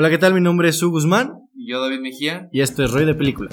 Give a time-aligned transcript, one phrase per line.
[0.00, 0.32] Hola, ¿qué tal?
[0.32, 2.48] Mi nombre es Su Guzmán Y yo, David Mejía.
[2.52, 3.50] y esto es Roy de Película.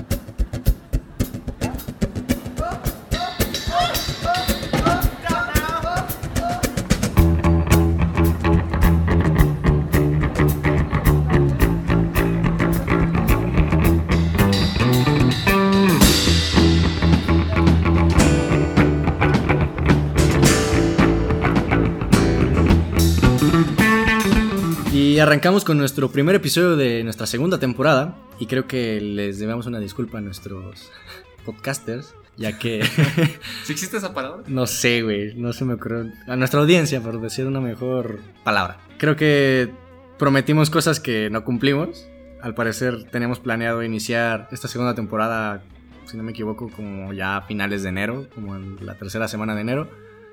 [25.27, 28.16] Arrancamos con nuestro primer episodio de nuestra segunda temporada.
[28.40, 30.90] Y creo que les debemos una disculpa a nuestros
[31.45, 32.81] podcasters, ya que
[33.66, 34.44] ¿Sí existe esa palabra?
[34.48, 36.09] no sé, güey, no se me ocurrió.
[36.27, 38.78] A nuestra audiencia, por decir una mejor palabra.
[38.98, 39.70] Creo que
[40.17, 42.08] prometimos cosas que no cumplimos.
[42.42, 45.61] Al parecer, teníamos planeado iniciar esta segunda temporada,
[46.05, 49.55] si no me equivoco, como ya a finales de enero, como en la tercera semana
[49.55, 49.89] de enero.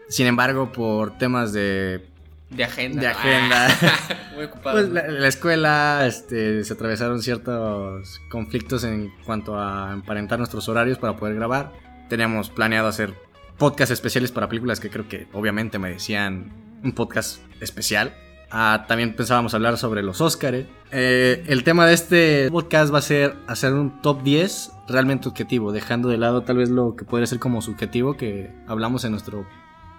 [0.08, 2.13] Sin embargo, por temas de
[2.56, 3.00] De agenda.
[3.00, 3.68] De agenda.
[4.34, 4.76] Muy ocupado.
[4.76, 10.98] Pues la, la escuela este, se atravesaron ciertos conflictos en cuanto a emparentar nuestros horarios
[10.98, 11.72] para poder grabar.
[12.08, 13.14] Teníamos planeado hacer
[13.58, 18.14] podcasts especiales para películas que creo que obviamente merecían un podcast especial.
[18.50, 20.66] Ah, también pensábamos hablar sobre los Óscares.
[20.92, 25.72] Eh, el tema de este podcast va a ser hacer un top 10 realmente objetivo,
[25.72, 29.44] dejando de lado tal vez lo que podría ser como subjetivo que hablamos en nuestro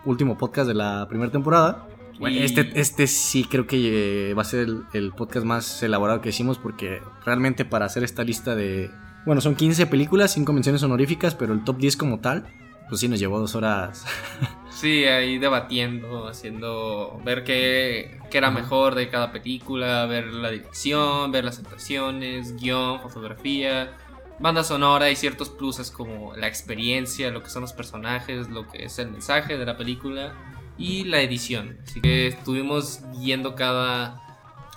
[0.06, 1.86] último podcast de la primera temporada.
[2.20, 5.84] Bueno, Y- este, este sí creo que eh, va a ser el, el podcast más
[5.84, 8.90] elaborado que hicimos porque realmente para hacer esta lista de...
[9.26, 12.46] Bueno, son 15 películas, 5 menciones honoríficas, pero el top 10 como tal,
[12.90, 14.06] pues sí nos llevó dos horas.
[14.76, 17.22] Sí, ahí debatiendo, haciendo.
[17.24, 23.00] Ver qué, qué era mejor de cada película, ver la dirección, ver las actuaciones, guion,
[23.00, 23.96] fotografía,
[24.38, 28.84] banda sonora y ciertos pluses como la experiencia, lo que son los personajes, lo que
[28.84, 30.34] es el mensaje de la película
[30.78, 31.78] y la edición.
[31.86, 34.22] Así que estuvimos viendo cada.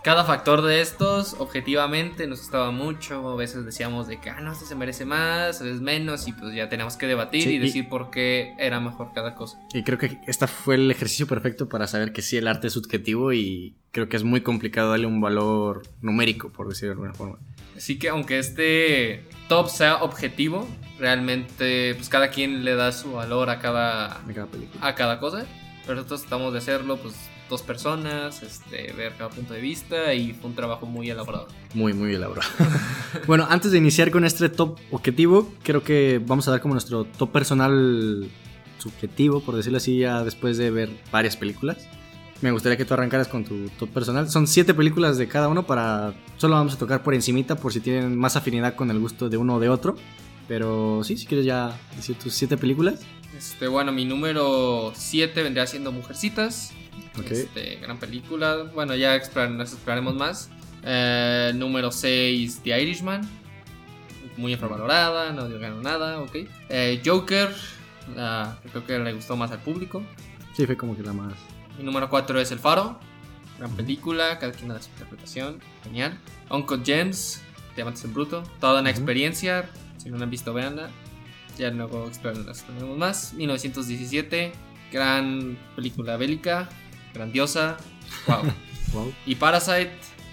[0.04, 3.28] Cada factor de estos, objetivamente, nos gustaba mucho.
[3.28, 6.54] A veces decíamos de que, ah, no, este se merece más, es menos, y pues
[6.54, 9.58] ya tenemos que debatir Sí, y y- decir por qué era mejor cada cosa.
[9.74, 12.74] Y creo que este fue el ejercicio perfecto para saber que sí, el arte es
[12.74, 17.14] subjetivo y creo que es muy complicado darle un valor numérico, por decirlo de alguna
[17.14, 17.38] forma.
[17.76, 20.66] Así que aunque este top sea objetivo,
[20.98, 24.86] realmente pues cada quien le da su valor a cada película.
[24.86, 25.44] a cada cosa.
[25.88, 27.14] Pero nosotros tratamos de hacerlo pues
[27.48, 31.48] dos personas, este, ver cada punto de vista y fue un trabajo muy elaborado.
[31.72, 32.46] Muy, muy elaborado.
[33.26, 37.04] bueno, antes de iniciar con este top objetivo, creo que vamos a dar como nuestro
[37.04, 38.28] top personal
[38.76, 41.78] subjetivo, por decirlo así, ya después de ver varias películas.
[42.42, 44.28] Me gustaría que tú arrancaras con tu top personal.
[44.28, 46.12] Son siete películas de cada uno para...
[46.36, 49.38] Solo vamos a tocar por encimita por si tienen más afinidad con el gusto de
[49.38, 49.96] uno o de otro.
[50.48, 53.00] Pero sí, si quieres ya decir tus siete películas.
[53.36, 56.72] Este, bueno, mi número 7 vendría siendo Mujercitas.
[57.18, 57.30] Ok.
[57.30, 58.64] Este, gran película.
[58.74, 60.50] Bueno, ya explorar- nos exploraremos más.
[60.82, 63.20] Eh, número 6, The Irishman.
[64.38, 66.36] Muy infravalorada, no ganó nada, ok.
[66.70, 67.54] Eh, Joker,
[68.16, 70.02] la creo que le gustó más al público.
[70.56, 71.34] Sí, fue como que la más...
[71.76, 72.98] Mi número 4 es El Faro.
[73.58, 75.60] Gran película, cada quien da su interpretación.
[75.84, 76.18] Genial.
[76.50, 77.42] Uncle James,
[77.74, 78.42] Diamantes en Bruto.
[78.60, 79.68] Toda una experiencia.
[79.98, 80.88] Si no la han visto, véanla.
[81.58, 83.34] Ya luego exploraremos más.
[83.34, 84.52] 1917,
[84.92, 86.68] gran película bélica.
[87.14, 87.76] Grandiosa.
[88.26, 88.42] Wow.
[88.92, 89.12] Wow.
[89.26, 89.90] y Parasite,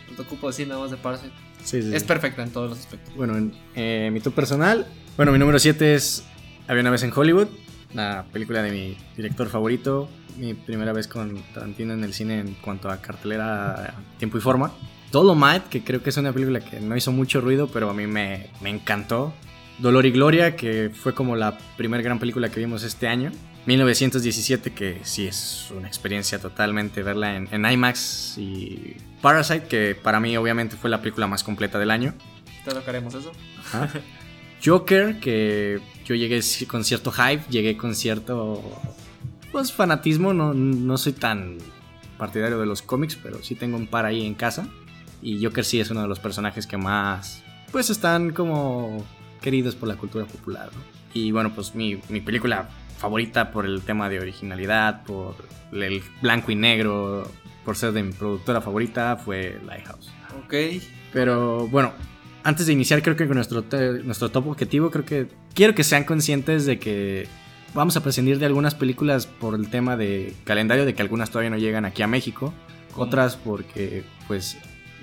[0.09, 1.33] no te ocupo decir nada más de Parasite.
[1.63, 2.07] Sí, sí, Es sí.
[2.07, 3.15] perfecta en todos los aspectos.
[3.15, 4.85] Bueno, en eh, mi top personal.
[5.17, 6.23] Bueno, mi número 7 es
[6.67, 7.47] Había una vez en Hollywood.
[7.93, 10.09] La película de mi director favorito.
[10.37, 14.71] Mi primera vez con Tarantino en el cine en cuanto a cartelera, tiempo y forma.
[15.11, 18.05] Dolomite, que creo que es una película que no hizo mucho ruido, pero a mí
[18.05, 19.33] me, me encantó.
[19.79, 23.31] Dolor y Gloria, que fue como la primera gran película que vimos este año.
[23.65, 28.37] 1917, que sí es una experiencia totalmente verla en, en IMAX.
[28.37, 32.13] Y Parasite, que para mí obviamente fue la película más completa del año.
[32.63, 33.31] Te tocaremos eso.
[33.59, 33.89] Ajá.
[34.63, 38.61] Joker, que yo llegué con cierto hype, llegué con cierto
[39.51, 41.57] pues fanatismo, no, no soy tan
[42.17, 44.67] partidario de los cómics, pero sí tengo un par ahí en casa.
[45.21, 49.05] Y Joker sí es uno de los personajes que más pues están como
[49.41, 50.69] queridos por la cultura popular.
[50.73, 50.81] ¿no?
[51.13, 55.35] Y bueno, pues mi, mi película favorita por el tema de originalidad, por
[55.71, 57.29] el blanco y negro,
[57.63, 60.11] por ser de mi productora favorita, fue Lighthouse.
[60.45, 60.53] Ok.
[61.11, 61.93] Pero bueno,
[62.43, 63.63] antes de iniciar, creo que con nuestro,
[64.03, 67.27] nuestro top objetivo, creo que quiero que sean conscientes de que
[67.73, 71.49] vamos a prescindir de algunas películas por el tema de calendario, de que algunas todavía
[71.49, 72.53] no llegan aquí a México,
[72.95, 74.57] otras porque pues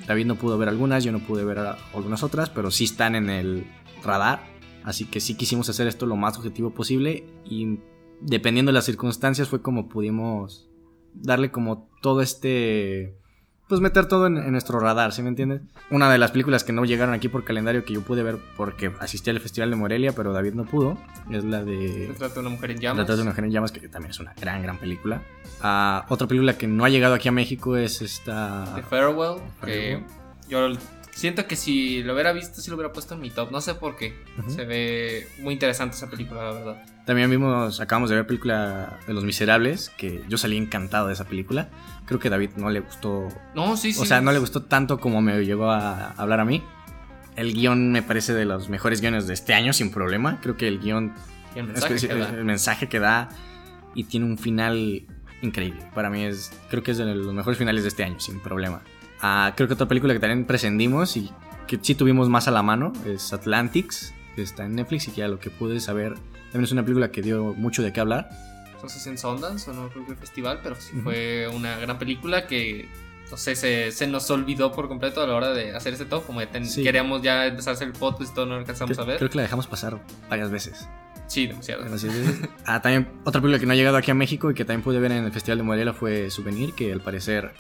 [0.06, 3.28] David no pudo ver algunas, yo no pude ver algunas otras, pero sí están en
[3.28, 3.66] el
[4.02, 4.50] radar.
[4.84, 7.78] Así que sí quisimos hacer esto lo más objetivo posible y
[8.20, 10.68] dependiendo de las circunstancias fue como pudimos
[11.14, 13.16] darle como todo este
[13.68, 15.62] pues meter todo en, en nuestro radar, ¿sí me entiendes?
[15.90, 18.92] Una de las películas que no llegaron aquí por calendario que yo pude ver porque
[19.00, 20.98] asistí al Festival de Morelia, pero David no pudo,
[21.30, 22.98] es la de trata de una mujer en llamas.
[22.98, 25.22] Retrato de una mujer en llamas, que también es una gran, gran película.
[25.62, 28.70] Ah, otra película que no ha llegado aquí a México es esta...
[28.74, 30.04] The Farewell, que
[30.50, 30.68] yo
[31.12, 33.50] siento que si lo hubiera visto, sí lo hubiera puesto en mi top.
[33.50, 34.14] No sé por qué.
[34.38, 34.50] Ujú.
[34.50, 36.82] Se ve muy interesante esa película, la verdad.
[37.06, 41.24] También vimos, acabamos de ver película de Los Miserables, que yo salí encantado de esa
[41.24, 41.68] película.
[42.06, 44.00] Creo que a David no le gustó, No, sí, sí.
[44.00, 46.62] o sea, no le gustó tanto como me llegó a hablar a mí.
[47.34, 50.38] El guion me parece de los mejores guiones de este año, sin problema.
[50.42, 51.12] Creo que el guion,
[51.56, 52.28] Y el mensaje es que que da.
[52.28, 53.28] el mensaje que da
[53.94, 55.06] y tiene un final
[55.40, 55.84] increíble.
[55.94, 58.82] Para mí es, creo que es de los mejores finales de este año, sin problema.
[59.22, 61.30] Ah, creo que otra película que también prescindimos y
[61.66, 65.22] que sí tuvimos más a la mano es Atlantics, que está en Netflix y que
[65.22, 66.14] a lo que pude saber
[66.50, 68.28] también es una película que dio mucho de qué hablar.
[68.82, 71.02] No sé si en Sundance o no creo que el festival, pero sí Ujú.
[71.04, 72.88] fue una gran película que,
[73.30, 76.26] no sé, se, se nos olvidó por completo a la hora de hacer este top.
[76.26, 76.82] Como ya ten- Sí.
[76.82, 79.18] queríamos ya empezar a hacer el podcast y todo, no lo alcanzamos Creo, a ver.
[79.18, 80.88] creo que la dejamos pasar varias veces.
[81.32, 81.82] Sí, demasiado.
[81.82, 82.48] Demasiadas veces.
[82.66, 85.00] Ah, también otra película que no ha llegado aquí a México y que también pude
[85.00, 87.54] ver en el Festival de Morelia fue Souvenir, que al parecer,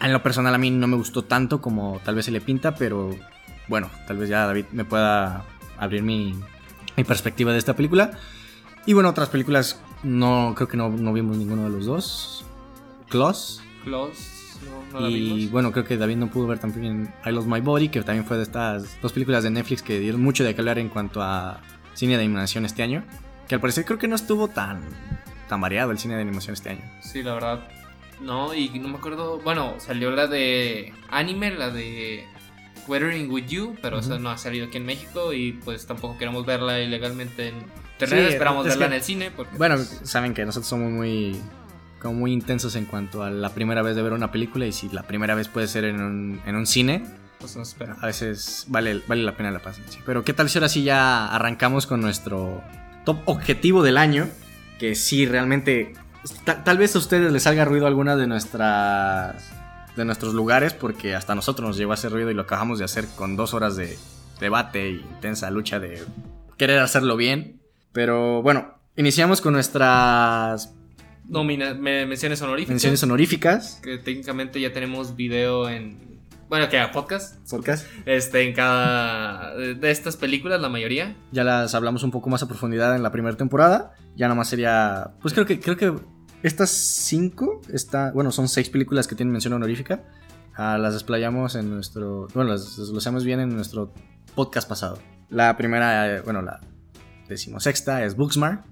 [0.00, 2.74] en lo personal a mí no me gustó tanto como tal vez se le pinta,
[2.74, 3.14] pero
[3.68, 5.44] bueno, tal vez ya David me pueda
[5.76, 6.40] abrir mi,
[6.96, 8.12] mi perspectiva de esta película.
[8.86, 12.46] Y bueno, otras películas no creo que no, no vimos ninguno de los dos.
[13.10, 13.60] Claus.
[13.84, 15.50] Close, no, no la y vimos.
[15.50, 18.38] bueno, creo que David no pudo ver también I Lost My Body, que también fue
[18.38, 21.60] de estas dos películas de Netflix que dieron mucho de qué hablar en cuanto a
[21.98, 23.02] cine de animación este año.
[23.48, 24.80] Que al parecer creo que no estuvo tan,
[25.48, 26.82] tan variado el cine de animación este año.
[27.02, 27.68] Sí, la verdad.
[28.20, 29.38] No, y no me acuerdo.
[29.40, 32.24] Bueno, salió la de anime, la de
[32.86, 34.22] Weathering with You, pero esa Ujú.
[34.22, 37.54] no ha salido aquí en México y pues tampoco queremos verla ilegalmente en
[38.00, 38.26] internet.
[38.28, 39.30] Sí, Esperamos es verla que- en el cine.
[39.30, 41.40] Porque, Bueno, pues, saben que nosotros somos muy,
[42.00, 44.88] como muy intensos en cuanto a la primera vez de ver una película y si
[44.90, 47.04] la primera vez puede ser en un, en un cine,
[47.38, 47.96] pues nos espera.
[48.00, 50.00] a veces vale, vale la pena la paciencia.
[50.04, 52.62] Pero qué tal si ahora sí ya arrancamos con nuestro
[53.04, 54.28] top objetivo del año,
[54.78, 55.92] que sí realmente
[56.44, 59.50] ta- tal vez a ustedes les salga ruido alguna de nuestras
[59.96, 62.84] de nuestros lugares porque hasta nosotros nos llegó a hacer ruido y lo acabamos de
[62.84, 63.98] hacer con dos horas de
[64.38, 66.04] debate y intensa lucha de
[66.56, 67.60] querer hacerlo bien.
[67.92, 70.72] Pero bueno, iniciamos con nuestras
[71.74, 72.70] me- menciones honoríficas.
[72.70, 73.80] menciones honoríficas.
[73.82, 76.07] Que técnicamente ya tenemos video en.
[76.48, 77.36] Bueno, que a podcast.
[77.50, 77.86] Podcast.
[78.06, 79.54] Este, en cada.
[79.54, 81.14] De estas películas, la mayoría.
[81.30, 83.92] Ya las hablamos un poco más a profundidad en la primera temporada.
[84.16, 85.10] Ya nada más sería.
[85.20, 85.94] Pues creo que creo que
[86.42, 90.04] estas cinco está, bueno, son seis películas que tienen mención honorífica.
[90.54, 93.92] Ah, las desplayamos en nuestro, bueno, las desglosamos bien en nuestro
[94.34, 94.98] podcast pasado.
[95.28, 96.60] La primera, eh, bueno, la
[97.28, 98.64] decimosexta es Booksmart,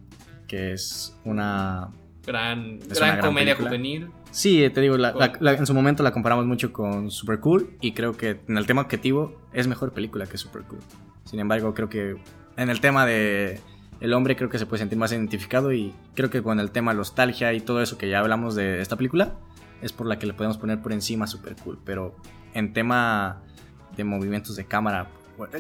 [0.48, 1.90] que es una
[2.26, 3.68] Gran, Es gran, gran comedia película.
[3.68, 4.10] juvenil.
[4.30, 7.40] Sí, eh, te digo, la- la- la- en su momento la comparamos mucho con Super
[7.40, 10.80] Cool y creo que en el tema objetivo es mejor película que Super Cool.
[11.24, 12.16] Sin embargo, creo que
[12.56, 13.60] en el tema de
[14.00, 16.92] el hombre creo que se puede sentir más identificado y creo que con el tema
[16.92, 19.32] nostalgia y todo eso que ya hablamos de esta película
[19.80, 22.14] es por la que le podemos poner por encima Super Cool, pero
[22.52, 23.42] en tema
[23.96, 25.08] de movimientos de cámara,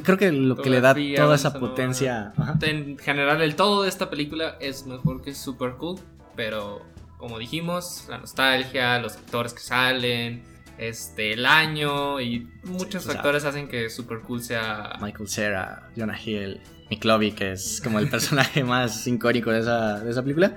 [0.02, 2.32] creo que lo que le da toda esa potencia...
[2.36, 2.58] ajá.
[2.62, 5.98] En general, el todo de esta película es mejor que Super Cool,
[6.34, 6.82] pero
[7.18, 10.42] como dijimos, la nostalgia, los actores que salen,
[10.78, 16.18] este, el año y muchos sea, factores hacen que Super Cool sea Michael Cera, Jonah
[16.22, 20.56] Hill, Mick Lovey, que es como el personaje más icónico de esa, de esa película.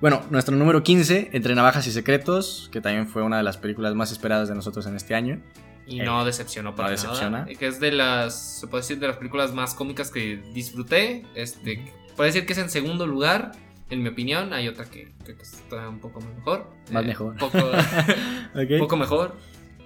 [0.00, 3.94] Bueno, nuestro número 15, Entre Navajas y Secretos, que también fue una de las películas
[3.94, 5.40] más esperadas de nosotros en este año.
[5.86, 7.30] y Eh, no decepcionó para no decepciona.
[7.30, 7.50] nada.
[7.50, 11.24] Y Que es de las, se puede decir, de las películas más cómicas que disfruté.
[11.34, 13.52] Este, puede decir que es en segundo lugar,
[13.90, 14.52] en mi opinión.
[14.52, 16.66] Hay otra que creo que está un poco mejor.
[16.90, 17.36] Más Eh, mejor.
[17.36, 17.58] Poco,
[18.54, 18.70] Ok.
[18.70, 19.34] un poco mejor.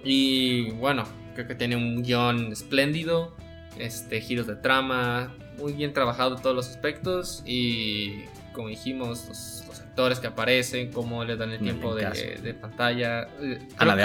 [0.03, 1.03] Y bueno,
[1.35, 3.35] creo que tiene un guion espléndido,
[3.77, 9.79] este, giros de trama, muy bien trabajado todos los aspectos y como dijimos, los, los
[9.79, 13.27] actores que aparecen, cómo les dan el Un tiempo de, de pantalla.
[13.41, 14.03] Eh, Ana de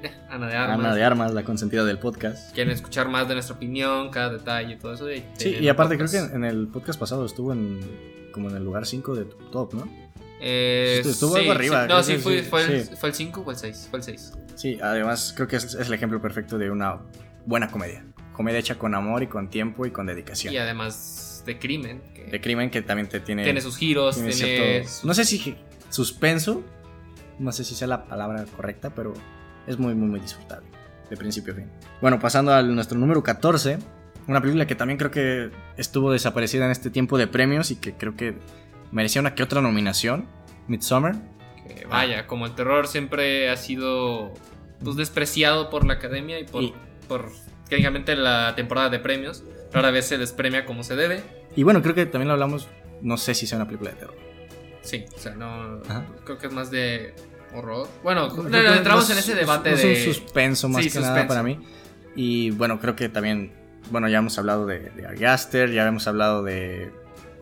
[0.00, 0.78] que- Ana de Armas.
[0.78, 2.54] Ana de Armas, la consentida del podcast.
[2.54, 5.06] Quieren escuchar más de nuestra opinión, cada detalle y todo eso.
[5.38, 7.80] Sí, y aparte creo que en el podcast pasado estuvo en
[8.32, 9.88] como en el lugar 5 de tu top, ¿no?
[10.40, 11.88] Eh, estuvo- sí, algo arriba, sí.
[11.88, 13.88] No, sí, fue, el, fue el 5 o el 6.
[13.90, 14.32] Fue el 6.
[14.54, 17.00] Sí, además creo que es, es el ejemplo perfecto de una
[17.46, 18.04] buena comedia.
[18.32, 20.54] Comedia hecha con amor y con tiempo y con dedicación.
[20.54, 22.02] Y además de crimen.
[22.14, 23.42] Que De crimen que también te tiene...
[23.42, 25.56] tiene sus giros, tiene tiene, cierto- no sé si
[25.90, 26.62] suspenso,
[27.40, 29.14] no sé si sea la palabra correcta, pero
[29.66, 30.68] es muy, muy, muy disfrutable,
[31.10, 31.66] de principio a fin.
[32.00, 33.78] Bueno, pasando a nuestro número 14,
[34.28, 37.94] una película que también creo que estuvo desaparecida en este tiempo de premios y que
[37.94, 38.36] creo que
[38.92, 40.26] merecía una que otra nominación,
[40.68, 41.16] Midsommar.
[41.66, 44.32] Que vaya, como el terror siempre ha sido
[44.82, 46.74] pues, despreciado por la academia y por, Y-
[47.08, 47.30] por
[47.68, 49.44] técnicamente la temporada de premios.
[49.72, 51.22] Rara vez se despremia como se debe.
[51.56, 52.68] Y bueno, creo que también lo hablamos,
[53.02, 54.16] no sé si sea una película de terror.
[54.82, 55.80] Sí, o sea, no.
[55.88, 56.06] Ajá.
[56.24, 57.14] Creo que es más de
[57.54, 57.86] horror.
[58.02, 59.88] Bueno, no, entramos es- en ese es- debate es de.
[60.08, 61.58] un suspenso más Sí, que nada para mí.
[62.16, 63.52] Y bueno, creo que también,
[63.90, 66.90] bueno, ya hemos hablado de, de Ari Aster, ya hemos hablado de,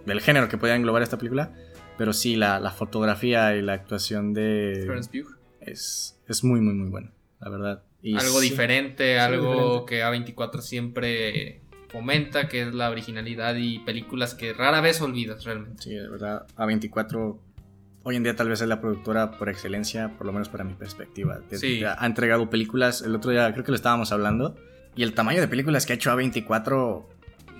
[0.04, 1.52] del género que podía englobar esta película.
[1.98, 4.82] Pero sí, la, la fotografía y la actuación de...
[4.84, 5.36] Florence Pugh.
[5.60, 7.82] Es, es muy, muy, muy buena, la verdad.
[8.02, 10.26] Y algo sí, diferente, algo diferente.
[10.26, 15.82] que A24 siempre fomenta, que es la originalidad y películas que rara vez olvidas realmente.
[15.82, 17.38] Sí, de verdad, A24
[18.02, 20.74] hoy en día tal vez es la productora por excelencia, por lo menos para mi
[20.74, 21.40] perspectiva.
[21.50, 21.82] Sí.
[21.82, 24.54] ha entregado películas, el otro día creo que lo estábamos hablando,
[24.96, 27.04] y el tamaño de películas que ha hecho A24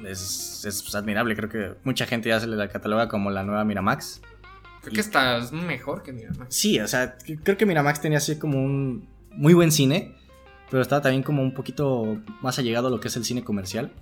[0.07, 1.37] es, es admirable.
[1.37, 4.23] Creo que mucha gente ya se le la cataloga como la nueva Miramax.
[4.81, 6.55] Creo que está es mejor que Miramax.
[6.55, 10.17] Sí, o sea, creo que Miramax tenía así como un muy buen cine,
[10.71, 13.93] pero estaba también como un poquito más allegado a lo que es el cine comercial.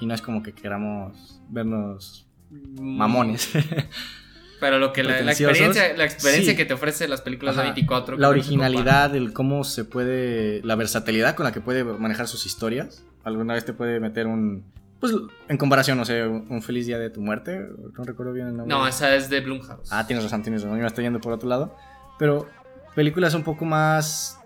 [0.00, 3.50] Y no es como que queramos vernos mamones.
[4.60, 6.56] Pero lo que la, experiencia, la experiencia Sí.
[6.56, 7.62] que te ofrece las películas Ajá.
[7.62, 12.26] de 24 la originalidad, el cómo se puede, la versatilidad con la que puede manejar
[12.26, 13.04] sus historias.
[13.24, 14.64] Alguna vez te puede meter un,
[15.00, 15.12] pues
[15.48, 17.68] en comparación, no sé, un, un feliz día de tu muerte.
[17.96, 18.74] No recuerdo bien el nombre.
[18.76, 19.92] No, esa es de Blumhouse.
[19.92, 20.76] Ah, tienes razón, tienes razón.
[20.76, 21.76] Yo me estoy yendo por otro lado.
[22.18, 22.48] Pero
[22.96, 24.40] películas un poco más.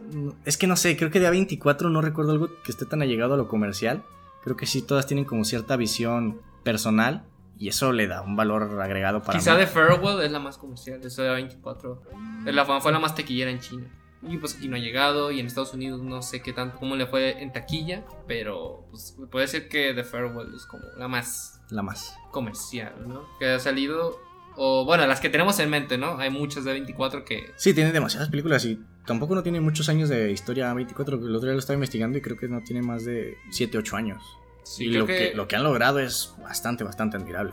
[0.45, 3.33] Es que no sé, creo que de A24 no recuerdo algo que esté tan allegado
[3.35, 4.03] a lo comercial.
[4.45, 7.25] Creo que sí, todas tienen como cierta visión personal.
[7.63, 9.61] Y eso le da un valor agregado para Quizá mí.
[9.61, 12.03] de Farewell es la más comercial, de 24.
[12.45, 13.87] Es la, fue la más taquillera en China.
[14.29, 16.97] Y pues aquí no ha llegado y en Estados Unidos no sé qué tanto, cómo
[16.97, 21.61] le fue en taquilla, pero pues, puede ser que The Farewell es como la más
[21.71, 22.17] La más.
[22.33, 23.29] comercial, ¿no?
[23.39, 24.19] Que ha salido,
[24.57, 26.19] o bueno, las que tenemos en mente, ¿no?
[26.19, 27.53] Hay muchas de 24 que...
[27.55, 31.25] Sí, tiene demasiadas películas y tampoco no tiene muchos años de historia A24.
[31.25, 33.97] El otro día lo estaba investigando y creo que no tiene más de 7, 8
[33.97, 34.21] años.
[34.63, 35.35] Sí, y lo que, que...
[35.35, 37.53] lo que han logrado es bastante, bastante admirable.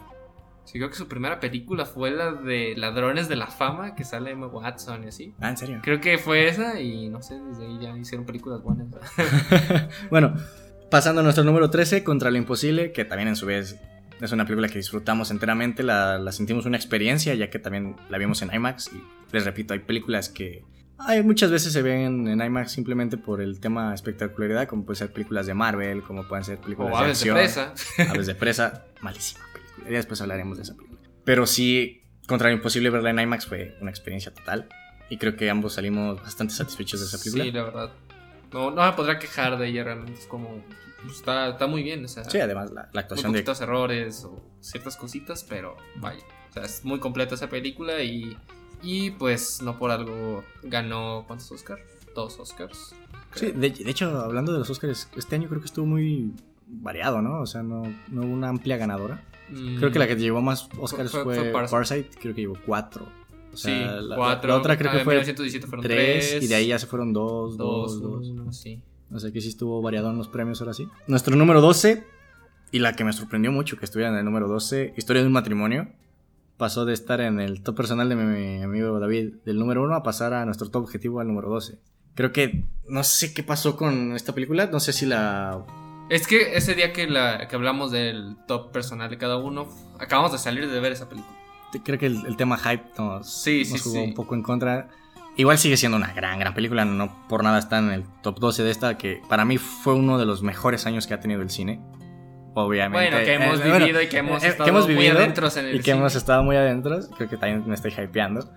[0.66, 4.32] sí, creo que su primera película fue la de Ladrones de la Fama, que sale
[4.32, 5.34] Emma Watson y así.
[5.40, 5.80] Ah, en serio.
[5.84, 8.88] Creo que fue esa y no sé, desde ahí ya hicieron películas buenas.
[10.10, 10.36] bueno,
[10.90, 13.80] pasando a nuestro número 13, Contra lo Imposible, que también en su vez
[14.22, 18.18] es una película que disfrutamos enteramente, la, la sentimos una experiencia, ya que también la
[18.18, 18.92] vimos en IMAX.
[18.94, 19.02] Y
[19.32, 20.64] les repito, hay películas que
[21.00, 25.14] hay, muchas veces se ven en IMAX simplemente por el tema espectacularidad, como pueden ser
[25.14, 27.36] películas de Marvel, como pueden ser películas O de Aves de acción.
[27.36, 28.10] Presa.
[28.12, 29.90] Aves de Presa, malísima película.
[29.90, 31.00] Ya después hablaremos de esa película.
[31.24, 34.70] Pero sí, Contra lo Imposible verla en IMAX fue una experiencia total.
[35.10, 37.44] Y creo que ambos salimos bastante satisfechos de esa película.
[37.44, 37.92] Sí, la verdad.
[38.54, 40.20] No, no me podrá quejar de ella realmente.
[40.20, 40.64] Es como.
[41.04, 42.06] pues, está, está muy bien.
[42.06, 46.24] O sea, Sí, además la, la actuación de errores o ciertas cositas, pero vaya.
[46.50, 48.38] O sea, es muy completa esa película y.
[48.82, 51.24] Y pues no por algo ganó.
[51.28, 51.82] ¿Cuántos Oscars?
[52.16, 52.96] Dos Oscars.
[53.36, 56.32] Sí, de, de hecho, hablando de los Oscars, este año creo que estuvo muy
[56.68, 57.42] variado, ¿no?
[57.42, 59.24] O sea, no, no hubo una amplia ganadora.
[59.78, 61.72] Creo que la que llevó más Oscars fue- fue, fue Parasite.
[61.76, 62.10] Parasite.
[62.22, 63.08] creo que llevó cuatro.
[63.52, 64.50] O sea, Sí, la, cuatro.
[64.50, 66.44] la otra creo Ah, que en fue 1917 fueron tres, tres.
[66.44, 68.28] y de ahí ya se fueron dos, dos, Dos, dos.
[68.30, 68.80] uno, sí.
[69.12, 70.88] O sea que sí estuvo variado en los premios ahora sí.
[71.08, 72.06] Nuestro número 12,
[72.72, 75.34] y la que me sorprendió mucho que estuviera en el número 12, Historia de un
[75.34, 75.88] matrimonio,
[76.60, 80.04] pasó de estar en el top personal de mi amigo David del número 1 a
[80.04, 81.80] pasar a nuestro top objetivo al número 12.
[82.14, 85.66] Creo que no sé qué pasó con esta película, no sé si la...
[86.10, 89.68] Es que ese día que, la, que hablamos del top personal de cada uno,
[90.00, 91.34] acabamos de salir de ver esa película.
[91.84, 94.02] Creo que el, el tema hype nos, Sí, sí, nos jugó sí.
[94.02, 94.90] un poco en contra.
[95.38, 98.64] Igual sigue siendo una gran, gran película, no por nada está en el top 12
[98.64, 101.50] de esta, que para mí fue uno de los mejores años que ha tenido el
[101.50, 101.80] cine.
[102.54, 103.10] Obviamente.
[103.12, 105.58] Bueno, que hemos Eh, bueno, vivido y que hemos eh, estado que hemos muy adentros
[105.58, 105.98] en el y que cine.
[105.98, 107.00] hemos estado muy adentro.
[107.18, 108.50] Creo que también me estoy hypeando.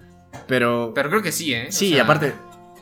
[0.47, 1.67] Pero, Pero creo que sí, ¿eh?
[1.69, 2.33] O sí, y sea, aparte,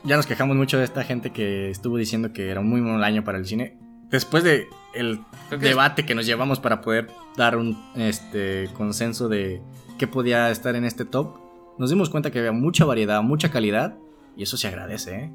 [0.03, 3.03] ya nos quejamos mucho de esta gente que estuvo diciendo que era un muy mal
[3.03, 3.77] año para el cine.
[4.09, 5.19] Después de el
[5.59, 9.61] debate que nos llevamos para poder dar un este, consenso de
[9.97, 11.37] qué podía estar en este top,
[11.77, 13.95] nos dimos cuenta que había mucha variedad, mucha calidad,
[14.35, 15.31] y eso se agradece, ¿eh?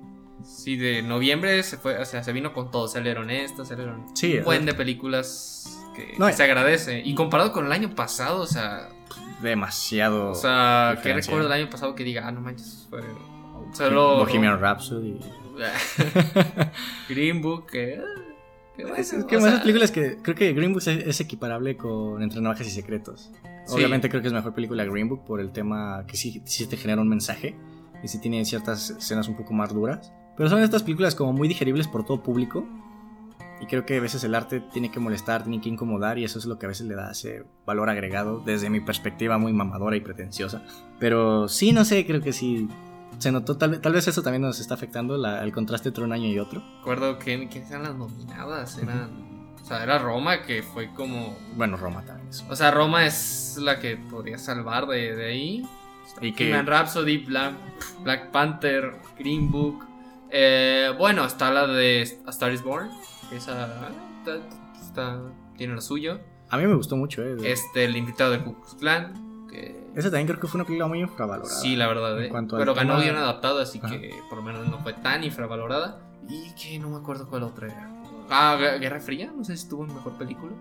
[0.46, 2.88] Sí, de noviembre se fue, o sea, se vino con todo.
[2.88, 7.02] Salieron estas, salieron Sí, un buen de películas que, No, que se agradece.
[7.04, 8.88] Y comparado con el año pasado, o sea,
[9.42, 10.30] demasiado.
[10.30, 13.02] o sea, que recuerdo el año pasado que diga, ah, no manches, fue
[13.72, 15.18] solo Bohemian Rhapsody.
[17.08, 18.22] Green Book, que, ah,
[18.76, 21.76] que bueno, Es, que más sea, películas que creo que Green Book es, es equiparable
[21.76, 23.32] con Entre Navajas y Secretos.
[23.66, 23.74] Sí.
[23.74, 26.76] Obviamente creo que es mejor película Green Book por el tema que sí, sí te
[26.76, 27.56] genera un mensaje
[28.02, 30.12] y sí tiene ciertas escenas un poco más duras.
[30.36, 32.66] Pero son estas películas como muy digeribles por todo público.
[33.60, 36.38] Y creo que a veces el arte tiene que molestar, tiene que incomodar y eso
[36.38, 39.96] es lo que a veces le da ese valor agregado desde mi perspectiva muy mamadora
[39.96, 40.62] y pretenciosa.
[40.98, 42.68] Pero sí, no sé, creo que sí
[43.18, 46.12] se notó, tal, tal vez eso también nos está afectando, la- el contraste entre un
[46.12, 46.62] año y otro.
[46.80, 48.76] Recuerdo que quiénes eran las nominadas.
[48.76, 49.24] Eran.
[49.62, 51.34] O sea, era Roma, que fue como.
[51.56, 52.28] Bueno, Roma también.
[52.28, 55.62] es- O sea, Roma es la que podría salvar de, de ahí.
[56.20, 57.54] Y que- Rhapsody, Black,
[58.04, 59.82] Black Panther, Green Book.
[60.30, 62.90] Eh, bueno, está la de A Star is Born.
[63.32, 64.36] Esa está,
[64.80, 65.20] está-
[65.56, 66.20] tiene lo suyo.
[66.50, 67.36] A mí me gustó mucho, ¿eh?
[67.44, 68.56] Este, el invitado de Ku.
[69.50, 71.54] Que Esa también creo que fue una película muy infravalorada.
[71.54, 72.20] sí, la verdad.
[72.22, 72.30] Eh.
[72.50, 73.90] Pero ganó tema- bien adaptado, así Ajá.
[73.98, 76.00] que por lo menos no fue tan infravalorada.
[76.28, 77.92] Y que no me acuerdo cuál otra era.
[78.28, 79.32] Ah, Gu- Guerra Fría.
[79.34, 80.52] No sé si estuvo en mejor película.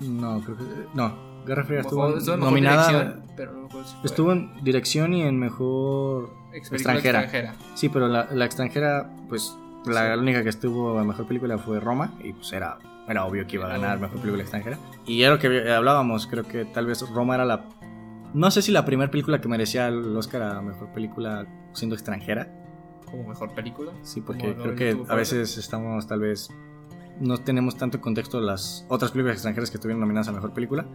[0.00, 0.64] No, creo que.
[0.94, 1.14] No,
[1.46, 3.22] Guerra Fría estuvo, estuvo en mejor nominada.
[3.36, 6.30] pero no me si Estuvo en dirección y en mejor.
[6.52, 7.54] Extranjera.
[7.74, 9.56] Sí, pero la, la extranjera, pues
[9.86, 10.20] la Sí.
[10.20, 12.78] única que estuvo en mejor película fue Roma y pues era,
[13.08, 14.78] era obvio que iba a ganar mejor película extranjera.
[15.06, 17.64] Y era lo que hablábamos, creo que tal vez Roma era la...
[18.34, 22.48] No sé si la primera película que merecía el Oscar a mejor película siendo extranjera.
[23.10, 23.92] Como mejor película.
[24.02, 26.48] Sí, porque creo que a veces estamos tal vez...
[27.20, 30.86] No tenemos tanto contexto de las otras películas extranjeras que estuvieron nominadas a mejor película.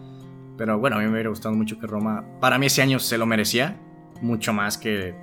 [0.57, 2.25] Pero bueno, a mí me hubiera gustado mucho que Roma...
[2.39, 3.77] Para mí ese año se lo merecía.
[4.21, 5.13] Mucho más que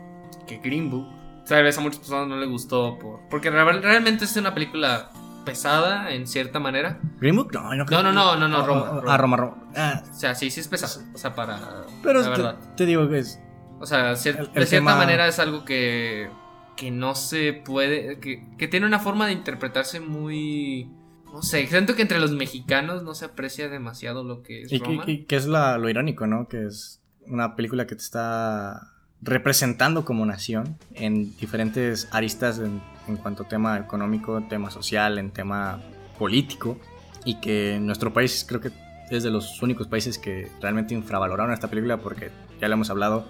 [0.46, 1.06] que Green Book.
[1.46, 5.10] Tal vez a muchas personas no le gustó por, porque real- realmente es una película
[5.44, 6.98] pesada en cierta manera.
[7.20, 9.12] Green Book, no, no creo No, no, no, no, no, Roma, ah, Roma.
[9.14, 9.56] Ah, Roma, Roma.
[9.76, 11.04] Ah, O sea, sí, sí es pesada.
[11.14, 11.84] O sea, para.
[12.02, 13.38] pero la te, digo que es.
[13.80, 16.30] O sea, cier- el- el de cierta tema- manera es algo que.
[16.76, 18.18] que no se puede.
[18.20, 20.90] Que, que tiene una forma de interpretarse muy.
[21.26, 24.78] No sé, siento que entre los mexicanos no se aprecia demasiado lo que es Y,
[24.78, 25.02] Roma.
[25.06, 26.48] y- y que es la- lo irónico, ¿no?
[26.48, 28.93] Que es una película que te está
[29.24, 35.30] representando como nación en diferentes aristas en, en cuanto a tema económico, tema social, en
[35.30, 35.80] tema
[36.18, 36.78] político.
[37.24, 38.70] Y que nuestro país creo que
[39.10, 43.24] es de los únicos países que realmente infravaloraron esta película porque ya lo hemos hablado,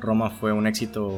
[0.00, 1.12] Roma fue un éxito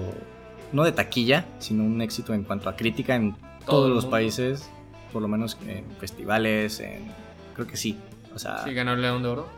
[0.72, 4.11] no de taquilla, sino un éxito en cuanto a crítica en Todo todos los mundo.
[4.11, 4.70] países,
[5.12, 7.11] por lo menos en festivales, en
[7.54, 7.98] creo que sí.
[8.35, 9.48] O sea, Sí, ganó el León de Oro.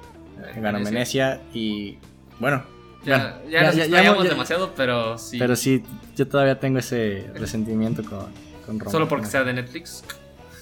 [0.57, 1.99] ganó Venecia y
[2.41, 2.63] bueno,
[3.05, 5.39] Ya, bueno, ya, nos ya- explayamos ya- demasiado, pero sí.
[5.39, 5.83] pero sí,
[6.17, 8.27] yo todavía tengo ese resentimiento con,
[8.67, 8.91] con Roma.
[8.91, 10.05] Solo porque sea de Netflix.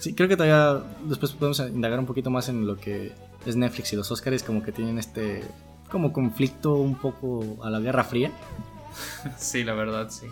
[0.01, 3.13] Sí, creo que todavía después podemos indagar un poquito más en lo que
[3.45, 5.43] es Netflix y los Oscars, como que tienen este
[5.91, 8.31] como conflicto un poco a la Guerra Fría.
[9.39, 10.27] Sí, la verdad, sí.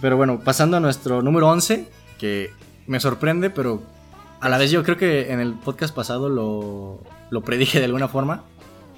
[0.00, 2.50] Pero bueno, pasando a nuestro número 11, que
[2.86, 3.82] me sorprende, pero
[4.40, 8.08] a la vez yo creo que en el podcast pasado lo, lo predije de alguna
[8.08, 8.42] forma.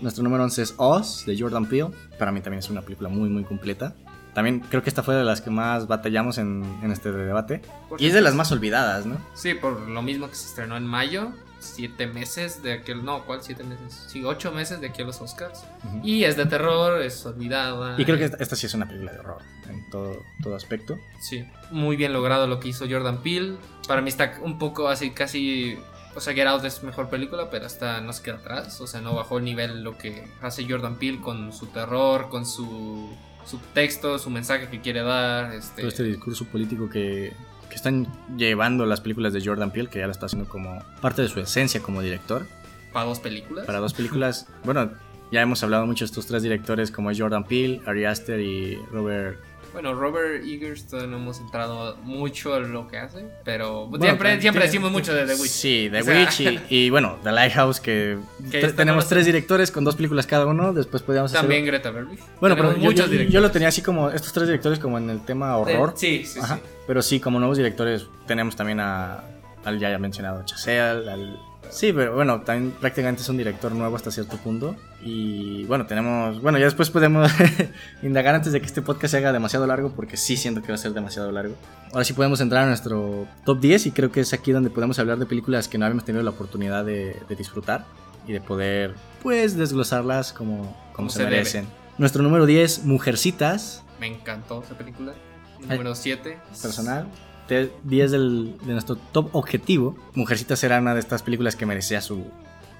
[0.02, 1.90] Nuestro número 11 es Oz, de Jordan Peele.
[2.18, 3.94] Para mí también es una película muy, muy completa.
[4.34, 7.62] También creo que esta fue de las que más batallamos en, en este debate.
[7.98, 9.16] Y es de las más olvidadas, ¿no?
[9.34, 11.30] Sí, por lo mismo que se estrenó en mayo.
[11.60, 13.04] Siete meses de aquel.
[13.04, 14.06] No, ¿cuál siete meses?
[14.08, 15.62] Sí, ocho meses de aquí a los Oscars.
[16.02, 17.94] Y es de terror, es olvidada.
[17.96, 20.98] Y creo que esta, esta sí es una película de horror en todo, todo aspecto.
[21.20, 23.58] Sí, muy bien logrado lo que hizo Jordan Peele.
[23.86, 25.78] Para mí está un poco así, casi.
[26.14, 28.80] O sea, Get Out es mejor película, pero hasta no se queda atrás.
[28.80, 32.44] O sea, no bajó el nivel lo que hace Jordan Peele con su terror, con
[32.46, 33.08] su,
[33.46, 35.52] su texto, su mensaje que quiere dar.
[35.54, 37.32] Este, Todo este discurso político que,
[37.68, 41.22] que están llevando las películas de Jordan Peele, que ya lo está haciendo como parte
[41.22, 42.46] de su esencia como director.
[42.92, 43.64] para dos películas.
[43.64, 44.90] Para dos películas, bueno,
[45.30, 48.76] ya hemos hablado mucho de estos tres directores como es Jordan Peele, Ari Aster y
[48.92, 49.40] Robert.
[49.72, 54.40] Bueno, Robert Eggers todavía no hemos entrado mucho en lo que hace, pero Bueno, siempre,
[54.40, 55.50] siempre decimos mucho de The Witch.
[55.50, 58.18] Sí, The O sea, Witch y, y, bueno, The Lighthouse, que,
[58.50, 60.72] Que tenemos tres directores con dos películas cada uno.
[60.72, 61.40] Después podríamos hacer.
[61.40, 62.18] También Greta Gerwig.
[62.40, 63.32] Bueno, pero yo, muchos yo- directores.
[63.32, 65.90] yo lo tenía así como estos tres directores como en el tema horror.
[65.90, 66.56] Eh, sí, sí, Ajá.
[66.56, 66.62] sí.
[66.86, 69.22] Pero sí, como nuevos directores tenemos también a,
[69.64, 71.38] al ya mencionado Chazelle, al...
[71.70, 74.76] Sí, pero bueno, también prácticamente es un director nuevo hasta cierto punto.
[75.02, 76.40] Y bueno, tenemos...
[76.42, 77.30] Bueno, ya después podemos
[78.02, 80.74] indagar antes de que este podcast se haga demasiado largo, porque sí siento que va
[80.74, 81.54] a ser demasiado largo.
[81.92, 84.98] Ahora sí podemos entrar a nuestro top 10 y creo que es aquí donde podemos
[84.98, 87.86] hablar de películas que no habíamos tenido la oportunidad de, de disfrutar
[88.26, 91.36] y de poder, pues, desglosarlas como, como, Como se, se debe.
[91.36, 91.66] merecen.
[91.98, 95.14] Nuestro número 10, Mujercitas, Me encantó esa película.
[95.60, 96.38] Número 7.
[96.60, 97.06] personal.
[97.48, 99.96] Te- 10 del- de nuestro top objetivo.
[100.14, 102.24] Mujercitas era una de estas películas que merecía su,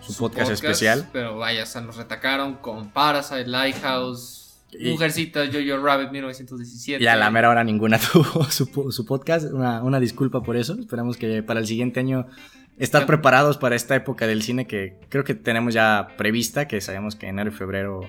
[0.01, 1.09] su, podcast, especial.
[1.13, 4.39] Pero vaya, se nos retacaron con Parasite, Lighthouse,
[4.73, 7.03] Y- Mujercita, Jojo Rabbit 1917.
[7.03, 9.53] Y a la mera hora ninguna tuvo su, su podcast.
[9.53, 10.77] Una, una disculpa por eso.
[10.79, 12.27] Esperamos que para el siguiente año
[12.79, 17.17] estar preparados para esta época del cine que creo que tenemos ya prevista, que sabemos
[17.17, 18.01] que enero y febrero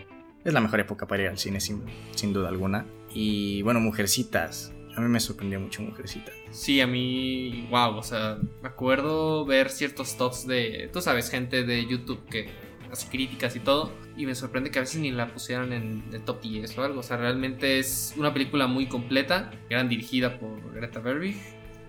[0.45, 1.83] es la mejor época para ir al cine sin,
[2.15, 2.85] sin duda alguna.
[3.13, 4.71] Y bueno, Mujercitas.
[4.95, 6.35] A mí me sorprendió mucho Mujercitas.
[6.51, 11.63] Sí, a mí, wow, o sea, me acuerdo ver ciertos tops de, tú sabes, gente
[11.63, 12.49] de YouTube que
[12.93, 13.91] las críticas y todo.
[14.15, 16.99] Y me sorprende que a veces ni la pusieran en el top 10 o algo.
[16.99, 21.35] O sea, realmente es una película muy completa, gran dirigida por Greta Gerwig.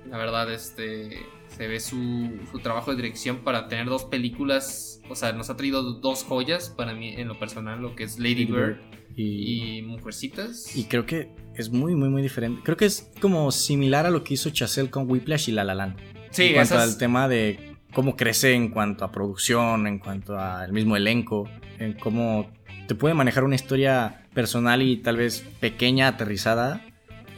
[0.08, 5.02] La verdad, este se ve su, su, trabajo de dirección para tener dos películas.
[5.08, 8.18] O sea, nos ha traído dos joyas para mí en lo personal, lo que es
[8.18, 8.78] Lady, Bird,
[9.16, 10.74] y, y, Mujercitas.
[10.76, 12.62] Y creo que es muy, muy, muy diferente.
[12.64, 15.74] Creo que es como similar a lo que hizo Chazelle con Whiplash y La La
[15.74, 15.96] Land.
[16.30, 20.72] Sí, en cuanto al tema de cómo crece en cuanto a producción, en cuanto al
[20.72, 21.48] mismo elenco,
[21.78, 22.50] en cómo
[22.88, 26.84] te puede manejar una historia personal y tal vez pequeña, aterrizada,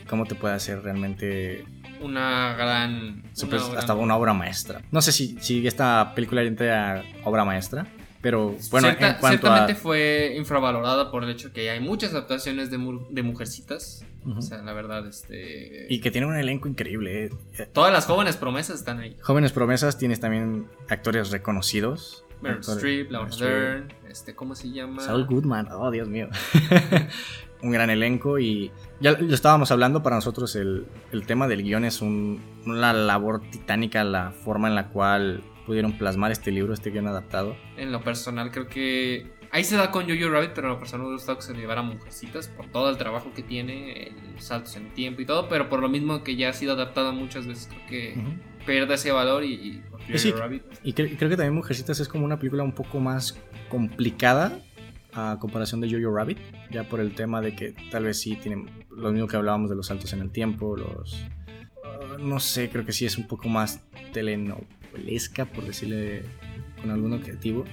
[0.09, 1.65] cómo te puede hacer realmente
[2.01, 3.23] una gran.
[3.43, 4.83] Una hasta una obra maestra.
[4.91, 7.87] No sé si, si esta película entra obra maestra.
[8.27, 12.99] Pero bueno, en cuanto ciertamente fue infravalorada por el hecho que hay muchas adaptaciones de,
[13.09, 14.05] de mujercitas.
[14.37, 15.87] O sea, la verdad, este.
[15.89, 17.27] Y que tiene un elenco increíble.
[17.57, 17.67] Eh.
[17.73, 19.17] Todas las jóvenes promesas están ahí.
[19.23, 22.25] Jóvenes promesas, tienes también actores reconocidos.
[22.41, 25.03] Meryl Streep, Laura Dern, este, ¿cómo se llama?
[25.03, 26.29] Saul Goodman, oh Dios mío.
[27.62, 31.85] un gran elenco y ya lo estábamos hablando, para nosotros el, el tema del guion
[31.85, 36.90] es un, una labor titánica, la forma en la cual pudieron plasmar este libro, este
[36.90, 37.57] guion adaptado.
[37.76, 41.07] En lo personal creo que ahí se da con Jojo Rabbit, pero en lo personal
[41.09, 44.76] me gusta que se llevara a Mujercitas por todo el trabajo que tiene, los saltos
[44.76, 47.68] en tiempo y todo, pero por lo mismo que ya ha sido adaptada muchas veces
[47.68, 48.14] creo que
[48.64, 50.62] pierde ese valor y, y Jojo Rabbit.
[50.83, 54.61] Y creo, creo que también Mujercitas es como una película un poco más complicada
[55.12, 56.38] a comparación de Jojo Rabbit,
[56.70, 59.76] ya por el tema de que tal vez sí tienen lo mismo que hablábamos de
[59.76, 61.26] los saltos en el tiempo, los...
[61.85, 63.83] Ah, no sé, creo que sí es un poco más
[64.96, 66.22] telenovelesca, por decirle
[66.80, 67.64] con algún objetivo.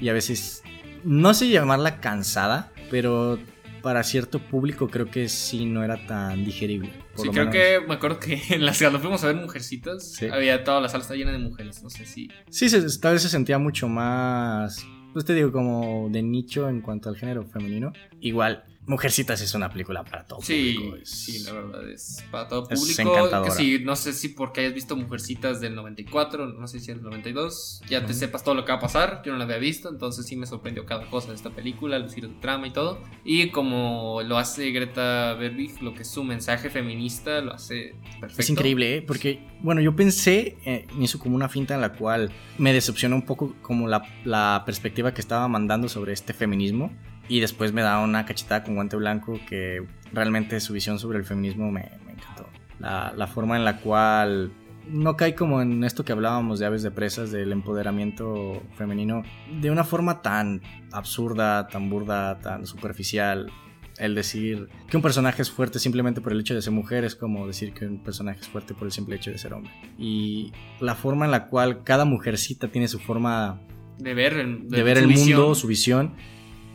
[0.00, 0.62] Y a veces,
[1.04, 3.38] no sé llamarla cansada, pero
[3.82, 6.90] para cierto público creo que sí no era tan digerible.
[7.16, 10.80] sí, creo que me acuerdo que en la cuando fuimos a ver Mujercitas, había toda
[10.80, 12.28] la sala llena de mujeres, no sé si...
[12.48, 12.66] Sí,
[13.00, 17.16] tal vez se sentía mucho más pues te digo, como de nicho en cuanto al
[17.16, 17.92] género femenino.
[18.20, 21.06] Igual, Mujercitas es una película para todo sí, público.
[21.06, 23.44] Sí, la verdad es para todo público.
[23.44, 26.98] que sí, no sé si porque hayas visto Mujercitas del 94, no sé si es
[26.98, 29.22] del 92, ya te sepas todo lo que va a pasar.
[29.24, 32.10] Yo no la había visto, entonces sí me sorprendió cada cosa de esta película, el
[32.10, 33.02] giro de trama y todo.
[33.24, 38.42] Y como lo hace Greta Gerwig, lo que es su mensaje feminista, lo hace perfecto.
[38.42, 39.02] Es increíble, ¿eh?
[39.02, 43.22] porque, bueno, yo pensé, eh, hizo como una finta en la cual me decepcionó un
[43.22, 46.92] poco como la, la perspectiva que estaba mandando sobre este feminismo
[47.28, 51.24] y después me da una cachetada con guante blanco que realmente su visión sobre el
[51.24, 52.48] feminismo me, encantó.
[52.78, 54.52] La, la, forma en la cual
[54.88, 59.22] no cae como en esto que hablábamos de aves de presas, del empoderamiento femenino,
[59.60, 63.50] de una forma tan absurda, tan burda, tan superficial.
[63.96, 67.14] El decir que un personaje es fuerte simplemente por el hecho de ser mujer es
[67.14, 69.72] como decir que un personaje es fuerte por el simple hecho de ser hombre.
[69.96, 73.60] Y la forma en la cual cada mujercita tiene su forma
[73.98, 76.14] de ver, de, ver el mundo, su visión,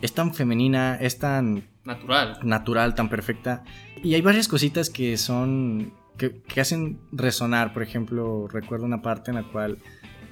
[0.02, 2.38] es tan femenina, es tan natural.
[2.42, 3.64] Natural, tan perfecta.
[4.02, 5.92] Y hay varias cositas que son.
[6.16, 7.72] que, hacen resonar.
[7.72, 9.78] Por ejemplo, recuerdo una parte en la cual.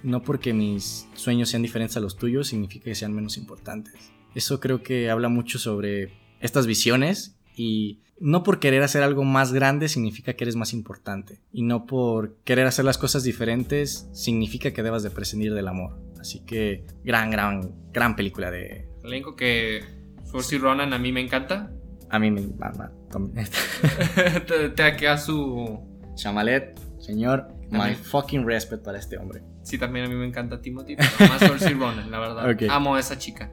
[0.02, 4.12] No porque mis sueños sean diferentes a los tuyos significa que sean menos importantes.
[4.34, 9.52] Eso creo que habla mucho sobre estas visiones y no por querer hacer algo más
[9.52, 14.72] grande significa que eres más importante y no por querer hacer las cosas diferentes significa
[14.72, 15.98] que debas de prescindir del amor.
[16.28, 19.82] Así que gran, gran, gran película de, Elenco que
[20.26, 21.70] Forcy Ronan a mí me encanta.
[22.10, 22.92] A mí me encanta.
[24.46, 25.80] te, te queda su.
[26.16, 29.40] Chamalet, señor, my fucking respect para este hombre.
[29.62, 32.56] Sí, también a mí me encanta Timothy, pero más Forcy Ronan, la verdad.
[32.70, 33.50] Amo a esa chica.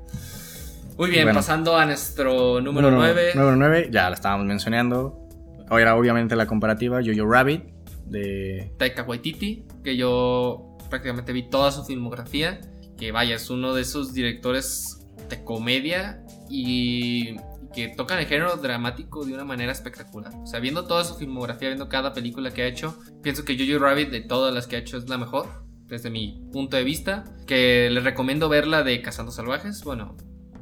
[0.97, 3.35] Muy bien, pasando a nuestro número 9.
[3.35, 5.29] Número 9, ya la estábamos mencionando.
[5.69, 7.63] Hoy era obviamente la comparativa Jojo Rabbit
[8.05, 12.61] de Taika Waititi, que yo prácticamente vi toda su filmografía.
[12.97, 17.35] Que vaya, es uno de esos directores de comedia y
[17.73, 20.33] que tocan el género dramático de una manera espectacular.
[20.35, 23.83] O sea, viendo toda su filmografía, viendo cada película que ha hecho, pienso que Jojo
[23.83, 27.25] Rabbit de todas las que ha hecho es la mejor, desde mi punto de vista.
[27.45, 29.83] Que les recomiendo verla de Cazando Salvajes.
[29.83, 30.15] Bueno,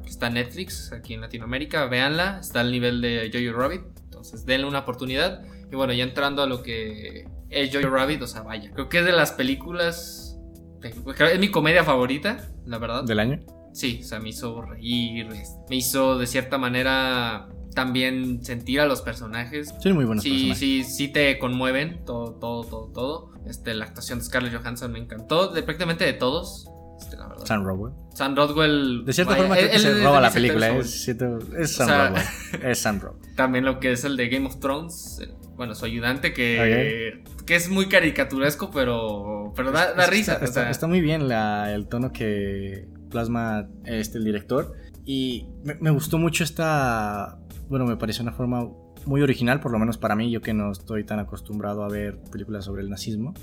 [0.04, 3.82] está en Netflix aquí en Latinoamérica, véanla, está al nivel de Jojo Rabbit.
[4.02, 5.44] Entonces, denle una oportunidad.
[5.70, 8.70] Y bueno, ya entrando a lo que es Jojo Rabbit, o sea, vaya.
[8.72, 10.38] Creo que es de las películas.
[10.82, 13.04] Es mi comedia favorita, la verdad.
[13.04, 13.40] ¿Del año?
[13.72, 15.28] Sí, o sea, me hizo reír,
[15.68, 19.74] me hizo de cierta manera también sentir a los personajes.
[19.80, 20.58] Sí, muy buenos sí, personajes.
[20.58, 23.30] Sí, sí te conmueven todo, todo, todo, todo.
[23.46, 26.68] Este, la actuación de Scarlett Johansson me encantó, de prácticamente de todos.
[27.04, 27.44] Este, la verdad.
[27.44, 27.92] Sam Rockwell.
[28.14, 29.04] Sam Rockwell.
[29.04, 30.68] De cierta forma creo que se roba la película.
[30.76, 32.24] Es, es Sam Rockwell.
[32.62, 33.34] Es Sam Rockwell.
[33.36, 35.22] También lo que es el de Game of Thrones.
[35.56, 40.40] Bueno, su ayudante que, que es muy caricaturesco, pero, pero da, risa.
[40.42, 44.72] Está, está, muy bien la, el tono que plasma este el director.
[45.04, 47.38] Y me, me gustó mucho esta,
[47.68, 48.68] bueno, me pareció una forma
[49.06, 52.18] muy original, por lo menos para mí, yo que no estoy tan acostumbrado a ver
[52.32, 53.34] películas sobre el nazismo,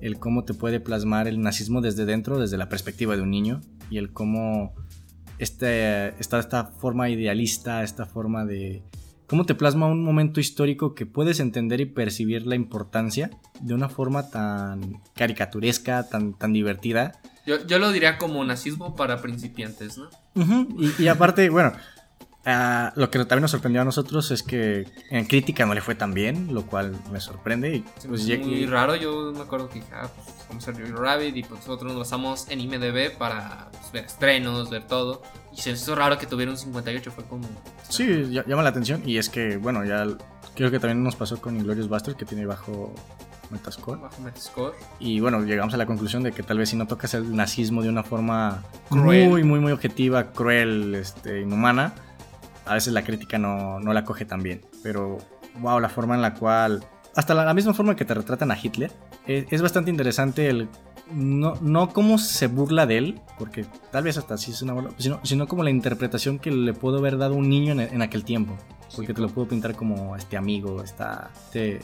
[0.00, 3.60] el cómo te puede plasmar el nazismo desde dentro, desde la perspectiva de un niño,
[3.90, 4.74] y el cómo
[5.38, 8.82] este, está esta forma idealista, esta forma de...
[9.26, 13.88] cómo te plasma un momento histórico que puedes entender y percibir la importancia de una
[13.88, 17.12] forma tan caricaturesca, tan, tan divertida.
[17.46, 20.08] Yo, yo lo diría como nazismo para principiantes, ¿no?
[20.98, 21.72] Y aparte, bueno,
[22.46, 25.94] ah, lo que también nos sorprendió a nosotros es que en crítica no le fue
[25.94, 27.76] tan bien, lo cual me sorprende.
[27.76, 31.36] Y, pues, muy raro, yo me acuerdo que dije, ah, pues vamos a ver Rabbit
[31.36, 35.22] y pues nosotros nos basamos en IMDB para pues, ver estrenos, ver todo.
[35.52, 37.48] Y se hizo raro que tuviera un 58, fue como...
[37.88, 40.06] Sí, ll- llama la atención y es que, bueno, ya
[40.54, 42.94] creo que también nos pasó con Inglorious Buster que tiene bajo
[43.50, 44.00] Metascore.
[44.00, 44.76] Bajo Metascore.
[45.00, 47.82] Y bueno, llegamos a la conclusión de que tal vez si no tocas el nazismo
[47.82, 49.28] de una forma Cruel.
[49.28, 51.92] muy, muy, muy objetiva, cruel, este, inhumana,
[52.66, 54.62] a veces la crítica no, no la coge tan bien.
[54.82, 55.18] Pero,
[55.60, 58.50] wow, la forma en la cual, hasta la, la misma forma en que te retratan
[58.50, 58.92] a Hitler,
[59.26, 60.68] es, es bastante interesante el...
[61.12, 64.90] No, no cómo se burla de él, porque tal vez hasta sí es una burla,
[64.96, 68.22] sino, sino como la interpretación que le pudo haber dado un niño en, en aquel
[68.22, 68.56] tiempo.
[68.94, 71.80] Porque te lo puedo pintar como este amigo, esta, este,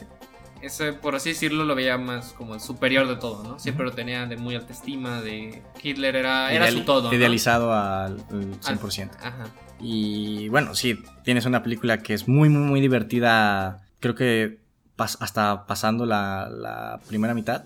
[0.61, 3.59] Ese, por así decirlo, lo veía más como el superior de todo, ¿no?
[3.59, 8.59] Siempre lo tenía de muy alta estima, de Hitler era, su todo, idealizado al, al
[8.65, 9.11] Al- 100%.
[9.21, 9.45] Ajá.
[9.79, 13.83] Y bueno, sí, tienes una película que es muy, muy, muy divertida.
[13.99, 14.59] Creo que
[14.97, 17.65] pas- hasta pasando la, la primera mitad.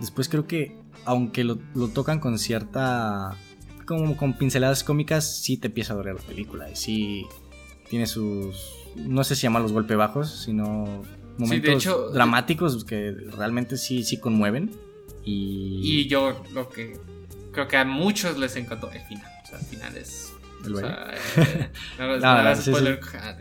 [0.00, 3.36] Después creo que, aunque lo, lo tocan con cierta.
[3.86, 6.68] como con pinceladas cómicas, sí te empieza a doler la película.
[6.68, 7.26] Y sí
[7.88, 8.56] tiene sus.
[8.96, 11.02] no sé si llamarlos golpe bajos, sino
[11.38, 14.70] momentos hecho- dramáticos que realmente sí, sí conmueven.
[15.24, 15.80] Y.
[15.82, 16.98] Y yo lo que
[17.52, 19.30] creo que a muchos les encantó el final.
[19.44, 20.32] O sea, el final es...
[20.64, 22.70] ¿El o sea, eh, no, no, No, hagas sí, sí.
[22.70, 23.00] spoiler.
[23.14, 23.36] Ah,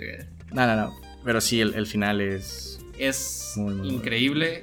[0.52, 1.00] No, no, no.
[1.24, 2.80] Pero sí, el, el final es.
[2.98, 3.94] Es Muy, muy bueno.
[3.94, 4.62] increíble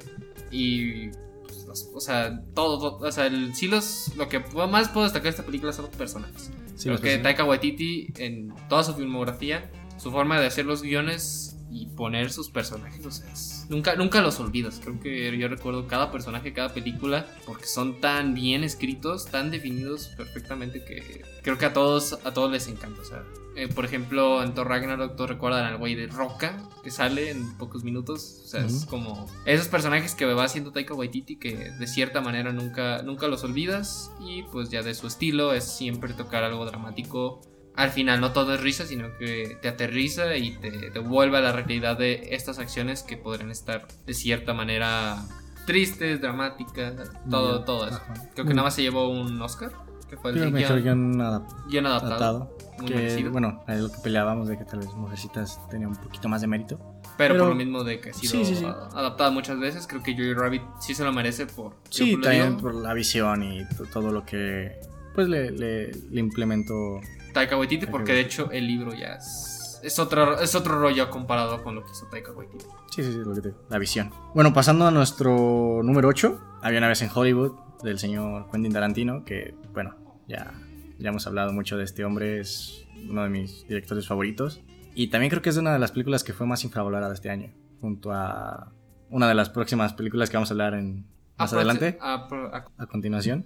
[0.51, 1.09] y...
[1.43, 5.05] pues, los- o sea, todo, todo- o sea, el, sí los, lo que más puedo
[5.05, 6.51] destacar de esta película son los personajes.
[6.77, 7.23] Sí, Creo los que personajes.
[7.23, 12.51] Taika Waititi, en toda su filmografía, su forma de hacer los guiones y poner sus
[12.51, 14.81] personajes, o sea, es- nunca, nunca los olvidas.
[14.83, 20.09] Creo que yo recuerdo cada personaje, cada película, porque son tan bien escritos, tan definidos
[20.17, 23.03] perfectamente que creo que a todos, a todos les encanta.
[23.03, 23.23] O sea,
[23.57, 27.57] eh, por ejemplo, en Thor Ragnarok, todos recuerdan al güey de Roca que sale en
[27.59, 28.43] pocos minutos.
[28.45, 32.53] O sea, es como esos personajes que va haciendo Taika Waititi que de cierta manera
[32.53, 34.11] nunca, nunca los olvidas.
[34.21, 37.41] Y pues ya de su estilo es siempre tocar algo dramático.
[37.79, 41.53] Al final no todo es risa, sino que te aterriza y te devuelve a la
[41.53, 45.17] realidad de estas acciones que podrían estar de cierta manera
[45.64, 46.95] tristes, dramáticas,
[47.31, 47.97] todo, todo eso.
[48.03, 48.14] ajá.
[48.35, 48.57] Creo que Mm.
[48.57, 49.71] nada más se llevó un Oscar,
[50.11, 51.88] que fue el mejor guion adap- adaptado.
[52.07, 52.57] adaptado.
[52.81, 56.29] Muy que, bueno, es lo que peleábamos de que tal vez Mujercitas tenía un poquito
[56.29, 56.79] más de mérito.
[57.17, 58.64] Pero, Pero- por lo mismo de que ha sido Sí, sí, sí.
[58.64, 61.75] a- adaptada muchas veces, creo que Joey Rabbit sí se lo merece por...
[61.91, 64.73] Sí, también por la visión y to- todo lo que
[65.14, 67.01] pues le, le, le implementó.
[67.38, 71.62] Taika Waititi, porque de hecho el libro ya es, es, otro, es otro rollo comparado
[71.62, 72.64] con lo que hizo Taika Waititi.
[72.90, 74.11] Sí, sí, sí, lo que te digo, la visión.
[74.35, 79.24] Bueno, pasando a nuestro número 8, había una vez en Hollywood del señor Quentin Tarantino,
[79.24, 79.94] que bueno,
[80.27, 80.53] ya,
[80.98, 84.61] ya hemos hablado mucho de este hombre, es uno de mis directores favoritos.
[84.94, 87.53] Y también creo que es una de las películas que fue más infravalorada este año,
[87.81, 88.72] junto a
[89.11, 91.07] una de las próximas películas que vamos a hablar en,
[91.38, 91.98] más Aproxi- adelante.
[92.01, 93.44] apro- a- a continuación.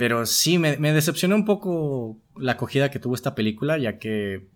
[0.00, 4.46] Pero sí, me, me decepcionó un poco la acogida que tuvo esta película, ya que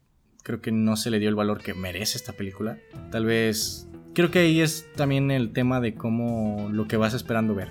[0.42, 2.78] creo que no se le dio el valor que merece esta película.
[3.10, 3.86] Tal vez...
[4.14, 7.68] Creo que ahí es también el tema de cómo lo que vas esperando ver.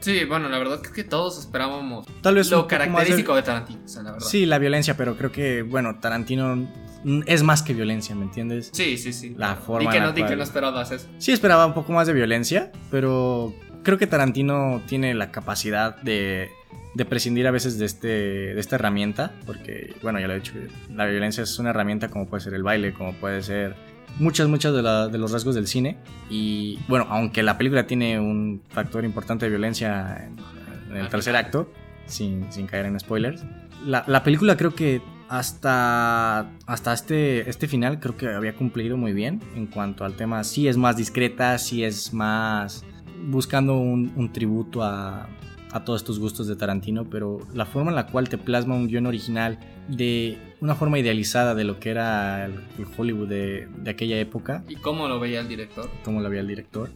[0.00, 3.80] Sí, bueno, la verdad creo que todos esperábamos Tal vez lo de- característico de Tarantino,
[3.82, 4.26] o sea, la verdad.
[4.26, 6.68] Sí, la violencia, pero creo que, bueno, Tarantino
[7.26, 8.68] es más que violencia, ¿me entiendes?
[8.74, 9.34] Sí, sí, sí.
[9.38, 11.08] La forma Di que no, di que cual- no esperabas eso.
[11.16, 16.50] Sí esperaba un poco más de violencia, pero creo que Tarantino tiene la capacidad de,
[16.94, 20.54] de prescindir a veces de, este, de esta herramienta, porque, bueno, ya lo he dicho,
[20.92, 23.76] la violencia es una herramienta como puede ser el baile, como puede ser
[24.18, 25.96] muchas, muchas de, la- de los rasgos del cine.
[26.30, 31.36] Y, bueno, aunque la película tiene un factor importante de violencia en, en el tercer
[31.36, 31.70] acto,
[32.06, 33.42] sin, sin caer en spoilers,
[33.86, 39.12] la, la película creo que hasta, hasta este, este final creo que había cumplido muy
[39.12, 40.44] bien en cuanto al tema.
[40.44, 42.84] Sí es más discreta, sí es más
[43.22, 45.28] buscando un, un tributo a,
[45.74, 48.86] a todos estos gustos de Tarantino, pero la forma en la cual te plasma un
[48.86, 52.60] guion original de una forma idealizada de lo que era el,
[52.96, 55.90] Hollywood de, de aquella época, ¿Y cómo lo veía el director?
[56.04, 56.90] como lo veía el director,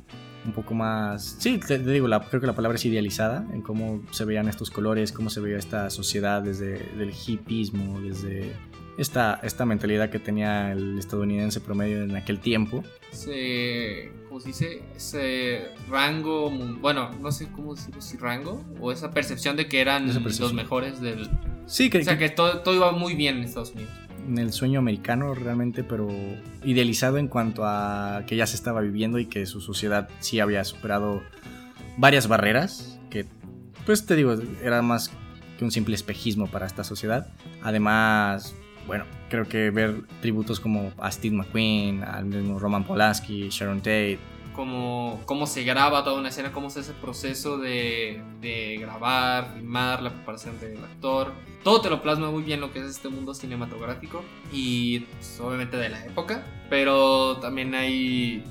[0.47, 1.37] un poco más...
[1.41, 4.49] Sí, te, te digo, la, creo que la palabra es idealizada en cómo se veían
[4.49, 8.53] estos colores, cómo se veía esta sociedad desde el hippismo, desde
[8.99, 12.85] esta, esta mentalidad que tenía el estadounidense promedio en aquel tiempo.
[13.13, 14.83] Ese, ¿cómo se dice?
[14.95, 20.07] Ese rango, bueno, no sé cómo decirlo, si rango, o esa percepción de que eran
[20.13, 21.31] los mejores del...
[21.67, 23.93] Sí, que, O sea, que que todo, todo iba muy bien en Estados Unidos.
[24.27, 26.09] en el sueño americano realmente, pero
[26.65, 30.65] idealizado en cuanto a que ya se estaba viviendo y que su sociedad sí había
[30.65, 31.23] superado
[31.97, 33.27] varias barreras, que
[33.87, 35.11] pues te digo, era más
[35.59, 37.29] que un simple espejismo para esta sociedad.
[37.63, 38.55] Además,
[38.89, 44.19] bueno, creo que ver tributos como a Steve McQueen, al mismo Roman Polanski, Sharon Tate,
[44.57, 49.55] Cómo, cómo se graba toda una escena, cómo se hace el proceso de, de grabar,
[49.55, 51.33] filmar, la preparación del actor.
[51.63, 55.77] Todo te lo plasma muy bien lo que es este mundo cinematográfico y pues, obviamente
[55.77, 56.43] de la época.
[56.69, 58.43] Pero también hay...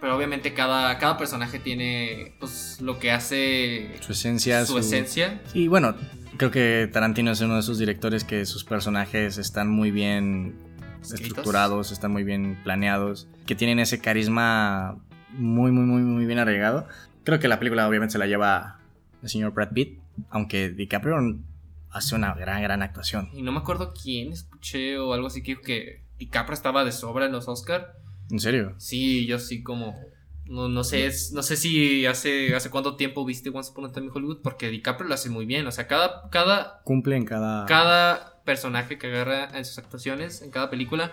[0.00, 5.42] Pero obviamente cada, cada personaje tiene pues, lo que hace su esencia, su esencia.
[5.54, 5.96] Y bueno,
[6.38, 10.54] creo que Tarantino es uno de esos directores que sus personajes están muy bien
[11.02, 14.96] estructurados, están muy bien planeados, que tienen ese carisma
[15.30, 16.86] muy, muy, muy, muy bien arreglado.
[17.24, 18.80] Creo que la película obviamente se la lleva
[19.22, 19.98] el señor Brad Pitt,
[20.30, 21.16] aunque DiCaprio
[21.90, 23.28] hace una gran, gran actuación.
[23.34, 26.92] Y no me acuerdo quién escuché o algo así que dijo que DiCaprio estaba de
[26.92, 27.96] sobra en los Oscar.
[28.30, 28.74] ¿En serio?
[28.78, 29.96] Sí, yo sí como
[30.48, 33.92] no, no sé, es- no sé si hace hace cuánto tiempo viste Once Upon a
[33.92, 37.24] Time in Hollywood porque DiCaprio lo hace muy bien, o sea, cada cada Cumple en
[37.24, 37.66] cada...
[37.66, 41.12] cada personaje que agarra en sus actuaciones en cada película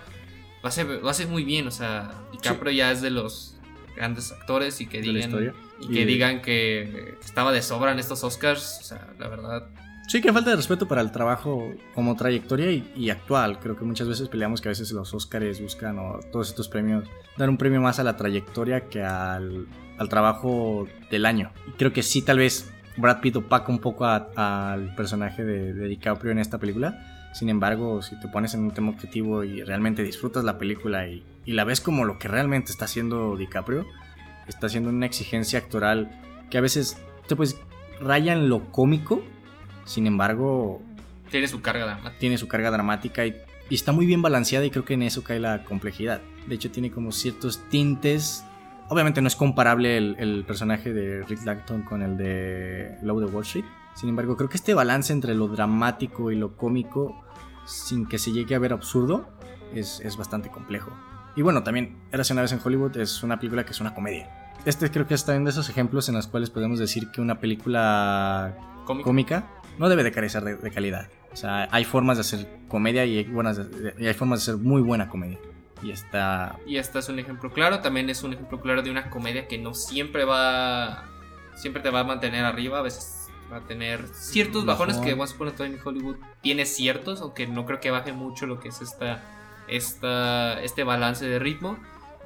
[0.64, 3.58] lo hace lo hace muy bien, o sea, DiCaprio ya es de los
[3.96, 8.00] grandes actores y que digan y Y que de- digan que estaba de sobra en
[8.00, 9.68] estos Oscars, o sea, la verdad
[10.08, 13.60] Sí, que falta de respeto para el trabajo como trayectoria y, y actual.
[13.60, 17.06] Creo que muchas veces peleamos que a veces los Oscars buscan o todos estos premios
[17.38, 21.52] dar un premio más a la trayectoria que al, al trabajo del año.
[21.68, 25.88] Y creo que sí, tal vez Brad Pitt opaca un poco al personaje de, de
[25.88, 27.32] DiCaprio en esta película.
[27.34, 31.26] Sin embargo, si te pones en un tema objetivo y realmente disfrutas la película y,
[31.46, 33.86] y la ves como lo que realmente está haciendo DiCaprio,
[34.48, 36.12] está haciendo una exigencia actoral
[36.50, 37.60] que a veces te pues
[38.00, 39.24] raya en lo cómico,
[39.86, 40.82] sin embargo
[41.30, 42.20] tiene su carga dramática.
[42.20, 43.36] tiene su carga dramática y,
[43.70, 46.22] y está muy bien balanceada y creo que en eso cae la complejidad.
[46.48, 48.44] De hecho tiene como ciertos tintes,
[48.90, 53.26] obviamente no es comparable el, el personaje de Rick Dalton con el de Low de
[53.26, 57.24] Wall Street, sin embargo creo que este balance entre lo dramático y lo cómico
[57.66, 59.28] sin que se llegue a ver absurdo
[59.74, 60.92] es, es bastante complejo.
[61.36, 64.54] Y bueno, también Érase una vez en Hollywood es una película que es una comedia.
[64.66, 67.40] Este creo que está en de esos ejemplos en los cuales podemos decir que una
[67.40, 71.08] película cómica no debe de carecer de, de calidad.
[71.34, 74.52] O sea, hay formas de hacer comedia y hay, buenas de- y hay formas de
[74.52, 75.38] hacer muy buena comedia.
[75.84, 76.58] Y está...
[76.66, 79.58] Y este es un ejemplo claro, también es un ejemplo claro de una comedia que
[79.58, 81.04] no siempre va
[81.56, 84.88] siempre te va a mantener arriba, a veces va a tener ciertos Bajón.
[84.90, 88.12] bajones que Once Upon a Time in Hollywood tiene ciertos, aunque no creo que baje
[88.14, 89.22] mucho lo que es esta,
[89.68, 91.78] esta este balance de ritmo.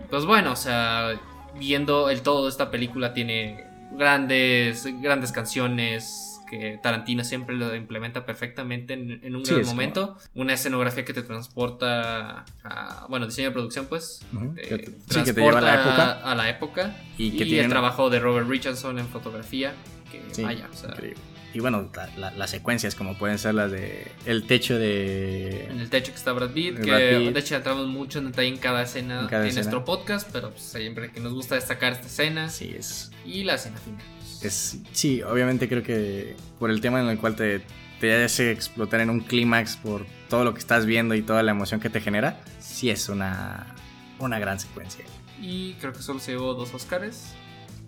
[0.09, 1.19] Pues bueno, o sea,
[1.59, 8.25] viendo el todo de esta película tiene grandes grandes canciones que Tarantino siempre lo implementa
[8.25, 10.17] perfectamente en, en un Sí, gran como- momento.
[10.35, 14.21] Una escenografía que te transporta a, bueno, diseño de producción, pues.
[14.33, 16.31] Ujú, te que te- sí, que te lleva a la transporta época.
[16.31, 16.95] a la época.
[17.17, 19.73] Y Y, que tiene el trabajo de Robert Richardson en fotografía.
[20.11, 21.19] Que Sí, vaya, o sea, increíble.
[21.51, 25.65] Y bueno, la- la- las secuencias como pueden ser las de el techo en de...
[25.65, 27.33] el techo que está Brad Pitt, que Brad Pitt.
[27.33, 29.63] de hecho entramos mucho en detalle en cada escena En cada en escena.
[29.63, 33.55] nuestro podcast, pero pues, siempre que nos gusta destacar esta escena Sí, es, y la
[33.55, 33.99] escena final.
[34.43, 34.77] Es...
[34.91, 37.61] Sí, obviamente creo que por el tema en el cual te,
[37.99, 41.51] te hace explotar en un clímax por todo lo que estás viendo y toda la
[41.51, 43.75] emoción que te genera, sí es una,
[44.19, 45.05] una gran secuencia.
[45.41, 47.33] Y creo que solo se llevó dos Oscars.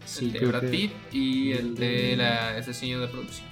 [0.06, 3.48] Sí, el de Brad Pitt y el de la, el diseño de producción.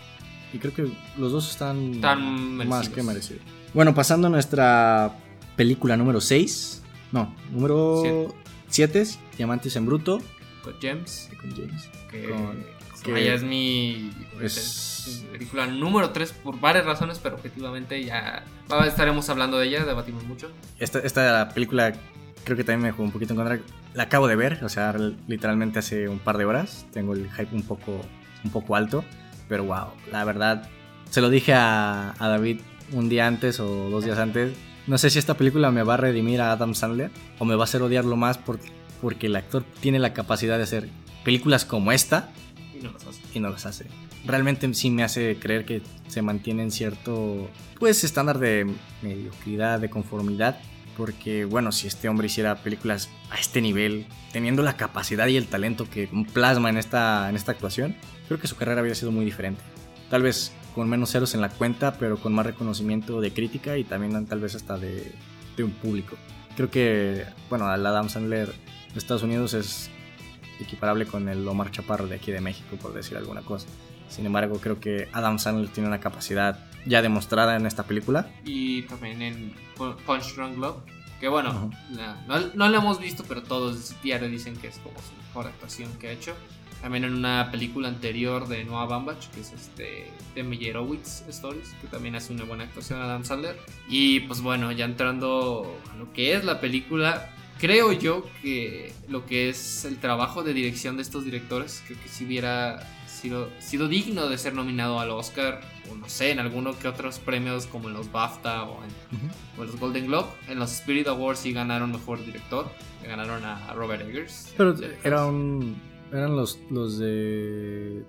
[0.51, 2.95] Y creo que los dos están Tan más merecidos.
[2.95, 3.41] que merecidos.
[3.73, 5.15] Bueno, pasando a nuestra
[5.55, 6.81] película número 6.
[7.11, 8.33] No, número
[8.67, 9.03] 7,
[9.37, 10.21] Diamantes en Bruto.
[10.63, 11.29] Con James.
[11.39, 11.87] Con James.
[12.09, 12.63] que, Con-
[13.01, 18.43] que que- ya es mi es- película número 3 por varias razones, pero objetivamente ya
[18.87, 20.51] estaremos hablando de ella, debatimos mucho.
[20.77, 21.93] Esta, esta película
[22.43, 23.59] creo que también me jugó un poquito en contra.
[23.93, 24.93] La acabo de ver, o sea,
[25.27, 26.85] literalmente hace un par de horas.
[26.93, 28.01] Tengo el hype un poco,
[28.43, 29.03] un poco alto.
[29.47, 30.69] Pero wow, la verdad,
[31.09, 34.53] se lo dije a, a David un día antes o dos días antes.
[34.85, 37.61] No sé si esta película me va a redimir a Adam Sandler o me va
[37.61, 38.59] a hacer odiarlo más por-
[39.01, 40.89] porque el actor tiene la capacidad de hacer
[41.23, 42.29] películas como esta
[43.33, 43.85] Y no las hace.
[44.25, 47.49] Realmente sí me hace creer que se mantiene en cierto
[47.79, 48.67] pues estándar de
[49.01, 50.59] mediocridad, de conformidad,
[50.99, 55.47] Porque, bueno, si este hombre hiciera películas a este nivel, teniendo la capacidad y el
[55.47, 57.95] talento que plasma en esta, en esta actuación,
[58.27, 59.61] creo que su carrera habría sido muy diferente.
[60.09, 63.85] Tal vez con menos ceros en la cuenta, pero con más reconocimiento de crítica y
[63.85, 65.13] también tal vez hasta de,
[65.55, 66.17] de un público.
[66.57, 69.89] Creo que, bueno, al Adam Sandler de Estados Unidos es
[70.59, 73.67] equiparable con el Omar Chaparro de aquí de México, por decir alguna cosa.
[74.09, 78.31] Sin embargo, creo que Adam Sandler tiene una capacidad ya demostrada en esta película.
[78.43, 80.77] Y también en Punch Drunk Love.
[81.19, 81.69] Que bueno,
[82.27, 85.47] no, no, lo hemos visto, pero todos ya le dicen que es como su mejor
[85.47, 86.33] actuación que ha hecho.
[86.81, 91.87] También en una película anterior de Noah Baumbach, que es este de Meyerowitz Stories, que
[91.87, 93.59] también hace una buena actuación Adam Sandler.
[93.89, 99.25] Y pues bueno, ya entrando a lo que es la película, creo yo que lo
[99.25, 103.87] que es el trabajo de dirección de estos directores, creo que si hubiera sido, sido
[103.87, 107.89] digno de ser nominado al Oscar, o no sé, en alguno que otros premios como
[107.89, 108.89] en los BAFTA o en,
[109.57, 110.29] los Golden Globe.
[110.47, 112.67] En los Spirit Awards sí ganaron mejor director,
[113.05, 114.53] ganaron a Robert Eggers.
[114.57, 115.75] Pero eran,
[116.11, 118.03] eran los, los de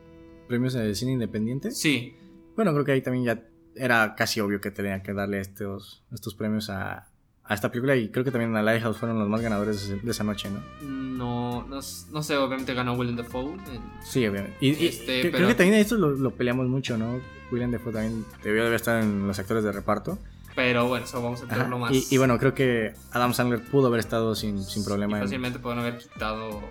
[0.48, 1.72] premios de cine independiente.
[1.72, 2.14] Sí.
[2.54, 3.44] Bueno, creo que ahí también ya
[3.74, 7.09] era casi obvio que tenía que darle estos, estos premios a,
[7.50, 10.22] a esta película y creo que también a Lighthouse fueron los más ganadores de esa
[10.22, 10.60] noche, ¿no?
[10.86, 11.80] No, no,
[12.12, 13.56] no sé, obviamente ganó Willem Dafoe.
[14.04, 14.56] Sí, obviamente.
[14.60, 17.20] Y, este, creo que también esto lo, peleamos mucho, ¿no?
[17.50, 20.16] Willem Dafoe también debió de estar en los actores de reparto.
[20.54, 22.12] Pero bueno, eso vamos a entrarlo más.
[22.12, 25.18] Y, bueno, creo que Adam Sandler pudo haber estado sin, sin problema.
[25.18, 26.62] Y fácilmente pueden haber quitado.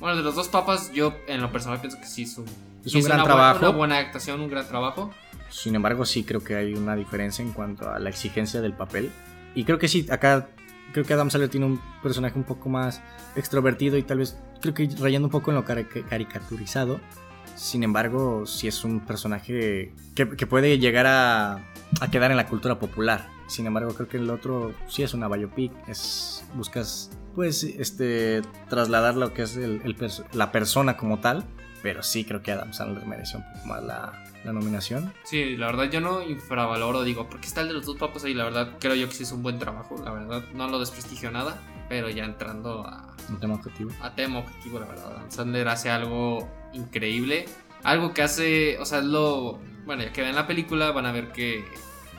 [0.00, 2.46] Bueno, de los dos papas, yo en lo personal pienso que sí es un,
[2.82, 3.58] es un gran trabajo.
[3.58, 5.12] una buena actuación, un gran trabajo.
[5.50, 9.10] Sin embargo, sí creo que hay una diferencia en cuanto a la exigencia del papel.
[9.54, 10.48] Y creo que sí, acá
[10.92, 13.02] creo que Adam Sandler tiene un personaje un poco más
[13.36, 17.00] extrovertido y tal vez creo que rayando un poco en lo caricaturizado.
[17.56, 21.60] Sin embargo, sí es un personaje que, puede llegar a,
[22.10, 23.28] quedar en la cultura popular.
[23.46, 25.72] Sin embargo, creo que el otro sí es una biopic.
[25.88, 29.58] Es, buscas, pues, este, trasladar lo que es
[30.32, 31.44] la persona como tal.
[31.82, 35.12] Pero sí creo que Adam Sandler mereció un poco más la, la nominación.
[35.24, 38.34] Sí, la verdad yo no infravaloro, digo, porque está el de los dos papas ahí,
[38.34, 41.30] la verdad creo yo que sí es un buen trabajo, la verdad no lo desprestigio
[41.30, 43.14] nada, pero ya entrando a...
[43.28, 43.90] Un tema objetivo.
[44.02, 45.24] A tema objetivo, la verdad.
[45.28, 47.46] Sandler hace algo increíble,
[47.82, 49.58] algo que hace, o sea, lo...
[49.86, 51.64] Bueno, ya que ven la película van a ver que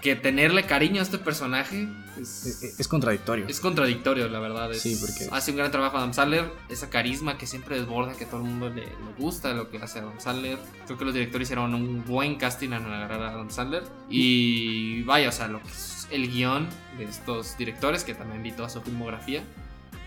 [0.01, 1.87] que tenerle cariño a este personaje
[2.19, 3.47] es, es, contradictorio.
[3.47, 4.71] Es contradictorio, la verdad.
[4.73, 8.41] sí, porque hace un gran trabajo Adam Sandler, esa carisma que siempre desborda, que todo
[8.41, 8.87] el mundo le,
[9.17, 10.57] gusta lo que hace Adam Sandler.
[10.85, 13.83] Creo que los directores hicieron un buen casting en agarrar a Adam Sandler.
[14.09, 16.67] Y vaya, o sea, lo que es el guion
[16.97, 19.43] de estos directores, que también vi toda su filmografía,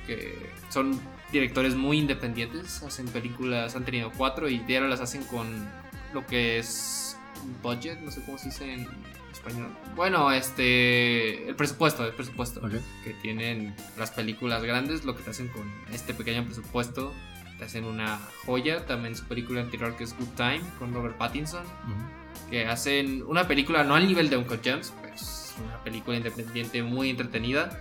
[0.06, 0.98] que son
[1.32, 5.46] directores muy independientes, hacen películas, han tenido cuatro y ahora las hacen con
[6.14, 7.16] lo que es
[7.62, 8.88] budget, no sé cómo se dice en
[9.48, 9.70] español.
[9.96, 11.48] Bueno, este.
[11.48, 12.60] El presupuesto, el presupuesto
[13.04, 17.12] que tienen las películas grandes, lo que te hacen con este pequeño presupuesto,
[17.58, 18.86] te hacen una joya.
[18.86, 21.64] También su película anterior que es Good Time con Robert Pattinson,
[22.50, 26.82] que hacen una película no al nivel de Uncle James, pero es una película independiente
[26.82, 27.78] muy entretenida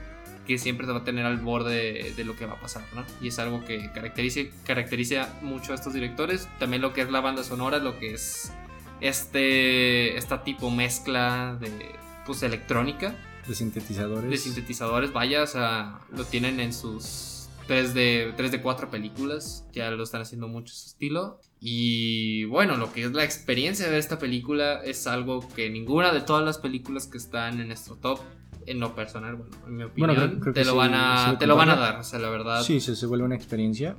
[0.47, 3.03] que siempre te va a tener al borde de, lo que va a pasar, ¿no?
[3.21, 6.47] Y es algo que caracteriza, caracteriza mucho a estos directores.
[6.57, 8.53] También lo que es la banda sonora, lo que es
[9.01, 11.95] este, esta tipo mezcla de
[12.25, 13.15] pues electrónica.
[13.47, 14.29] De sintetizadores.
[14.29, 19.65] De sintetizadores, vaya, o sea, lo tienen en sus 3 de, 3 de 4 películas,
[19.71, 21.39] ya lo están haciendo mucho su estilo.
[21.59, 26.11] Y bueno, lo que es la experiencia de ver esta película es algo que ninguna
[26.11, 28.19] de todas las películas que están en nuestro top,
[28.65, 31.75] en lo personal, bueno, en mi opinión, te, lo, van a, te lo van a
[31.77, 32.63] dar, o sea, la verdad.
[32.63, 33.95] Sí, se, se vuelve una experiencia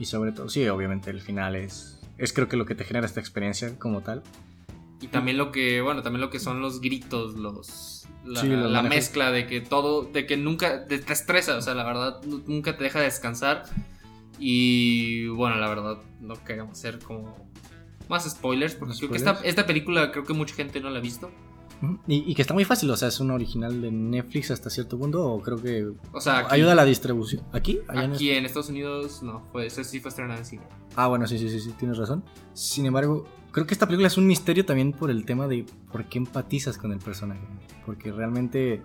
[0.00, 3.06] y sobre todo, sí, obviamente el final es es creo que lo que te genera
[3.06, 4.22] esta experiencia como tal.
[5.00, 9.46] Y también lo que, bueno, también lo que son los gritos, los la, mezcla de
[9.46, 13.64] que todo, de que nunca te, estresa, o sea, la verdad, nunca te deja descansar.
[14.38, 17.48] Y bueno, la verdad, no queremos hacer como
[18.08, 21.02] más spoilers, porque creo que esta, esta película creo que mucha gente no la ha
[21.02, 21.30] visto.
[22.06, 25.24] Y, que está muy fácil, o sea, es un original de Netflix hasta cierto punto,
[25.24, 27.44] o creo que o sea, ayuda a la distribución.
[27.52, 27.80] ¿Aquí?
[27.88, 30.62] aquí en, Estados Unidos no, fue, sí fue estrenada en cine.
[30.96, 32.24] Ah, bueno, sí, sí, sí, sí, tienes razón.
[32.52, 36.04] Sin embargo, creo que esta película es un misterio también por el tema de por
[36.06, 37.40] qué empatizas con el personaje.
[37.86, 38.82] Porque realmente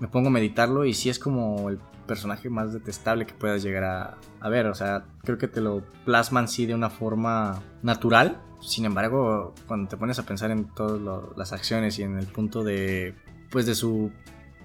[0.00, 3.84] me pongo a meditarlo y sí es como el personaje más detestable que puedas llegar
[3.84, 4.66] a, a ver.
[4.66, 9.88] O sea, creo que te lo plasman sí de una forma natural sin embargo, cuando
[9.88, 11.00] te pones a pensar en todas
[11.36, 13.14] las acciones y en el punto de,
[13.50, 14.10] pues, de su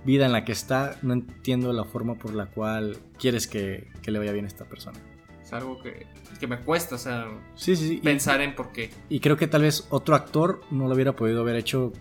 [0.05, 4.17] vida en la que está, no entiendo la forma por la cual quieres que, le
[4.17, 4.97] vaya bien a esta persona.
[5.43, 6.07] Es algo que,
[6.47, 8.89] me cuesta, o sea, sí, sí, pensar en por qué.
[9.09, 11.91] Y creo que tal vez otro actor no lo hubiera podido haber hecho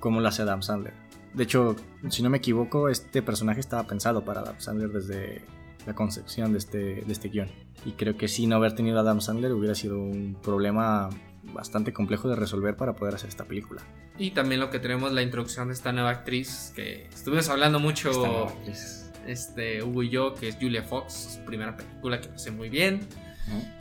[0.00, 0.94] como lo hace Adam Sandler.
[1.34, 1.76] De hecho,
[2.10, 5.42] si no me equivoco, este personaje estaba pensado para Adam Sandler desde
[5.86, 7.48] la concepción de este, de este guion.
[7.84, 11.08] Y creo que si no haber tenido a Adam Sandler hubiera sido un problema
[11.42, 13.82] bastante complejo de resolver para poder hacer esta película.
[14.18, 18.52] Y también lo que tenemos la introducción de esta nueva actriz que estuvimos hablando mucho
[19.26, 22.68] este Hugo y yo, que es Julia Fox, su primera película que lo hace muy
[22.68, 23.00] bien.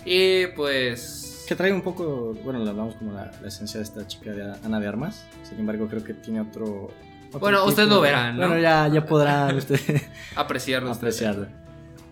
[0.06, 4.08] Y pues Que trae un poco, bueno, le hablamos como la, la esencia de esta
[4.08, 5.26] chica de Ana de Armas.
[5.44, 6.90] Sin embargo, creo que tiene otro.
[7.40, 8.48] Bueno, tipo ustedes lo verán, ¿no?
[8.48, 10.92] Bueno, ya, ya podrán ustedes apreciarlo.
[10.92, 11.48] apreciarlo.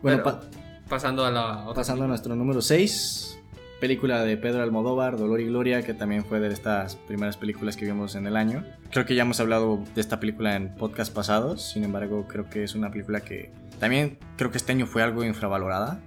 [0.01, 0.41] Bueno, pa-
[0.87, 1.73] Pasando a la otra.
[1.75, 3.39] pasando a nuestro número 6,
[3.79, 7.85] película de Pedro Almodóvar, Dolor y Gloria, que también fue de estas primeras películas que
[7.85, 8.63] vimos en el año.
[8.91, 12.63] Creo que ya hemos hablado de esta película en podcast pasados, sin embargo, creo que
[12.63, 15.99] es una película que también creo que este año fue algo infravalorada.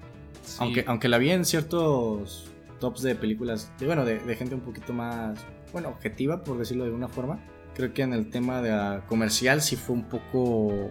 [0.43, 0.57] Sí.
[0.61, 2.51] Aunque, aunque la vi en ciertos
[2.81, 5.39] tops de películas, de, bueno, de, de gente un poquito más,
[5.73, 7.39] bueno, objetiva, por decirlo de alguna forma.
[7.75, 10.91] Creo que en el tema de la comercial sí fue un poco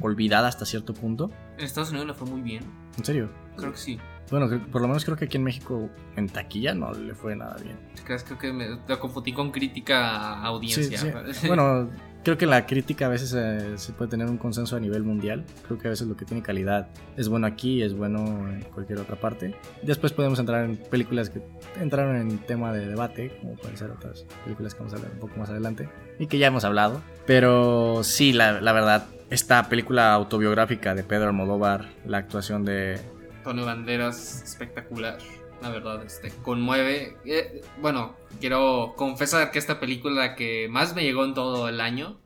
[0.00, 1.30] olvidada hasta cierto punto.
[1.58, 2.64] En Estados Unidos le fue muy bien.
[2.96, 3.30] En serio.
[3.56, 3.98] Creo que sí.
[4.30, 7.56] Bueno, por lo menos creo que aquí en México en taquilla no le fue nada
[7.62, 7.76] bien.
[8.04, 10.98] Creo que me lo confundí con crítica a audiencia.
[10.98, 11.46] Sí, sí.
[11.48, 11.90] Bueno,
[12.22, 15.44] creo que la crítica a veces eh, se puede tener un consenso a nivel mundial.
[15.66, 18.98] Creo que a veces lo que tiene calidad es bueno aquí, es bueno en cualquier
[18.98, 19.54] otra parte.
[19.82, 21.42] Después podemos entrar en películas que
[21.80, 25.20] entraron en tema de debate, como pueden ser otras películas que vamos a hablar un
[25.20, 27.02] poco más adelante y que ya hemos hablado.
[27.26, 33.00] Pero sí, la, la verdad, esta película autobiográfica de Pedro Almodóvar, la actuación de...
[33.38, 35.18] Antonio Banderas, espectacular.
[35.62, 37.16] La verdad, este, conmueve.
[37.24, 41.80] Eh, bueno, quiero confesar que esta película la que más me llegó en todo el
[41.80, 42.18] año.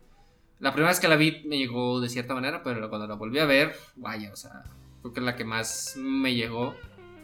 [0.58, 3.38] La primera vez que la vi me llegó de cierta manera, pero cuando la volví
[3.38, 4.62] a ver, vaya, o sea,
[5.02, 6.74] creo que es la que más me llegó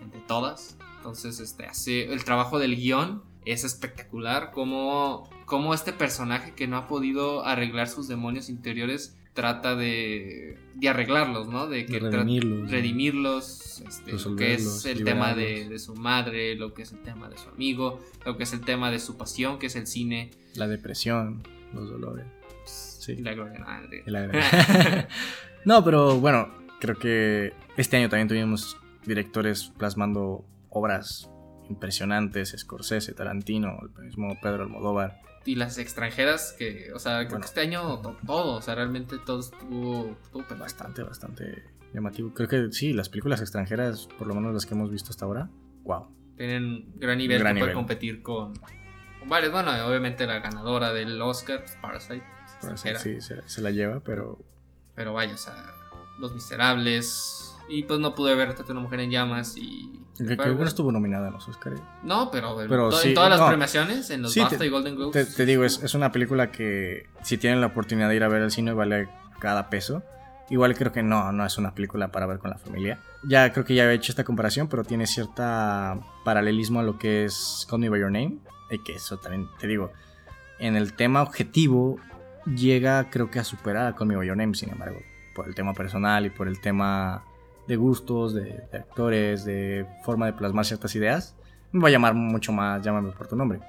[0.02, 0.76] entre todas.
[0.98, 4.50] Entonces, este, el trabajo del guion es espectacular.
[4.50, 5.30] Como
[5.72, 11.66] este personaje que no ha podido arreglar sus demonios interiores trata de, de arreglarlos, ¿no?
[11.66, 12.70] De que redimirlos.
[12.70, 17.28] redimirlos, este, lo que es el tema de, su madre, lo que es el tema
[17.28, 20.30] de su amigo, lo que es el tema de su pasión, que es el cine.
[20.54, 22.26] La depresión, los dolores.
[22.64, 23.12] Sí.
[23.18, 23.58] Y la gloria
[24.06, 25.08] la-
[25.64, 31.28] no, pero bueno, creo que este año también tuvimos directores plasmando obras
[31.68, 35.20] impresionantes, Scorsese, Tarantino, el mismo Pedro Almodóvar.
[35.44, 37.40] Y las extranjeras que, o sea, creo Bueno.
[37.42, 40.16] que este año to- todo, o sea, realmente todo estuvo.
[40.58, 42.32] Bastante, bastante llamativo.
[42.34, 45.48] Creo que sí, las películas extranjeras, por lo menos las que hemos visto hasta ahora,
[45.84, 46.06] wow.
[46.36, 49.52] Tienen gran nivel Gran que puede competir con, con varios.
[49.52, 52.22] Bueno, obviamente la ganadora del Oscar, Parasite,
[52.54, 52.98] extranjera.
[52.98, 54.38] Sí, se, se la lleva, pero
[54.94, 55.54] pero vaya, o sea,
[56.18, 57.41] Los Miserables.
[57.68, 60.00] Y pues no pude ver Tatu una mujer en llamas y...
[60.18, 61.80] que, que no estuvo nominada en los Oscars.
[62.02, 63.48] No, pero, en Pero to- sí, en todas las no.
[63.48, 65.12] premiaciones, en los Sí, BAFTA te- y Golden Globes.
[65.12, 68.28] Te, te digo, es, es una película que si tienen la oportunidad de ir a
[68.28, 69.08] ver al cine vale
[69.40, 70.02] cada peso.
[70.50, 73.00] Igual creo que no, no es una película para ver con la familia.
[73.22, 77.24] Ya creo que ya he hecho esta comparación, pero tiene cierta paralelismo a lo que
[77.24, 78.36] es Call Me By Your Name.
[78.70, 79.92] Y que eso también, te digo,
[80.58, 81.96] en el tema objetivo
[82.54, 84.98] llega creo que a superar a Call Me By Your Name, sin embargo,
[85.34, 87.24] por el tema personal y por el tema
[87.66, 91.34] de gustos, de, de actores, de forma de plasmar ciertas ideas,
[91.72, 93.60] me va a llamar mucho más Llámame por tu nombre.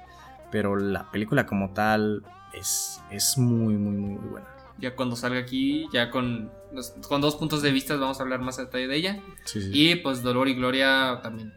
[0.50, 2.22] Pero la película como tal
[2.52, 4.46] es, es muy, muy, muy, muy buena.
[4.78, 8.40] Ya cuando salga aquí, ya con, los- con dos puntos de vista vamos a hablar
[8.40, 9.20] más a detalle de ella.
[9.44, 9.70] Sí, sí.
[9.72, 11.52] Y pues Dolor y Gloria también.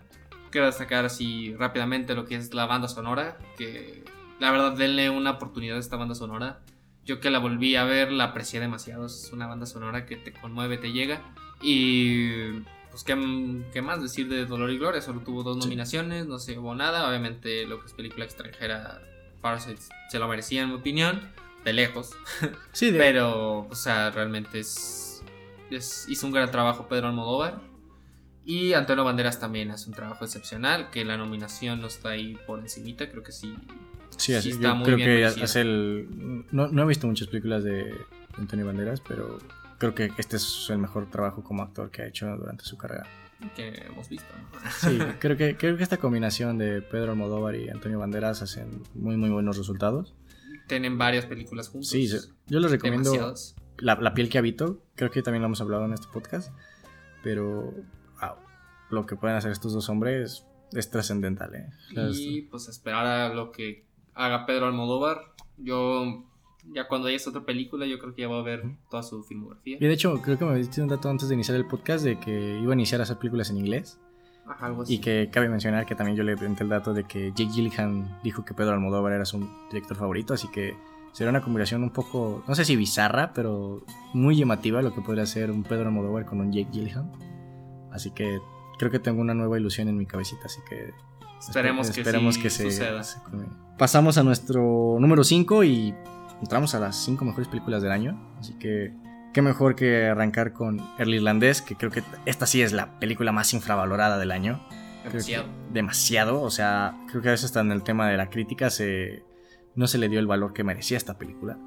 [0.52, 3.38] Quiero destacar así rápidamente lo que es la banda sonora.
[3.58, 4.04] Que
[4.40, 6.60] la verdad, denle una oportunidad a esta banda sonora.
[7.06, 9.06] Yo que la volví a ver, la aprecié demasiado.
[9.08, 11.22] Es una banda sonora que te conmueve, te llega.
[11.62, 12.52] Y
[12.92, 15.02] pues, ¿qué, qué más decir de Dolor y Gloria?
[15.02, 15.62] Solo tuvo dos Sí.
[15.64, 17.08] nominaciones, no se llevó nada.
[17.10, 19.02] Obviamente, lo que es película extranjera,
[19.42, 21.22] Parasite se lo merecía, en mi opinión.
[21.66, 22.12] De lejos.
[22.72, 25.24] Sí, de- Pero, o sea, realmente es,
[25.70, 27.60] es- hizo un gran trabajo Pedro Almodóvar.
[28.46, 32.60] Y Antonio Banderas también hace un trabajo excepcional, que la nominación no está ahí por
[32.60, 33.54] encimita, creo que sí.
[34.16, 36.08] sí, así- está yo muy creo bien que es el...
[36.54, 37.94] No, no he visto muchas películas de
[38.38, 39.38] Antonio Banderas, pero
[39.78, 43.06] creo que este es el mejor trabajo como actor que ha hecho durante su carrera.
[43.56, 44.28] que hemos visto.
[44.36, 44.60] ¿no?
[44.80, 49.18] Sí, creo que, creo que esta combinación de Pedro Almodóvar y Antonio Banderas hacen muy,
[49.18, 50.16] muy buenos resultados.
[50.68, 51.90] Tienen varias películas juntos.
[51.90, 52.08] Sí,
[52.48, 53.34] yo les recomiendo
[53.78, 54.82] la, La piel que habito.
[54.96, 56.52] Creo que también lo hemos hablado en este podcast.
[57.24, 57.74] Pero
[58.20, 58.36] wow,
[58.90, 61.56] lo que pueden hacer estos dos hombres es trascendental.
[61.56, 61.70] ¿eh?
[62.14, 65.34] Y pues esperar a lo que haga Pedro Almodóvar.
[65.58, 66.26] Yo,
[66.74, 69.78] ya cuando haya otra película, yo creo que ya va a ver toda su filmografía.
[69.80, 72.20] Y de hecho, creo que me diste un dato antes de iniciar el podcast de
[72.20, 74.00] que iba a iniciar a hacer películas en inglés.
[74.46, 74.96] Ajá, algo así.
[74.96, 78.20] Y que cabe mencionar que también yo le pregunté el dato de que Jake Gyllenhaal
[78.24, 79.40] dijo que Pedro Almodóvar era su
[79.70, 80.34] director favorito.
[80.34, 80.76] Así que
[81.18, 85.26] Sería una combinación un poco, no sé si bizarra, pero muy llamativa lo que podría
[85.26, 87.12] ser un Pedro Almodóvar con un Jake Gyllenhaal.
[87.92, 88.40] Así que
[88.78, 90.94] creo que tengo una nueva ilusión en mi cabecita, así que
[91.40, 93.02] esperemos, que, esperemos que se, suceda.
[93.80, 95.96] Pasamos a nuestro número 5 y
[96.42, 98.94] entramos a las 5 mejores películas del año, así que
[99.34, 103.32] qué mejor que arrancar con El Irlandés, que creo que esta sí es la película
[103.32, 104.66] más infravalorada del año.
[105.04, 105.46] Demasiado.
[105.72, 109.24] demasiado, o sea, creo que a veces hasta en el tema de la crítica se,
[109.76, 111.58] no se le dio el valor que merecía esta película.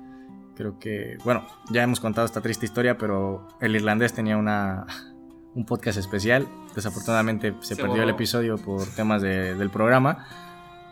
[0.57, 4.85] Creo que, bueno, ya hemos contado esta triste historia, pero El Irlandés tenía una,
[5.55, 6.47] un podcast especial.
[6.75, 10.27] Desafortunadamente se, perdió el episodio por temas del programa,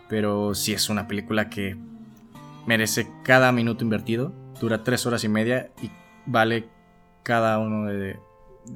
[0.09, 1.77] pero sí es una película que
[2.69, 4.35] merece cada minuto invertido.
[4.61, 5.91] Dura tres horas y media y
[6.27, 6.69] vale
[7.23, 8.21] cada uno de,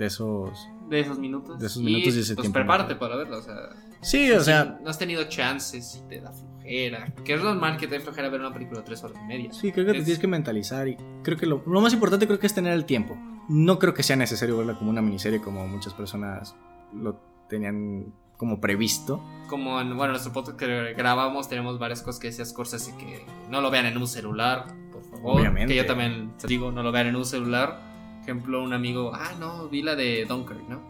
[0.01, 1.59] esos de esos minutos.
[1.59, 2.59] De esos minutos y, ese pues tiempo.
[2.59, 3.55] prepárate para verla, o sea.
[4.01, 4.79] Sí, o sea.
[4.83, 7.13] no has tenido chances y te da flojera.
[7.23, 9.53] Que es normal que te dé flojera ver una película de tres horas y media.
[9.53, 12.39] Sí, creo que te tienes que mentalizar y creo que lo, lo, más importante creo
[12.39, 13.15] que es tener el tiempo.
[13.51, 16.57] No creo que sea necesario verla como una miniserie como muchas personas
[16.95, 19.23] lo tenían como previsto.
[19.49, 23.61] Como en, bueno, nuestro podcast que grabamos tenemos varias cosas que decía Scorsese que no
[23.61, 25.41] lo vean en un celular, por favor.
[25.41, 25.75] Obviamente.
[25.75, 29.69] Que yo también digo, no lo vean en un celular ejemplo, un amigo, ah, no,
[29.69, 30.81] vi la de Dunkirk, ¿no?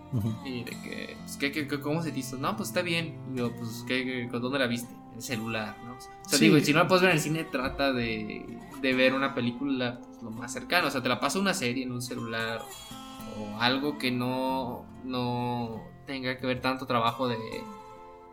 [0.44, 2.36] Y de que, pues, ¿qué, qué, cómo se te hizo?
[2.36, 3.16] No, pues está bien.
[3.32, 4.92] Y yo, pues, ¿qué, ¿dónde la viste?
[5.10, 5.94] En el celular, ¿no?
[5.94, 9.14] O sea, digo, si no la puedes ver en el cine, trata de, de ver
[9.14, 10.88] una película pues, lo más cercano.
[10.88, 12.62] O sea, te la paso una serie en un celular
[13.38, 15.82] o algo que no, no
[16.12, 17.38] tenga que ver tanto trabajo de,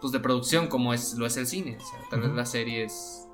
[0.02, 1.78] pues, de producción como es, lo es el cine.
[1.80, 3.28] O sea, tal vez las series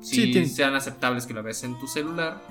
[0.00, 2.42] sí, sean aceptables que la ves en tu celular.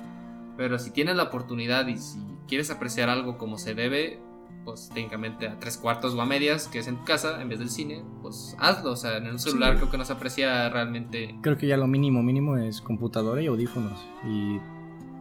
[0.56, 2.18] Pero si tienes la oportunidad y si
[2.48, 4.18] quieres apreciar algo como se debe,
[4.64, 7.60] pues técnicamente a tres cuartos o a medias, que es en tu casa, en vez
[7.60, 8.92] del cine, pues hazlo.
[8.92, 11.36] O sea, en un celular creo que no se aprecia realmente.
[11.42, 14.00] Creo que ya lo mínimo, mínimo es computadora y audífonos.
[14.28, 14.58] Y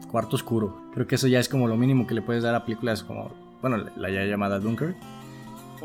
[0.10, 0.90] cuarto oscuro.
[0.94, 3.32] Creo que eso ya es como lo mínimo que le puedes dar a películas como,
[3.62, 4.96] bueno, la ya llamada Dunker.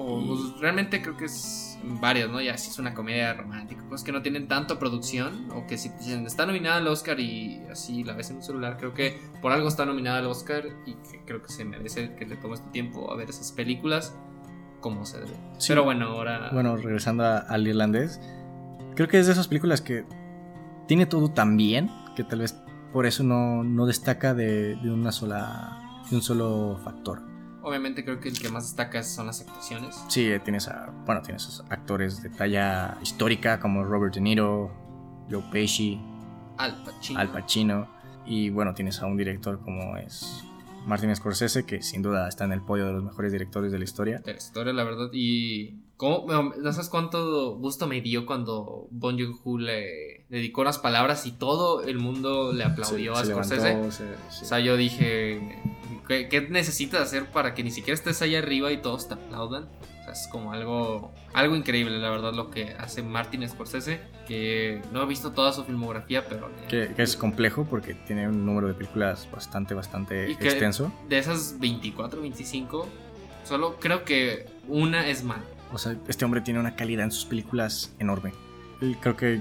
[0.01, 2.41] O pues, realmente creo que es varias, ¿no?
[2.41, 5.91] Ya si es una comedia romántica, cosas que no tienen tanto producción, o que si
[6.27, 9.69] está nominada al Oscar y así la ves en un celular, creo que por algo
[9.69, 13.11] está nominada al Oscar y que creo que se merece que le tomes tu tiempo
[13.13, 14.15] a ver esas películas
[14.81, 15.37] como se debe.
[15.67, 16.51] Pero bueno, ahora...
[16.53, 18.21] Bueno, regresando al irlandés,
[18.95, 20.05] creo que es de esas películas que
[20.87, 22.57] tiene todo tan bien que tal vez
[22.93, 27.30] por eso no, no destaca de, de una sola, de un solo factor.
[27.63, 29.97] Obviamente creo que el que más destaca son las actuaciones.
[30.09, 34.71] Sí, eh, tienes a, bueno, tienes actores de talla histórica como Robert De Niro,
[35.31, 36.01] Joe Pesci,
[36.57, 37.21] Al Pacino.
[37.21, 40.45] Al Pacino y bueno, tienes a un director como es
[40.87, 43.85] Martin Scorsese que sin duda está en el podio de los mejores directores de la
[43.85, 44.19] historia.
[44.21, 45.11] De la historia, la verdad.
[45.13, 51.27] Y ¿cómo, no sabes cuánto gusto me dio cuando Bon Joon-ho le dedicó unas palabras
[51.27, 53.77] y todo el mundo le aplaudió a Scorsese.
[53.77, 55.41] o sea, yo dije
[56.11, 59.69] ¿Qué, necesitas hacer para que ni siquiera estés ahí arriba y todos te aplaudan?
[60.01, 64.83] O sea, es como algo, algo increíble, la verdad, lo que hace Martin Scorsese, que
[64.93, 66.51] no he visto toda su filmografía, pero...
[66.69, 70.93] Que, es complejo porque tiene un número de películas bastante, bastante extenso.
[71.09, 72.89] De esas 24, 25,
[73.45, 75.45] solo creo que una es mala.
[75.73, 78.33] O sea, este hombre tiene una calidad en sus películas enorme.
[79.01, 79.41] Creo que,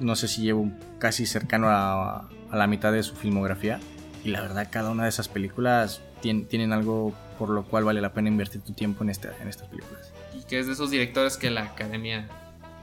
[0.00, 3.78] no sé si llevo casi cercano a, a la mitad de su filmografía
[4.24, 8.12] y la verdad, cada una de esas películas tienen algo por lo cual vale la
[8.12, 10.12] pena invertir tu tiempo en, este, en estas películas.
[10.36, 12.28] Y que es de esos directores que la academia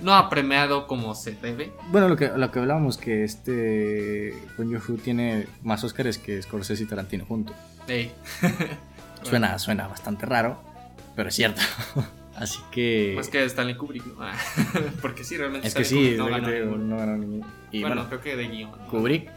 [0.02, 1.72] no ha premiado como se debe.
[1.92, 6.84] Bueno, lo que, lo que hablábamos, que este Bong joon tiene más Oscars que Scorsese
[6.84, 7.56] y Tarantino juntos.
[7.88, 8.12] Sí.
[9.24, 10.62] suena, suena bastante raro,
[11.16, 11.62] pero es cierto.
[12.36, 13.14] Así que.
[13.16, 14.04] Más que Stanley Kubrick,
[15.02, 15.68] Porque sí, realmente.
[15.68, 17.46] Es que sí, no ganó, no ganó ningún.
[17.72, 18.72] bueno, creo que de guion.
[18.90, 19.30] Kubrick.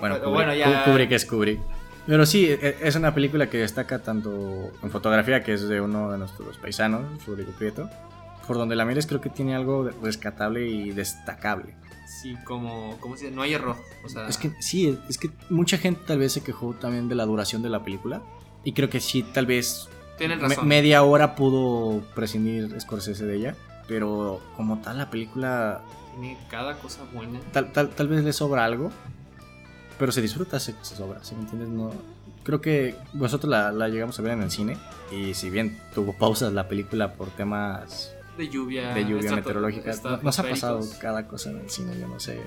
[0.00, 0.18] bueno,
[0.84, 1.60] Kubrick, es Kubrick.
[2.06, 6.10] Pero sí, e, es una película que destaca tanto en fotografía, que es de uno
[6.10, 7.88] de nuestros paisanos, Rodrigo Prieto.
[8.46, 11.74] Por donde la mires, creo que tiene algo rescatable y destacable.
[12.06, 13.36] Sí, como, ¿cómo se dice?
[13.36, 13.76] No hay error.
[14.04, 14.26] O sea...
[14.26, 17.62] Es que sí, es que mucha gente tal vez se quejó también de la duración
[17.62, 18.22] de la película.
[18.64, 19.90] Y creo que sí, tal vez
[20.64, 23.56] media hora pudo prescindir Scorsese de ella,
[23.86, 25.82] pero como tal la película...
[26.12, 27.38] Tiene cada cosa buena.
[27.52, 28.90] Tal, tal, tal vez le sobra algo,
[29.98, 31.68] pero se disfruta, se, sobra, ¿sí me entiendes?
[31.68, 31.92] No,
[32.44, 34.78] creo que nosotros la, llegamos a ver en el cine
[35.12, 39.92] y si bien tuvo pausas la película por temas de lluvia, de lluvia meteorológica,
[40.22, 42.40] nos ha pasado cada cosa en el cine, yo no sé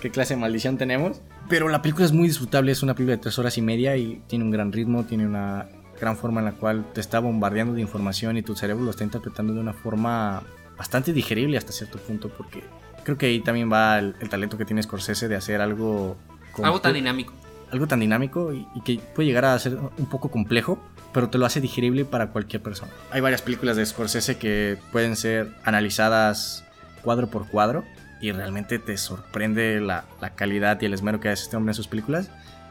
[0.00, 3.22] qué clase de maldición tenemos, pero la película es muy disfrutable, es una película de
[3.22, 5.68] tres horas y media y tiene un gran ritmo, tiene una
[6.00, 9.04] gran forma en la cual te está bombardeando de información y tu cerebro lo está
[9.04, 10.42] interpretando de una forma
[10.76, 12.62] bastante digerible hasta cierto punto porque
[13.04, 16.16] creo que ahí también va el, talento que tiene Scorsese de hacer algo
[16.62, 17.32] Algo tan dinámico.
[17.70, 20.78] Algo tan dinámico y, y que puede llegar a ser un poco complejo,
[21.12, 22.92] pero te lo hace digerible para cualquier persona.
[23.10, 26.64] Hay varias películas de Scorsese que pueden ser analizadas
[27.02, 27.84] cuadro por cuadro
[28.20, 31.74] y realmente te sorprende la, la calidad y el esmero que hace este hombre en
[31.74, 32.30] sus películas.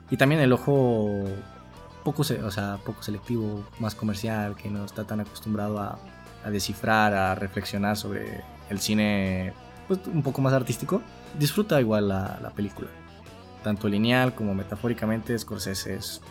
[0.10, 1.26] Y también el ojo
[2.04, 6.00] poco, o sea, poco selectivo, más comercial, que no está tan acostumbrado a,
[6.44, 9.54] a descifrar, a reflexionar sobre el cine
[9.88, 11.02] pues, un poco más artístico,
[11.38, 12.90] disfruta igual la, la película.
[13.64, 16.22] Tanto lineal como metafóricamente, Scorsese es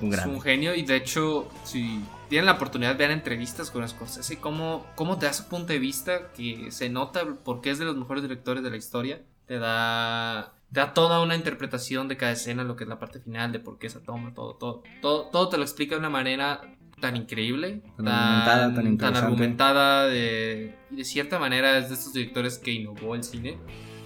[0.00, 0.30] un Es gran.
[0.30, 4.84] un genio y de hecho, si tienen la oportunidad de ver entrevistas con Scorsese, cómo,
[4.94, 8.22] cómo te da su punto de vista, que se nota porque es de los mejores
[8.22, 12.84] directores de la historia, te da, da toda una interpretación de cada escena, lo que
[12.84, 15.62] es la parte final, de por qué esa toma, todo, todo, todo, todo te lo
[15.62, 16.62] explica de una manera
[16.98, 19.18] tan increíble, Tan argumentada, tan interesante.
[19.18, 23.58] argumentada, de, y de cierta manera es de estos directores que innovó el cine.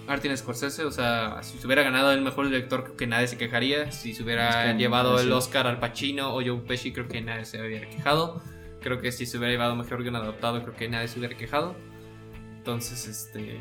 [0.07, 3.37] Martin Scorsese, o sea, si se hubiera ganado el mejor director, creo que nadie se
[3.37, 3.91] quejaría.
[3.91, 7.21] Si se hubiera Es que, llevado el Oscar al Pacino o Joe Pesci, creo que
[7.21, 8.41] nadie se hubiera quejado.
[8.81, 11.75] Creo que si se hubiera llevado mejor guion adaptado, creo que nadie se hubiera quejado.
[12.57, 13.59] Entonces, este.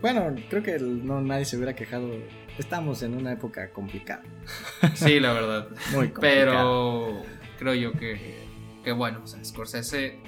[0.00, 2.10] Bueno, creo que no nadie se hubiera quejado.
[2.58, 4.22] Estamos en una época complicada.
[4.94, 5.68] Sí, la verdad.
[5.92, 6.20] Muy complicada.
[6.20, 7.22] Pero
[7.58, 8.44] creo yo que,
[8.84, 10.18] que bueno, o sea, Scorsese.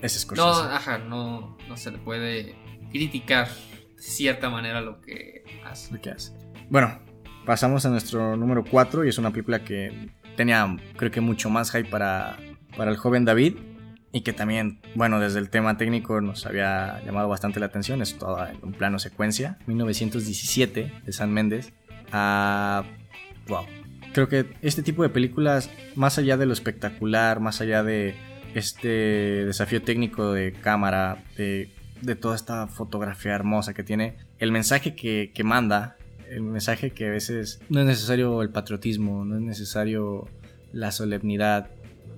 [0.00, 0.74] Es No, Scorsese.
[0.74, 2.54] ajá, no, no se le puede
[2.90, 5.92] criticar de cierta manera lo que hace.
[5.94, 6.32] lo que hace.
[6.70, 7.00] Bueno,
[7.44, 11.70] pasamos a nuestro número 4 y es una película que tenía creo que mucho más
[11.72, 12.36] hype para,
[12.76, 13.56] para el joven David
[14.12, 18.18] y que también, bueno, desde el tema técnico nos había llamado bastante la atención, es
[18.18, 21.72] toda en plano secuencia, 1917 de San Méndez.
[22.12, 22.84] Ah,
[23.48, 23.64] wow.
[24.12, 28.14] Creo que este tipo de películas, más allá de lo espectacular, más allá de
[28.54, 34.94] este desafío técnico de cámara, de, de toda esta fotografía hermosa que tiene, el mensaje
[34.94, 35.96] que, que manda,
[36.28, 40.28] el mensaje que a veces no es necesario el patriotismo, no es necesario
[40.72, 41.70] la solemnidad,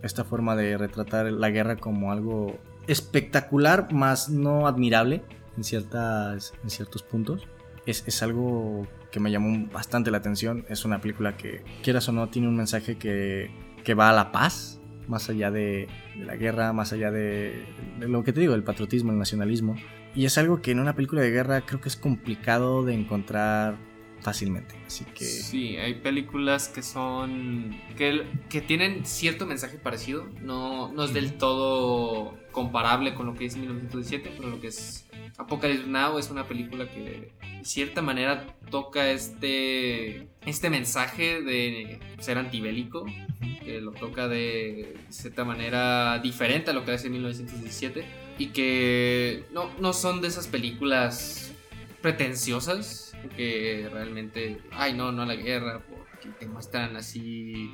[0.04, 5.22] esta forma de retratar la guerra como algo espectacular, más no admirable
[5.56, 7.46] en, ciertas, en ciertos puntos.
[7.86, 10.64] Es, es algo que me llamó bastante la atención.
[10.68, 13.50] Es una película que, quieras o no, tiene un mensaje que,
[13.82, 15.88] que va a la paz, más allá de,
[16.18, 17.64] la guerra, más allá de,
[17.98, 19.76] de lo que te digo, el patriotismo, el nacionalismo.
[20.14, 23.76] Y es algo que en una película de guerra creo que es complicado de encontrar
[24.24, 24.74] fácilmente.
[24.86, 25.26] Así que...
[25.26, 27.78] Sí, hay películas que son.
[27.96, 30.26] que, que tienen cierto mensaje parecido.
[30.40, 35.06] No, no es del todo comparable con lo que es 1917, pero lo que es
[35.36, 40.28] Apocalypse Now es una película que de cierta manera toca este.
[40.46, 43.04] este mensaje de ser antibélico.
[43.62, 48.04] Que lo toca de cierta manera diferente a lo que hace 1917.
[48.38, 51.53] Y que no, no son de esas películas
[52.04, 57.72] pretenciosas que realmente, ay no, no a la guerra, porque te muestran así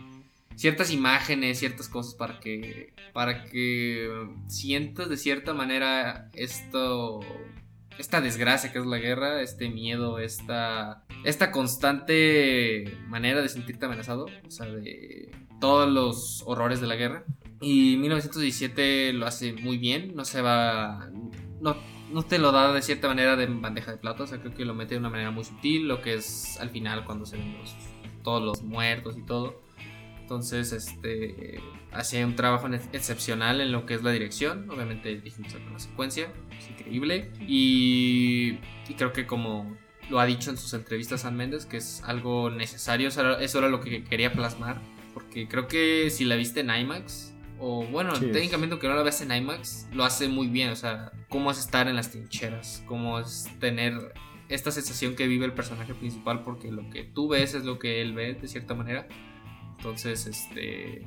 [0.55, 4.09] ciertas imágenes, ciertas cosas para que para que
[4.47, 7.19] sientas de cierta manera esto
[7.99, 14.27] esta desgracia que es la guerra, este miedo, esta esta constante manera de sentirte amenazado,
[14.47, 17.25] o sea, de todos los horrores de la guerra.
[17.61, 21.11] Y 1917 lo hace muy bien, no se va
[21.61, 21.77] no
[22.13, 24.65] no te lo da de cierta manera de bandeja de plata, o sea, creo que
[24.65, 27.57] lo mete de una manera muy sutil, lo que es al final cuando se ven
[28.23, 29.61] todos los muertos y todo.
[30.21, 31.61] Entonces, este,
[31.93, 36.33] hace un trabajo excepcional en lo que es la dirección, obviamente dijimos con la secuencia,
[36.57, 37.33] es increíble.
[37.47, 38.59] Y,
[38.89, 39.77] y creo que como
[40.09, 43.59] lo ha dicho en sus entrevistas San Méndez, que es algo necesario, eso era, eso
[43.59, 44.81] era lo que quería plasmar,
[45.15, 49.03] porque creo que si la viste en IMAX, o bueno, Sí, técnicamente aunque no la
[49.03, 52.83] veas en IMAX, lo hace muy bien, o sea, cómo es estar en las trincheras,
[52.87, 54.15] cómo es tener
[54.49, 58.03] esta sensación que vive el personaje principal, porque lo que tú ves es lo que
[58.03, 59.07] él ve, de cierta manera.
[59.77, 61.05] Entonces, este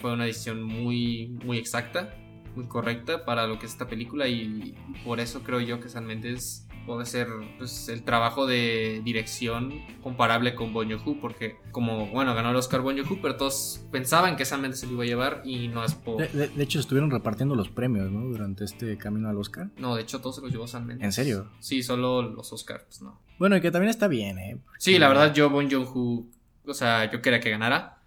[0.00, 2.14] fue una decisión muy, muy exacta,
[2.54, 6.06] muy correcta para lo que es esta película y por eso creo yo que San
[6.06, 7.28] Méndez puede ser
[7.58, 9.72] pues, el trabajo de dirección
[10.02, 14.34] comparable con Bon Joon-ho porque como bueno ganó el Oscar Bon Joon-ho pero todos pensaban
[14.36, 16.64] que San Méndez se lo iba a llevar y no es por De, de- de
[16.64, 18.22] hecho, estuvieron repartiendo los premios, ¿no?
[18.22, 19.68] Durante este camino al Oscar.
[19.76, 21.48] no de hecho todos se los llevó San Méndez ¿En serio?
[21.60, 24.58] sí solo los Oscars pues, no Bueno, y que también está bien, ¿eh?
[24.78, 26.26] sí la verdad yo Bon Joon-ho
[26.66, 27.97] o sea yo quería que ganara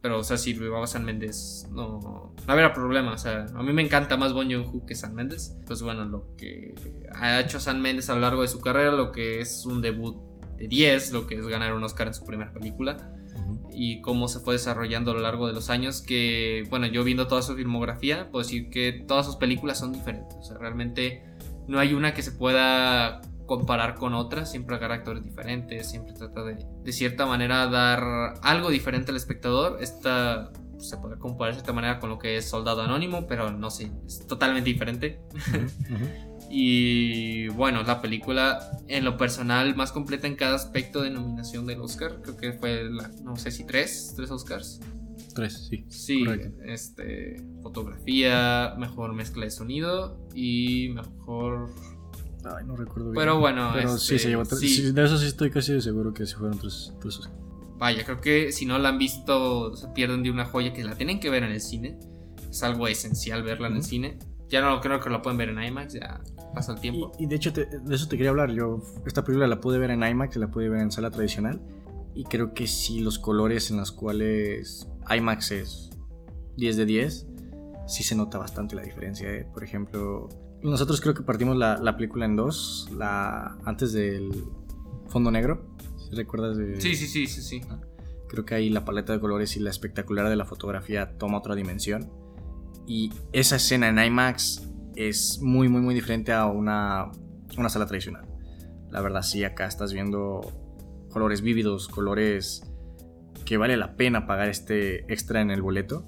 [0.00, 3.12] Pero, o sea, si llevaba San Méndez, no, no habría problema.
[3.12, 5.56] O sea, a mí me encanta más Bon Joon-ho que San Méndez.
[5.66, 6.74] Pues bueno, lo que
[7.14, 10.16] ha hecho San Méndez a lo largo de su carrera, lo que es un debut
[10.56, 13.12] de 10, lo que es ganar un Oscar en su primera película.
[13.34, 13.68] Ujú.
[13.72, 16.02] Y cómo se fue desarrollando a lo largo de los años.
[16.02, 20.36] Que, bueno, yo viendo toda su filmografía, puedo decir que todas sus películas son diferentes.
[20.38, 21.24] O sea, realmente
[21.66, 26.44] no hay una que se pueda comparar con otras, siempre agarra actores diferentes, siempre trata
[26.44, 29.78] de, de cierta manera, dar algo diferente al espectador.
[29.80, 33.70] Esta se puede comparar de cierta manera con lo que es Soldado Anónimo, pero no
[33.70, 35.18] sé, es totalmente diferente.
[36.50, 41.80] y bueno, la película en lo personal más completa en cada aspecto de nominación del
[41.80, 44.80] Oscar, creo que fue, la, no sé si tres, tres Oscars.
[45.34, 45.84] Tres, sí.
[45.88, 46.24] Sí,
[46.66, 51.70] este, fotografía, mejor mezcla de sonido y mejor...
[52.44, 53.16] Ay, no recuerdo bien.
[53.16, 54.94] Pero bueno, Pero sí se llevó tres.
[54.94, 57.36] de eso sí estoy casi seguro que se fueron tres, tres Oscars.
[57.78, 60.96] Vaya, creo que si no la han visto, se pierden de una joya que la
[60.96, 61.98] tienen que ver en el cine.
[62.50, 64.18] Es algo esencial verla en el cine.
[64.48, 66.20] Ya no creo que la pueden ver en IMAX, ya
[66.54, 67.12] pasa el tiempo.
[67.18, 68.50] Y, de hecho, de eso te quería hablar.
[68.50, 71.60] Yo esta película la pude ver en IMAX, la pude ver en sala tradicional.
[72.14, 75.90] Y creo que sí, los colores en los cuales IMAX es
[76.56, 77.26] 10 de 10,
[77.86, 79.30] sí se nota bastante la diferencia.
[79.30, 79.46] ¿eh?
[79.52, 80.28] Por ejemplo,
[80.62, 84.44] nosotros creo que partimos la, la película en dos, la, antes del
[85.08, 85.76] fondo negro
[86.12, 86.80] ¿Recuerdas de.?
[86.80, 87.60] Sí, sí, sí, sí, sí.
[88.28, 91.54] Creo que ahí la paleta de colores y la espectacular de la fotografía toma otra
[91.54, 92.10] dimensión.
[92.86, 97.10] Y esa escena en IMAX es muy, muy, muy diferente a una,
[97.56, 98.26] una sala tradicional.
[98.90, 100.40] La verdad, sí, acá estás viendo
[101.10, 102.62] colores vívidos, colores
[103.44, 106.06] que vale la pena pagar este extra en el boleto.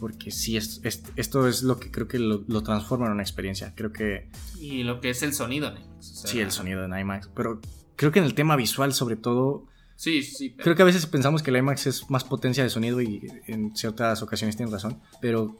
[0.00, 0.80] Porque sí, es,
[1.16, 3.74] esto es lo que creo que lo, transforma en una experiencia.
[3.74, 4.30] Creo que.
[4.60, 6.22] Y lo que es el sonido en IMAX.
[6.26, 7.28] sí, el sonido en IMAX.
[7.34, 7.60] Pero
[7.96, 9.66] creo que en el tema visual, sobre todo.
[9.96, 10.54] Sí, sí.
[10.56, 13.74] Creo que a veces pensamos que la IMAX es más potencia de sonido y en
[13.74, 15.00] ciertas ocasiones tienen razón.
[15.20, 15.58] Pero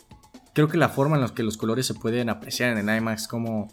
[0.54, 3.26] creo que la forma en la que los colores se pueden apreciar en el IMAX,
[3.26, 3.68] como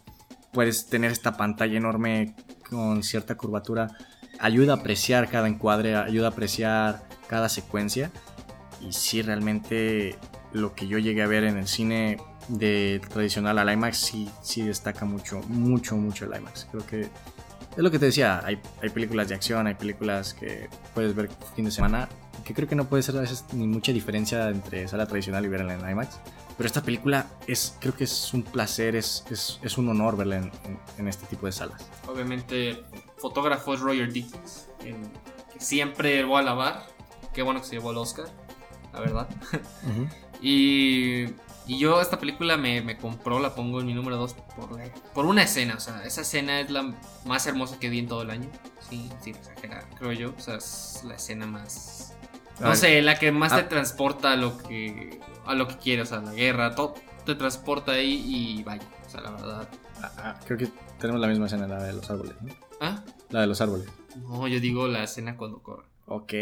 [0.51, 2.35] puedes tener esta pantalla enorme
[2.69, 3.95] con cierta curvatura,
[4.39, 8.11] ayuda a apreciar cada encuadre, ayuda a apreciar cada secuencia.
[8.81, 10.17] Y sí, realmente
[10.55, 14.61] lo que yo llegué a ver en el cine de tradicional al IMAX sí, sí
[14.61, 16.67] destaca mucho, mucho, mucho el IMAX.
[16.71, 20.69] Creo que es lo que te decía, hay, hay películas de acción, hay películas que
[20.93, 22.07] puedes ver fin de semana,
[22.45, 25.49] que creo que no puede ser a veces ni mucha diferencia entre sala tradicional y
[25.49, 26.19] verla en IMAX.
[26.55, 30.37] Pero esta película es, creo que es un placer, es, es, es un honor verla
[30.37, 30.51] en,
[30.97, 31.85] en, este tipo de salas.
[32.07, 32.81] Obviamente,
[33.17, 34.95] fotógrafo es Roger Dickens, que
[35.59, 36.87] siempre voy a alabar.
[37.33, 38.27] Qué bueno que se llevó el Oscar,
[38.93, 39.27] la verdad.
[40.47, 41.25] Y
[41.67, 44.79] y yo esta película me, me, compró, la pongo en mi número 2 por,
[45.13, 45.75] por una escena.
[45.75, 46.93] O sea, esa escena es la
[47.25, 48.49] más hermosa que vi en todo el año.
[48.87, 50.33] Sí, sí, exagera, creo yo.
[50.37, 52.13] O sea, es la escena más...
[52.59, 53.67] No sé, la que más te ah.
[53.67, 57.91] transporta a lo que a lo que quieres, o sea, la guerra, todo te transporta
[57.91, 59.69] ahí y vaya, o sea, la verdad.
[60.01, 62.53] Ah, ah, creo que tenemos la misma escena, la de los árboles, ¿no?
[62.79, 63.03] ¿Ah?
[63.29, 63.87] La de los árboles.
[64.21, 65.85] No, yo digo la escena cuando corre.
[66.07, 66.33] Ok,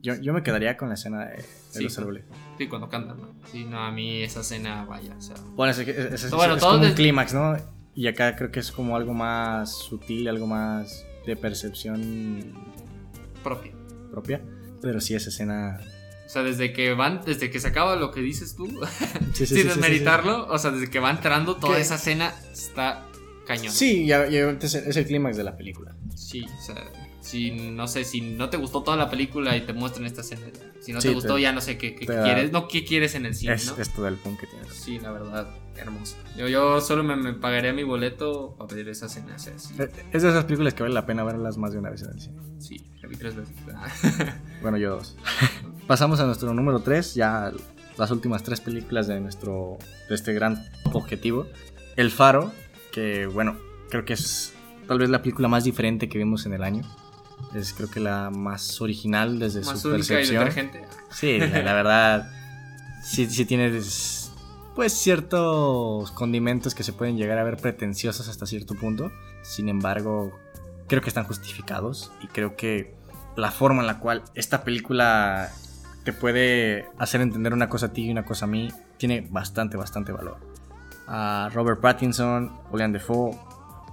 [0.00, 2.24] yo, yo me quedaría con la escena de, los árboles.
[2.56, 3.34] Sí, cuando cantan, ¿no?
[3.52, 5.36] Sí, no, a mí esa escena, vaya, o sea...
[5.54, 7.56] Bueno, es, es, es, bueno, es como un clímax, ¿no?
[7.94, 12.54] Y acá creo que es como algo más sutil, algo más de percepción...
[13.44, 13.72] Propia.
[14.10, 14.40] Propia.
[14.80, 15.80] Pero sí, esa escena...
[16.24, 18.68] O sea, desde que van, desde que se acaba lo que dices tú,
[19.34, 23.06] sí, sí, sin desmeritarlo, o sea, desde que va entrando toda esa escena está
[23.46, 23.72] cañón.
[23.72, 25.94] Sí, y, es el clímax de la película.
[26.14, 26.76] Sí, o sea,
[27.20, 30.42] si no sé, si no te gustó toda la película y te muestran esta escena,
[30.80, 33.54] si no te gustó ya no sé qué, quieres, no qué quieres en el cine,
[33.54, 33.76] es, ¿no?
[33.80, 34.68] Es todo el punto que tienes.
[34.72, 36.16] Sí, la verdad, hermoso.
[36.36, 39.36] Yo, yo solo me, me pagaría mi boleto para pedir esa escena.
[39.36, 42.10] Eh, es de esas películas que vale la pena verlas más de una vez en
[42.10, 42.40] el cine.
[42.58, 43.54] Sí, la vi tres veces.
[44.62, 45.16] bueno, yo dos.
[45.86, 47.52] Pasamos a nuestro número 3, ya
[47.96, 49.76] las últimas tres películas de nuestro
[50.08, 51.46] de este gran objetivo.
[51.96, 52.52] El Faro,
[52.92, 53.58] que bueno,
[53.90, 54.52] creo que es
[54.86, 56.82] tal vez la película más diferente que vimos en el año.
[57.54, 60.48] Es creo que la más original desde su percepción.
[61.10, 62.30] sí, la, verdad,
[63.02, 63.80] sí, sí tiene
[64.74, 69.10] pues ciertos condimentos que se pueden llegar a ver pretenciosos hasta cierto punto.
[69.42, 70.38] Sin embargo,
[70.86, 72.94] creo que están justificados y creo que
[73.36, 75.50] la forma en la cual esta película
[76.04, 79.76] te puede hacer entender una cosa a ti y una cosa a mí tiene bastante,
[79.76, 80.38] bastante valor.
[81.06, 83.36] A Robert Pattinson, William Defoe,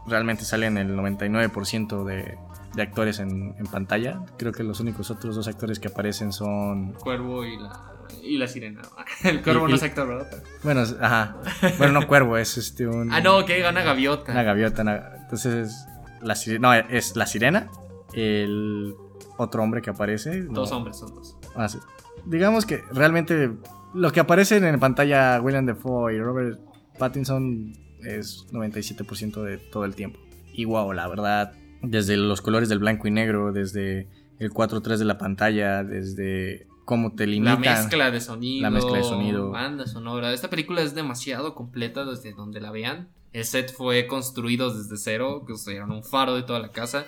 [0.08, 2.38] realmente salen el 99% de,
[2.74, 4.22] de actores en, pantalla.
[4.38, 6.94] Creo que los únicos otros dos actores que aparecen son.
[6.94, 8.82] Cuervo y la, y la sirena.
[9.24, 10.44] El cuervo no es actor, ¿verdad?
[10.64, 11.38] Bueno, ajá.
[11.78, 13.12] Bueno, no cuervo, es este un.
[13.12, 14.32] Ah, no, que una gaviota.
[14.32, 15.18] Una gaviota.
[15.22, 15.86] Entonces,
[16.22, 17.70] la no, es la sirena,
[18.14, 18.96] el
[19.38, 20.44] otro hombre que aparece.
[20.44, 21.38] Dos hombres, son dos.
[21.56, 21.80] Ah, sí.
[22.26, 23.52] Digamos que realmente
[23.94, 26.60] lo que aparece en pantalla William Defoe y Robert
[26.98, 30.20] Pattinson es 97% de todo el tiempo.
[30.54, 34.08] Y wow, la verdad, desde los colores del blanco y negro, desde
[34.40, 37.62] el 4-3 de la pantalla, desde cómo te limitan.
[37.62, 38.62] La mezcla de sonido.
[38.62, 39.52] La mezcla de sonido.
[39.52, 40.32] Banda sonora.
[40.34, 43.10] Esta película es demasiado completa desde donde la vean.
[43.34, 47.06] el set fue construido desde cero, que construyeron un faro de toda la casa,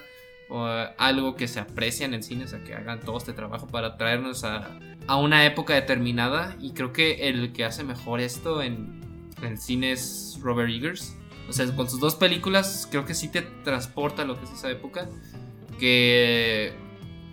[0.50, 3.68] o algo que se aprecia en el cine, o sea, que hagan todo este trabajo
[3.68, 6.56] para traernos a, a una época determinada.
[6.60, 9.00] Y creo que el que hace mejor esto en,
[9.42, 11.16] en el cine es Robert Eggers.
[11.50, 14.70] O sea, con sus dos películas creo que sí te transporta lo que es esa
[14.70, 15.10] época.
[15.80, 16.74] Que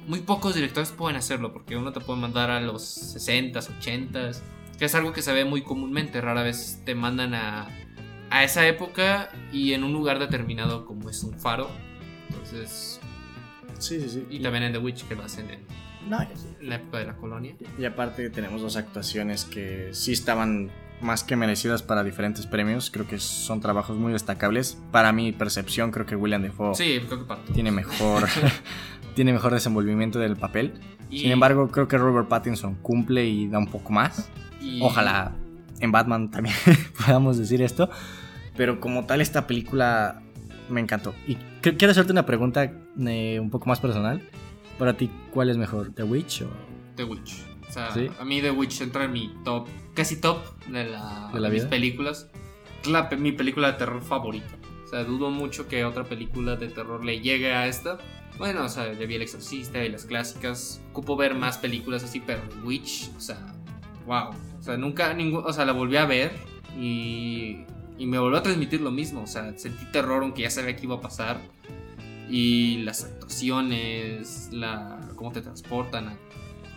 [0.07, 2.83] muy pocos directores pueden hacerlo, porque uno te puede mandar a los
[3.17, 4.41] 60s, 80s,
[4.79, 7.69] que es algo que se ve muy comúnmente, rara vez te mandan a,
[8.31, 11.69] a esa época y en un lugar determinado como es un faro.
[12.29, 13.01] Entonces...
[13.79, 14.27] Sí, sí, sí.
[14.31, 15.61] Y también en The Witch, que lo hacen en,
[16.09, 17.55] No, en la época de la colonia.
[17.79, 22.91] y aparte tenemos dos actuaciones que sí estaban más que merecidas para diferentes premios.
[22.91, 24.79] Creo que son trabajos muy destacables.
[24.93, 27.55] Para mi percepción, creo que William Defoe Sí, creo que para todos.
[27.55, 28.25] tiene mejor
[29.15, 30.75] tiene mejor desenvolvimiento del papel.
[31.11, 34.29] Y- Sin embargo, creo que Robert Pattinson cumple y da un poco más.
[34.61, 35.33] y- Ojalá
[35.81, 36.55] en Batman también
[36.99, 37.91] podamos decir esto.
[38.57, 40.23] Pero como tal, esta película
[40.71, 41.15] me encantó.
[41.27, 44.23] Y qu- quiero hacerte una pregunta eh, un poco más personal.
[44.79, 45.93] Para ti, ¿cuál es mejor?
[45.95, 46.49] ¿The Witch o
[46.97, 47.35] The Witch.
[47.77, 48.11] Sea, Sí.
[48.19, 51.61] a mí The Witch entra en mi top, casi top de, la, ¿De la mis
[51.65, 51.69] vida?
[51.71, 52.31] películas.
[52.83, 54.55] Es la, mi película de terror favorita.
[54.85, 57.99] O sea, dudo mucho que otra película de terror le llegue a esta.
[58.39, 60.81] Bueno, o sea, ya vi El Exorcista y las clásicas.
[60.93, 63.55] Ocupo ver más películas así, pero The Witch, o sea,
[64.07, 64.31] wow.
[64.59, 66.33] O sea, nunca, ningún, o sea, la volví a ver
[66.79, 67.65] y,
[67.99, 69.23] y me volvió a transmitir lo mismo.
[69.23, 71.41] O sea, sentí terror aunque ya sabía que iba a pasar.
[72.31, 76.13] Y las actuaciones, la, cómo te transportan a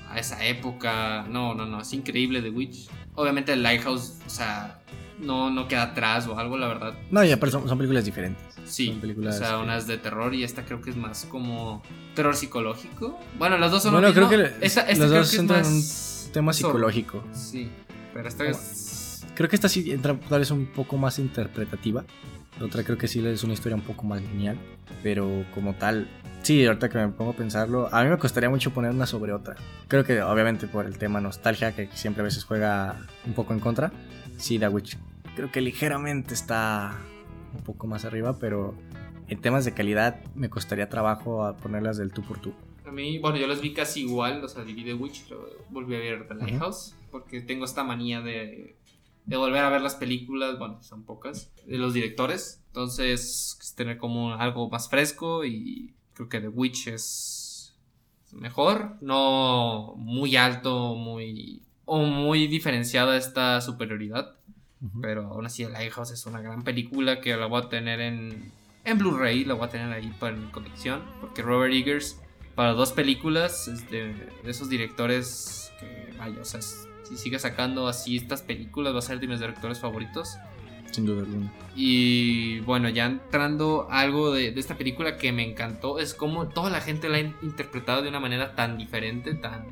[0.09, 1.25] a esa época.
[1.29, 2.87] No, no, no, es increíble The Witch.
[3.15, 4.79] Obviamente el Lighthouse, o sea,
[5.19, 6.93] no, no queda atrás o algo, la verdad.
[7.11, 8.43] No, ya, pero son, son películas diferentes.
[8.65, 10.95] Sí, Son películas o sea, que- una es de terror y esta creo que es
[10.95, 11.81] más como
[12.15, 13.19] terror psicológico.
[13.37, 14.27] Bueno, las dos son Bueno, mismo.
[14.27, 17.23] creo que esta, esta creo dos que es entran en un más Tema psicológico.
[17.33, 17.69] Sí,
[18.13, 22.03] pero esta es Creo que esta sí entra tal vez un poco más interpretativa.
[22.59, 24.57] La otra creo que sí es una historia un poco más lineal.
[25.01, 26.09] Pero como tal,
[26.41, 29.33] sí, ahorita que me pongo a pensarlo, a mí me costaría mucho poner una sobre
[29.33, 29.55] otra.
[29.87, 33.59] Creo que obviamente por el tema nostalgia que siempre a veces juega un poco en
[33.59, 33.91] contra.
[34.37, 34.97] Sí, The Witch
[35.39, 36.97] creo que ligeramente está
[37.55, 38.75] un poco más arriba, pero
[39.29, 42.53] en temas de calidad me costaría trabajo a ponerlas del tú por tú.
[42.85, 45.95] A mí, bueno, yo las vi casi igual, o sea, dividí The Witch, lo volví
[45.95, 48.75] a ver The Lighthouse, porque tengo esta manía de,
[49.29, 53.99] de volver a ver las películas, bueno, son pocas, de los directores, entonces quise tener
[53.99, 57.75] como algo más fresco y creo que The Witch es
[58.31, 64.35] mejor, no muy alto, muy o muy diferenciada esta superioridad,
[64.99, 68.51] pero aún así The Lighthouse es una gran película que la voy a tener en,
[68.83, 72.19] en Blu-ray, la voy a tener ahí para mi colección, porque Robert Eggers
[72.55, 74.11] para dos películas es de,
[74.43, 76.61] de esos directores que, vaya, o sea,
[77.09, 80.37] si sigue sacando así estas películas va a ser de mis directores favoritos.
[80.91, 81.51] Sin duda alguna.
[81.75, 86.69] Y bueno, ya entrando algo de, de esta película que me encantó, es como toda
[86.71, 89.65] la gente la ha in- interpretado de una manera tan diferente, tan,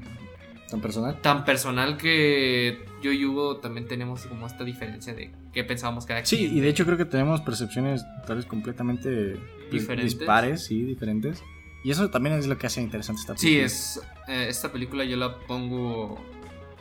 [0.69, 1.19] ¿Tan personal?
[1.21, 6.23] tan personal que yo y Hugo también tenemos como esta diferencia de qué pensábamos cada
[6.25, 6.57] Sí, quien.
[6.57, 9.37] y de hecho creo que tenemos percepciones tal vez completamente
[9.71, 10.19] Diferentes.
[10.19, 11.41] dispares, sí, diferentes.
[11.83, 13.65] Y eso también es lo que hace interesante esta Sí, película.
[13.65, 16.23] es, eh, esta película yo la pongo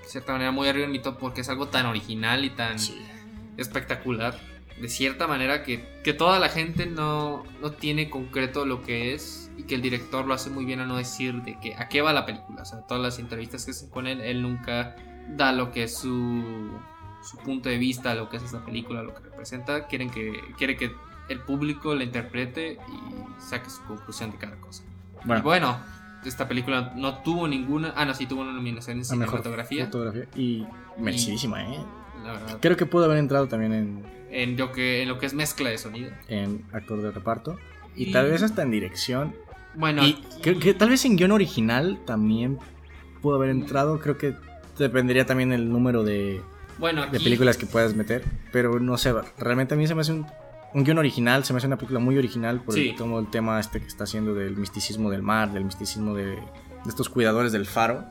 [0.06, 2.78] de cierta manera muy arriba en mi top porque es algo tan original y tan
[2.78, 2.96] Sí.
[3.56, 4.38] espectacular.
[4.80, 9.50] De cierta manera que, que toda la gente no, no tiene concreto lo que es
[9.56, 12.02] y que el director lo hace muy bien a no decir de que a qué
[12.02, 12.62] va la película.
[12.62, 14.94] O sea, todas las entrevistas que hacen con él, él nunca
[15.30, 16.70] da lo que es su,
[17.22, 19.86] su punto de vista, lo que es esta película, lo que representa.
[19.86, 20.92] Quieren que, quiere que
[21.30, 24.84] el público la interprete y saque su conclusión de cada cosa.
[25.24, 25.80] Bueno, Y bueno,
[26.28, 27.92] esta película no tuvo ninguna.
[27.96, 29.84] Ah, no, sí tuvo una nominación en la mejor cinematografía.
[29.86, 30.24] fotografía.
[30.36, 30.66] Y
[30.98, 31.78] merecidísima, ¿eh?
[32.24, 32.58] La verdad.
[32.60, 35.70] Creo que pudo haber entrado también en, En lo, que, en lo que es mezcla
[35.70, 36.10] de sonido.
[36.28, 37.56] en actor de reparto.
[37.94, 39.34] Y, Y- tal vez hasta en dirección.
[39.74, 42.58] Bueno, y aquí- creo que tal vez en guion original también
[43.22, 43.98] pudo haber entrado.
[44.00, 44.34] Creo que
[44.78, 46.40] dependería también el número de,
[46.78, 48.24] bueno, de películas que puedas meter.
[48.52, 50.26] Pero no sé, realmente a mí se me hace un,
[50.76, 52.90] un guion original, se me hace una película muy original por Sí.
[52.90, 56.26] el, todo el tema este que está haciendo del misticismo del mar, del misticismo de,
[56.26, 56.40] de
[56.86, 58.04] estos cuidadores del faro,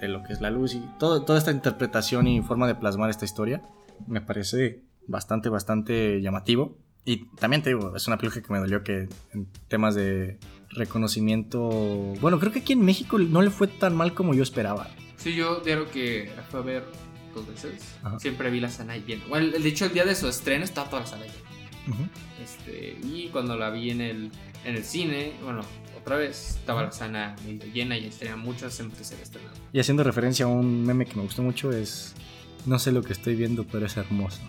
[0.00, 3.10] de lo que es la luz y todo, toda esta interpretación y forma de plasmar
[3.10, 3.62] esta historia
[4.06, 6.78] me parece bastante, bastante llamativo.
[7.04, 10.38] Y también te digo, es una película que me dolió que en temas de
[10.70, 11.68] reconocimiento,
[12.20, 14.88] bueno, creo que aquí en México no le fue tan mal como yo esperaba.
[15.16, 16.84] Sí, yo digo que la fui a ver
[17.34, 17.96] dos veces.
[18.04, 18.18] Ajá.
[18.20, 19.24] Siempre vi la ahí llena.
[19.28, 21.06] Bueno, de hecho, el día de su estreno estaba toda la
[21.88, 22.08] llena.
[22.42, 24.30] Este, y cuando la vi en el,
[24.64, 25.62] en el cine, bueno,
[26.00, 29.54] otra vez, estaba la sala medio llena y tenían muchas en que se había estrenado.
[29.72, 32.14] Y haciendo referencia a un meme que me gustó mucho es,
[32.66, 34.40] no sé lo que estoy viendo, pero es hermoso.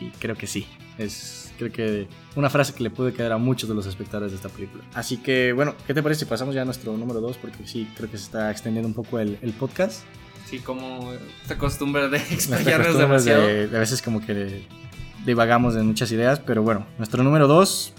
[0.00, 0.66] Y creo que sí.
[0.98, 4.36] Es creo que una frase que le puede quedar a muchos de los espectadores de
[4.36, 4.84] esta película.
[4.94, 7.36] Así que, bueno, ¿qué te parece si pasamos ya a nuestro número 2?
[7.38, 10.02] Porque sí, creo que se está extendiendo un poco el, el podcast.
[10.48, 11.12] Sí, como
[11.42, 13.46] esta costumbre de explayarnos demasiado.
[13.46, 14.66] de, de a veces como que
[15.24, 17.92] divagamos en muchas ideas, pero bueno, nuestro número 2,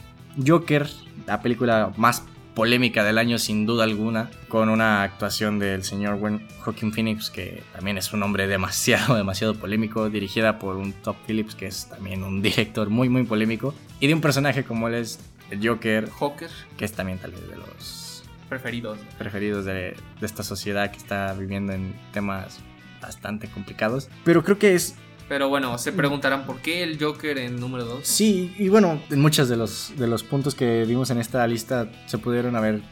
[0.45, 0.87] Joker,
[1.27, 2.23] la película más
[2.55, 7.63] polémica del año sin duda alguna, con una actuación del señor Wen- Joaquin Phoenix, que
[7.73, 12.23] también es un hombre demasiado, demasiado polémico, dirigida por un Top Phillips, que es también
[12.23, 15.19] un director muy, muy polémico, y de un personaje como él es
[15.49, 18.99] el Joker, Joker que es también tal vez de los preferidos.
[19.17, 22.59] preferidos de, de esta sociedad que está viviendo en temas
[23.01, 24.95] bastante complicados, pero creo que es
[25.33, 28.05] Pero bueno, se preguntarán por qué el Joker en número 2.
[28.05, 31.89] Sí, y bueno, en muchos de los, de los puntos que vimos en esta lista
[32.05, 32.83] se pudieron haber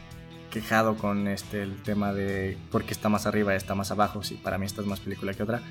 [0.50, 4.34] quejado con este el tema de por qué está más arriba está más abajo, si
[4.34, 5.62] para mí esta es más película que otra.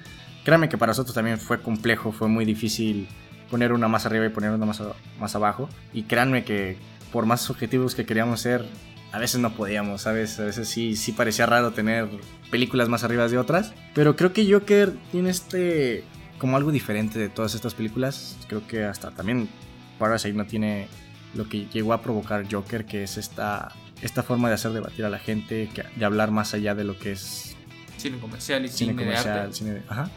[0.45, 3.09] Créanme que para nosotros también fue complejo, fue muy difícil
[3.49, 4.81] poner una más arriba y poner una más,
[5.19, 5.67] más abajo.
[5.91, 6.77] Y créanme que
[7.11, 8.65] por más objetivos que queríamos ser,
[9.11, 10.39] a veces no podíamos, ¿sabes?
[10.39, 12.07] A veces sí, sí parecía raro tener
[12.49, 13.73] películas más arriba de otras.
[13.93, 16.05] Pero creo que Joker tiene este
[16.41, 18.35] como algo diferente de todas estas películas.
[18.49, 19.47] Creo que hasta también
[19.99, 20.87] Parasite no tiene
[21.35, 23.71] lo que llegó a provocar Joker, que es esta,
[24.01, 26.97] esta forma de hacer debatir a la gente, que- de hablar más allá de lo
[26.97, 27.55] que es
[27.97, 29.53] Cine comercial y cine, cine, de comercial, arte.
[29.53, 30.09] cine de- ajá,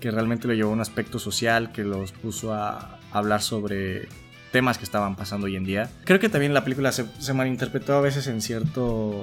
[0.00, 4.08] que realmente lo llevó a un aspecto social, que los puso a hablar sobre
[4.50, 5.90] temas que estaban pasando hoy en día.
[6.04, 9.22] Creo que también la película se, se malinterpretó a veces en, cierto,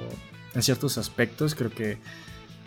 [0.54, 1.98] en ciertos aspectos, creo que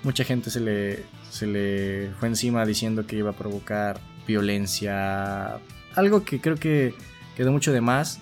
[0.04, 5.60] mucha gente se le, se le fue encima diciendo que iba a provocar violencia,
[5.96, 6.94] algo que creo que
[7.36, 8.20] quedó mucho de más.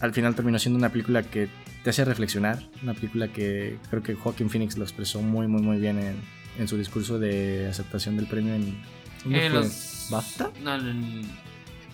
[0.00, 1.48] Al final terminó siendo una película que
[1.82, 5.78] te hace reflexionar, una película que creo que Joaquin Phoenix lo expresó muy, muy, muy
[5.78, 6.16] bien en,
[6.58, 8.80] en su discurso de aceptación del premio en...
[9.24, 9.60] ¿dónde fue?
[9.60, 10.06] los.
[10.10, 10.50] ¿BAFTA?
[10.62, 11.48] No, en-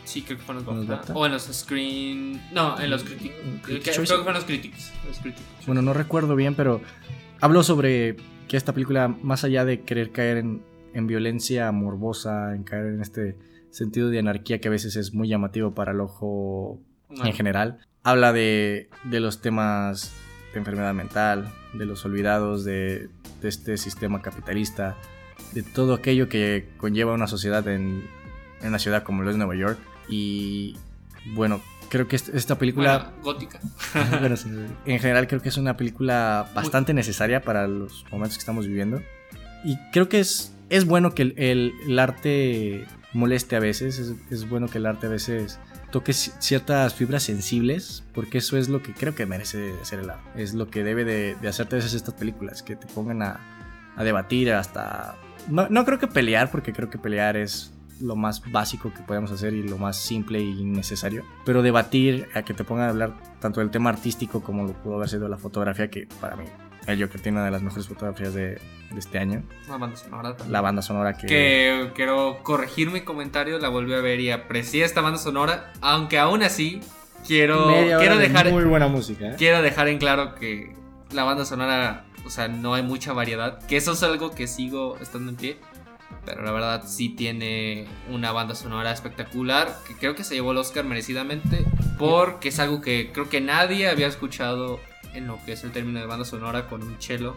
[0.04, 1.14] Sí, creo que fueron ¿En los BAFTA.
[1.14, 2.42] O en los Screen.
[2.52, 3.34] No, en los Critics.
[3.62, 4.34] Creo que fueron.
[4.34, 4.92] Los Critics.
[5.66, 6.82] Bueno, no recuerdo bien, pero
[7.40, 8.16] habló sobre
[8.48, 13.00] que esta película, más allá de querer caer en, en violencia morbosa, en caer en
[13.00, 13.36] este
[13.70, 16.78] sentido de anarquía que a veces es muy llamativo para el ojo
[17.10, 17.24] No.
[17.26, 20.12] en general, habla de, de los temas
[20.52, 23.08] de enfermedad mental, de los olvidados de,
[23.42, 24.96] de este sistema capitalista,
[25.52, 28.04] de todo aquello que conlleva una sociedad en,
[28.60, 29.78] en una ciudad como lo es Nueva York.
[30.08, 30.76] Y
[31.34, 31.60] bueno,
[31.94, 32.98] creo que est- esta película...
[32.98, 33.60] Bueno, gótica.
[34.20, 34.48] Bueno, sí,
[34.84, 39.00] en general creo que es una película bastante necesaria para los momentos que estamos viviendo.
[39.64, 44.12] Y creo que es, es bueno que el, el- el arte moleste a veces, es,
[44.32, 45.60] es bueno que el arte a veces
[45.92, 50.10] toque ci- ciertas fibras sensibles, porque eso es lo que creo que merece ser el
[50.10, 50.42] arte.
[50.42, 53.38] Es lo que debe de, de hacerte a veces estas películas, que te pongan a,
[53.94, 55.14] a debatir hasta...
[55.48, 57.70] No, no creo que pelear, porque creo que pelear es
[58.00, 61.24] lo más básico que podemos hacer y lo más simple y necesario.
[61.44, 64.96] Pero debatir, a que te pongan a hablar tanto del tema artístico como lo pudo
[64.96, 66.44] haber sido la fotografía, que para mí
[66.86, 68.58] el Joker tiene una de las mejores fotografías de,
[68.94, 69.42] de este año.
[69.66, 70.52] Una banda sonora también.
[70.52, 71.26] La banda sonora que...
[71.26, 76.18] Que quiero corregir mi comentario, la volví a ver y aprecié esta banda sonora, aunque
[76.18, 76.80] aún así
[77.26, 79.34] quiero, quiero de dejar Muy buena música, ¿eh?
[79.38, 80.74] quiero dejar en claro que
[81.12, 84.98] la banda sonora, o sea, no hay mucha variedad, que eso es algo que sigo
[85.00, 85.56] estando en pie,
[86.24, 90.58] pero la verdad sí tiene una banda sonora espectacular, que creo que se llevó el
[90.58, 91.64] Oscar merecidamente,
[91.98, 94.80] porque es algo que creo que nadie había escuchado
[95.14, 97.36] en lo que es el término de banda sonora con un cello,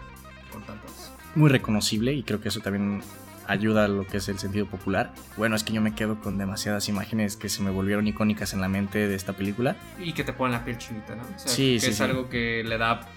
[0.51, 1.11] con tantas.
[1.35, 3.01] Muy reconocible y creo que eso también
[3.47, 5.14] ayuda a lo que es el sentido popular.
[5.38, 8.59] Bueno, es que yo me quedo con demasiadas imágenes que se me volvieron icónicas en
[8.61, 9.77] la mente de esta película.
[9.99, 11.22] Y que te ponen la piel chinita, ¿no?
[11.23, 12.03] O sea, Sí, que sí, es sí.
[12.03, 13.07] algo que le da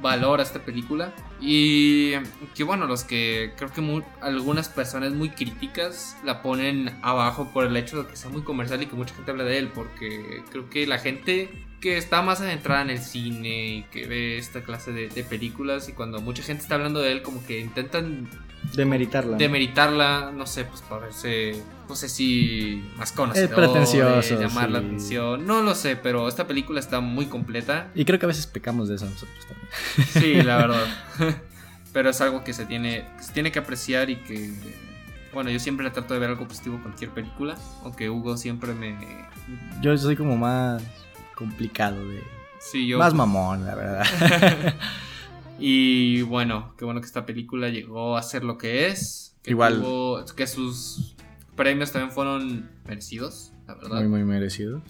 [0.00, 1.12] valor a esta película.
[1.40, 2.12] Y
[2.54, 7.76] que bueno, los que creo que algunas personas muy críticas la ponen abajo por el
[7.76, 10.70] hecho de que sea muy comercial y que mucha gente habla de él, porque creo
[10.70, 11.50] que la gente
[11.80, 15.92] que está más adentrada en el cine y que ve esta clase de películas y
[15.92, 18.26] cuando mucha gente está hablando de él como que intentan
[18.72, 19.36] Demeritarla.
[19.36, 25.46] demeritarla, no sé, pues para verse, no sé si más conocedor, pretencioso, llamar la atención,
[25.46, 27.90] no lo sé, pero esta película está muy completa.
[27.94, 30.08] Y creo que a veces pecamos de eso nosotros también.
[30.12, 30.86] Sí, la verdad.
[31.92, 34.52] pero es algo que se tiene, que se tiene que apreciar y que,
[35.32, 38.96] bueno, yo siempre trato de ver algo positivo en cualquier película, aunque Hugo siempre me...
[39.80, 40.82] Yo soy como más
[41.36, 42.22] complicado de...
[42.58, 42.98] Sí, yo...
[42.98, 44.06] Más mamón, la verdad.
[45.58, 49.36] Y bueno, qué bueno que esta película llegó a ser lo que es.
[49.42, 49.80] Que Igual.
[49.82, 51.14] tuvo- que sus
[51.56, 54.00] premios también fueron merecidos, la verdad.
[54.00, 54.82] muy, muy merecido.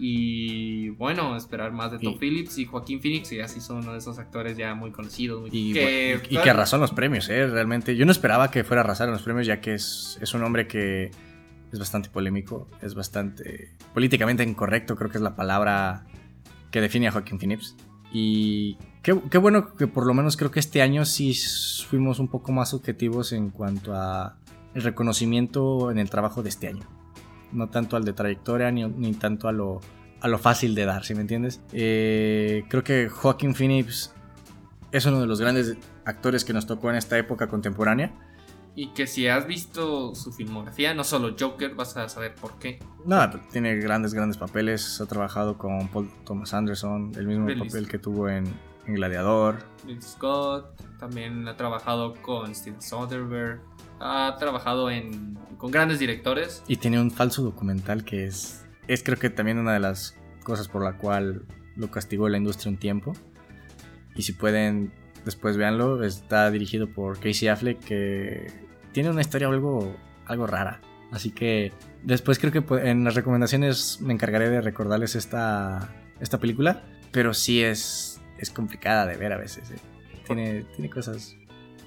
[0.00, 3.92] Y bueno, esperar más de Tom Y- Phillips y Joaquín Phoenix, que así son uno
[3.92, 5.40] de esos actores ya muy conocidos.
[5.40, 7.46] muy- Y, que, y- y que arrasó en los premios, ¿eh?
[7.46, 7.96] Realmente.
[7.96, 10.42] Yo no esperaba que fuera a arrasar en los premios, ya que es, es un
[10.44, 11.10] hombre que
[11.72, 16.06] es bastante polémico, es bastante políticamente incorrecto, creo que es la palabra
[16.70, 17.76] que define a Joaquín Phoenix.
[18.12, 21.34] Y qué, bueno que por lo menos creo que este año sí
[21.88, 24.36] fuimos un poco más objetivos en cuanto a
[24.74, 26.84] el reconocimiento en el trabajo de este año.
[27.52, 29.80] No tanto al de trayectoria ni, ni tanto a lo,
[30.20, 31.60] a lo fácil de dar, ¿sí me entiendes?
[31.72, 34.12] Eh, creo que Joaquín Phoenix
[34.92, 38.12] es uno de los grandes actores que nos tocó en esta época contemporánea
[38.78, 42.78] y que si has visto su filmografía, no solo Joker, vas a saber por qué.
[43.04, 45.00] No, tiene grandes, grandes papeles.
[45.00, 48.54] Ha trabajado con Paul Thomas Anderson, el mismo papel que tuvo en,
[48.86, 49.64] Gladiador.
[49.84, 53.60] Bill Scott, también ha trabajado con Steven Soderbergh.
[53.98, 56.62] Ha trabajado en, con grandes directores.
[56.68, 60.68] Y tiene un falso documental que es, es creo que también una de las cosas
[60.68, 61.42] por la cual
[61.74, 63.12] lo castigó la industria un tiempo.
[64.14, 64.92] Y si pueden,
[65.24, 66.04] después véanlo.
[66.04, 68.67] Está dirigido por Casey Affleck, que
[68.98, 69.96] tiene una historia algo,
[70.26, 70.80] algo rara.
[71.12, 71.72] Así que
[72.02, 76.82] después creo que en las recomendaciones me encargaré de recordarles esta, esta película.
[77.12, 79.70] Pero sí es, es complicada de ver a veces.
[79.70, 79.76] ¿eh?
[80.26, 81.36] Tiene, tiene cosas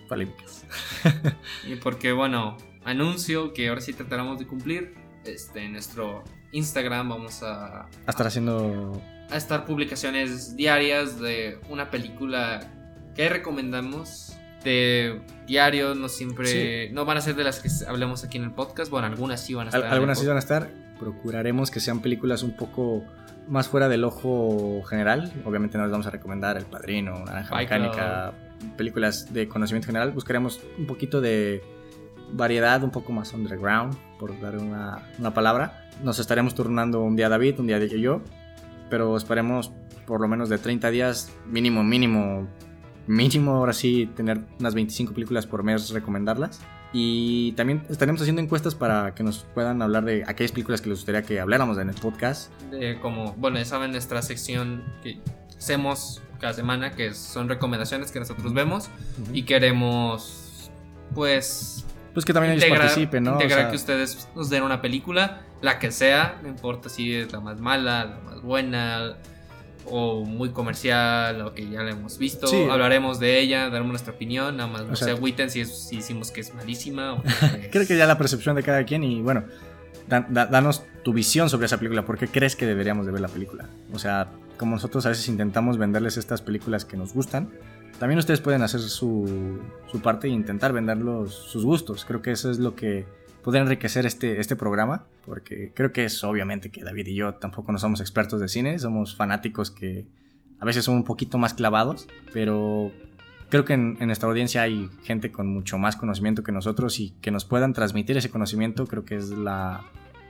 [0.07, 0.65] polémicas.
[1.67, 2.55] y porque, bueno,
[2.85, 4.93] anuncio que ahora sí trataremos de cumplir.
[5.25, 6.23] Este, en nuestro
[6.53, 7.87] Instagram vamos a...
[7.87, 9.01] A estar haciendo...
[9.29, 12.71] A estar publicaciones diarias de una película
[13.17, 18.37] que recomendamos de diario, no siempre, no van a ser de las que hablemos aquí
[18.37, 19.85] en el podcast, bueno, algunas sí van a estar.
[19.85, 20.69] algunas sí van a estar,
[20.99, 23.03] procuraremos que sean películas un poco
[23.47, 28.33] más fuera del ojo general, obviamente no les vamos a recomendar El Padrino, Naranja Mecánica,
[28.77, 31.61] películas de conocimiento general, buscaremos un poquito de
[32.33, 35.89] variedad, un poco más underground, por dar una, una palabra.
[36.03, 38.21] Nos estaremos turnando un día David, un día yo,
[38.89, 39.71] pero esperemos
[40.05, 42.47] por lo menos de 30 días, mínimo, mínimo
[43.07, 46.61] mínimo ahora sí tener unas 25 películas por mes, recomendarlas.
[46.93, 50.99] Y también estaremos haciendo encuestas para que nos puedan hablar de aquellas películas que les
[50.99, 52.51] gustaría que habláramos en el podcast.
[53.01, 55.19] como, bueno, ya saben, nuestra sección que
[55.57, 58.89] hacemos cada semana, que son recomendaciones que nosotros vemos
[59.31, 60.69] y queremos,
[61.13, 61.85] pues...
[62.13, 63.33] Pues que también ellos participen, ¿no?
[63.33, 67.39] Integrar que ustedes nos den una película, la que sea, no importa si es la
[67.39, 69.15] más mala, la más buena,
[69.85, 72.47] o muy comercial o que ya la hemos visto.
[72.71, 74.81] Hablaremos de ella, daremos nuestra opinión, nada más.
[74.81, 77.13] O, sea, agüiten si, si decimos que es malísima.
[77.13, 77.23] O
[77.71, 79.43] Creo que ya la percepción de cada quien y bueno,
[80.07, 82.05] danos tu visión sobre esa película.
[82.05, 83.69] ¿Por qué crees que deberíamos de ver la película?
[83.93, 87.49] O sea, como nosotros a veces intentamos venderles estas películas que nos gustan,
[87.99, 89.59] también ustedes pueden hacer su,
[89.91, 92.05] su parte e intentar venderlos sus gustos.
[92.05, 93.05] Creo que eso es lo que
[93.43, 97.71] poder enriquecer este, este programa, porque creo que es obviamente que David y yo tampoco
[97.71, 100.05] no somos expertos de cine, somos fanáticos que
[100.59, 102.91] a veces son un poquito más clavados, pero
[103.49, 107.31] creo que en, nuestra audiencia hay gente con mucho más conocimiento que nosotros y que
[107.31, 109.83] nos puedan transmitir ese conocimiento, creo que es la,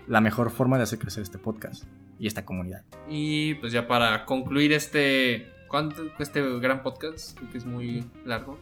[0.07, 1.83] la mejor forma de hacer crecer este podcast
[2.17, 2.83] y esta comunidad.
[3.09, 7.37] Y pues ya para concluir este, ¿cuánto, este gran podcast?
[7.51, 8.57] que es muy largo.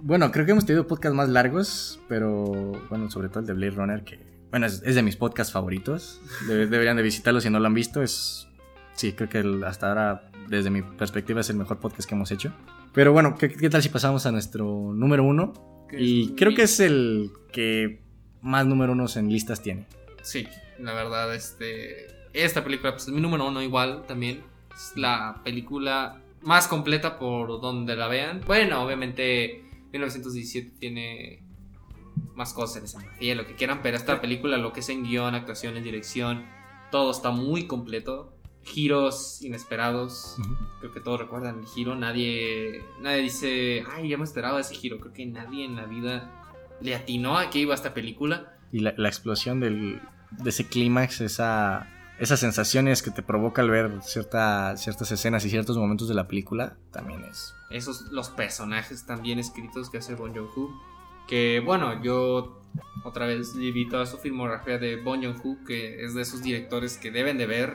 [0.00, 3.72] Bueno, creo que hemos tenido podcasts más largos, pero bueno, sobre todo el de Blade
[3.72, 6.20] Runner, que bueno, es, de mis podcasts favoritos.
[6.46, 8.02] deberían de visitarlo si no lo han visto.
[8.02, 8.48] Es,
[8.92, 12.52] sí, creo que hasta ahora, desde mi perspectiva, es el mejor podcast que hemos hecho.
[12.92, 15.54] Pero bueno, ¿qué, tal si pasamos a nuestro número uno?
[15.90, 18.02] Y creo que es el que
[18.42, 19.86] más número unos en listas tiene.
[20.22, 20.46] Sí,
[20.78, 24.42] la verdad, este, esta película pues, es mi número uno igual también.
[24.74, 28.42] Es la película más completa por donde la vean.
[28.46, 31.42] Bueno, obviamente 1917 tiene
[32.34, 35.34] más cosas en escenografía, lo que quieran, pero esta película, lo que es en guion,
[35.34, 36.44] actuaciones, dirección,
[36.90, 38.36] todo está muy completo.
[38.64, 40.36] Giros inesperados,
[40.78, 41.96] creo que todos recuerdan el giro.
[41.96, 45.00] Nadie, nadie dice, ay, ya me esperaba ese giro.
[45.00, 46.30] Creo que nadie en la vida
[46.80, 48.56] le atinó a que iba esta película.
[48.70, 50.00] Y la, la explosión del,
[50.30, 51.91] de ese clímax, esa
[52.22, 56.28] esas sensaciones que te provoca al ver cierta, ciertas escenas y ciertos momentos de la
[56.28, 57.52] película también es.
[57.68, 60.70] Esos, los personajes también escritos que hace Bon Joon-ho.
[61.26, 62.62] Que bueno, yo
[63.02, 67.10] otra vez invito a su filmografía de Bon Joon-ho, que es de esos directores que
[67.10, 67.74] deben de ver,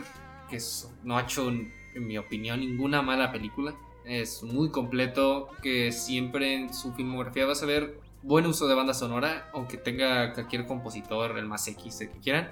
[0.49, 0.59] que
[1.03, 1.73] no ha hecho, en
[2.07, 3.75] mi opinión, ninguna mala película.
[4.05, 8.93] Es muy completo, que siempre en su filmografía vas a ver buen uso de banda
[8.93, 12.49] sonora, aunque tenga cualquier compositor, el más X que quieran,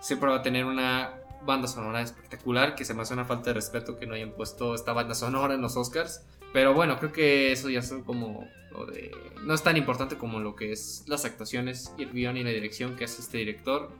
[0.00, 3.54] siempre va a tener una banda sonora espectacular, que se me hace una falta de
[3.54, 6.26] respeto que no hayan puesto esta banda sonora en los Oscars.
[6.52, 9.10] Pero bueno, creo que eso ya son como lo de...
[9.44, 12.50] No es tan importante como lo que es las actuaciones y el guion y la
[12.50, 13.90] dirección que hace este director.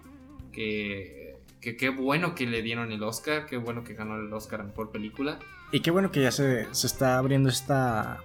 [0.52, 4.60] Que, que qué bueno que le dieron el Oscar, qué bueno que ganó el Oscar
[4.60, 5.38] a Mejor Película.
[5.72, 8.22] Y qué bueno que ya se, se está abriendo esta,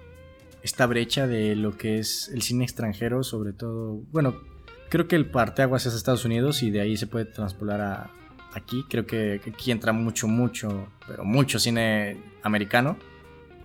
[0.62, 4.00] esta brecha de lo que es el cine extranjero, sobre todo...
[4.12, 4.40] Bueno,
[4.88, 8.10] creo que el parteaguas es Estados Unidos y de ahí se puede transpolar a
[8.54, 8.84] aquí.
[8.88, 12.96] Creo que, que aquí entra mucho, mucho, pero mucho cine americano,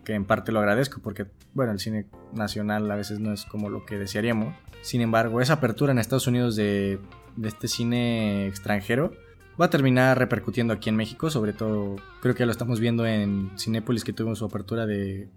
[0.03, 3.69] que en parte lo agradezco porque, bueno, el cine nacional a veces no es como
[3.69, 4.53] lo que desearíamos.
[4.81, 6.99] Sin embargo, esa apertura en Estados Unidos de,
[7.35, 9.11] de este cine extranjero
[9.59, 13.51] va a terminar repercutiendo aquí en México, sobre todo creo que lo estamos viendo en
[13.57, 15.30] Cinépolis que tuvimos su apertura de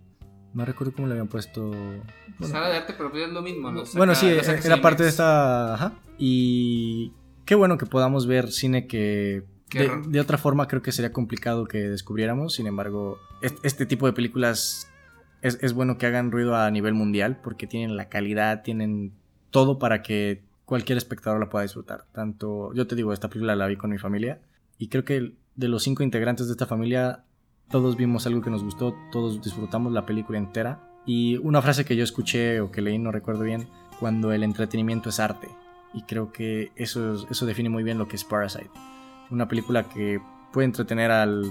[0.52, 1.70] no recuerdo cómo le habían puesto.
[2.43, 3.70] Sala de arte, pero pues es lo mismo.
[3.70, 3.82] ¿no?
[3.94, 5.74] bueno, sí, Saca- saca era parte de esta.
[5.74, 5.93] Ajá.
[6.18, 7.12] Y
[7.51, 9.43] qué bueno que podamos ver cine que.
[9.72, 12.55] De, de otra forma creo que sería complicado que descubriéramos.
[12.55, 14.89] Sin embargo, est- este, tipo de películas
[15.43, 19.12] es, es bueno que hagan ruido a nivel mundial porque tienen la calidad, tienen
[19.51, 22.05] todo para que cualquier espectador la pueda disfrutar.
[22.12, 24.40] Tanto, yo te digo, esta película la vi con mi familia
[24.78, 27.24] y creo que de los cinco integrantes de esta familia,
[27.68, 30.86] todos vimos algo que nos gustó, todos disfrutamos la película entera.
[31.05, 33.68] Y una frase que yo escuché o que leí, no recuerdo bien,
[33.98, 35.48] cuando el entretenimiento es arte.
[35.92, 38.70] Y creo que eso, es- eso define muy bien lo que es Parasite.
[39.30, 40.20] Una película que
[40.52, 41.44] puede entretener al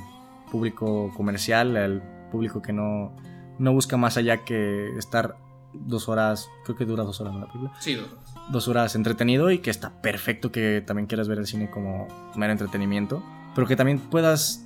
[0.52, 2.02] público comercial, al
[2.32, 3.16] público que no,
[3.58, 5.36] no busca más allá que estar
[5.74, 8.08] dos horas, creo que dura dos horas ¿no, la película, Sí, dos.
[8.52, 12.52] dos horas entretenido y que está perfecto que también quieras ver el cine como mero
[12.52, 13.22] entretenimiento,
[13.54, 14.66] pero que también puedas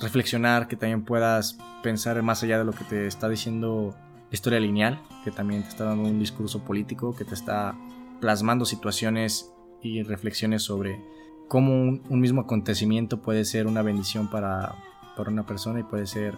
[0.00, 3.94] reflexionar, que también puedas pensar más allá de lo que te está diciendo
[4.30, 7.74] la historia lineal, que también te está dando un discurso político, que te está
[8.20, 9.52] plasmando situaciones
[9.82, 11.00] y reflexiones sobre
[11.48, 14.74] cómo un, un mismo acontecimiento puede ser una bendición para,
[15.16, 16.36] para una persona y puede ser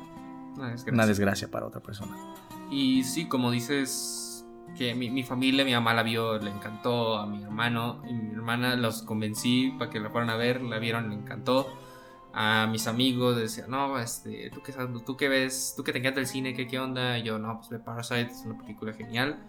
[0.56, 0.92] Una desgracia.
[0.92, 2.16] una desgracia para otra persona.
[2.70, 4.46] Y sí, como dices,
[4.76, 8.34] que mi, mi familia, mi mamá la vio, le encantó, a mi hermano y mi
[8.34, 11.66] hermana los convencí para que la fueran a ver, la vieron, le encantó.
[12.34, 15.02] A mis amigos decían, no, este, ¿tú qué, sabes?
[15.04, 15.72] ¿tú qué ves?
[15.76, 16.54] ¿Tú que te encanta el cine?
[16.54, 17.18] ¿Qué, qué onda?
[17.18, 19.42] Y yo, no, pues ve Parasite, es una película genial.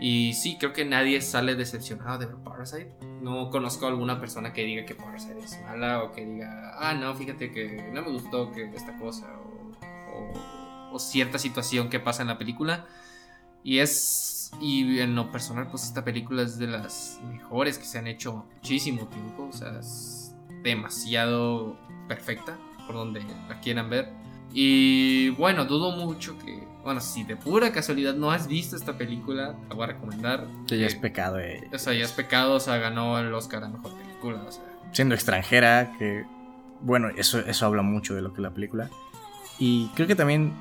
[0.00, 2.92] Y sí, creo que nadie sale decepcionado de Parasite.
[3.22, 6.94] No conozco a alguna persona que diga que Parasite es mala o que diga, ah,
[6.94, 9.72] no, fíjate que no me gustó que esta cosa o,
[10.18, 12.86] o- o cierta situación que pasa en la película.
[13.62, 17.98] Y es, y en lo personal, pues esta película es de las mejores que se
[17.98, 19.44] han hecho muchísimo tiempo.
[19.48, 21.78] O sea, es demasiado
[22.08, 24.12] perfecta por donde la quieran ver.
[24.52, 29.56] Y bueno, dudo mucho que, bueno, si de pura casualidad no has visto esta película,
[29.68, 30.46] te voy a recomendar.
[30.66, 31.68] Que ya es Eh, pecado, eh.
[31.72, 34.62] o sea, ya es pecado, o sea, ganó el Oscar a mejor película, o sea.
[34.92, 36.24] siendo extranjera, que
[36.80, 38.90] bueno, eso, eso habla mucho de lo que es la película.
[39.58, 40.52] Y creo que también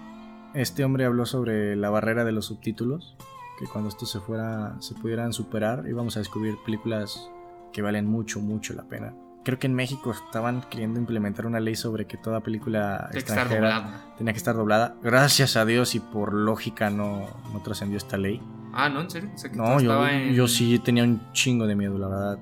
[0.53, 3.15] este hombre habló sobre la barrera de los subtítulos,
[3.59, 7.29] que cuando esto se fuera, se pudieran superar, íbamos a descubrir películas
[7.71, 9.13] que valen mucho, mucho la pena.
[9.43, 14.01] Creo que en México estaban queriendo implementar una ley sobre que toda película Tiene extranjera
[14.17, 14.95] tenía que estar doblada.
[15.03, 18.41] Gracias a Dios y por lógica no, no trascendió esta ley.
[18.73, 19.29] Ah, no, en serio.
[19.33, 22.39] O sea, que No, yo, en- yo sí tenía un chingo de miedo, la verdad.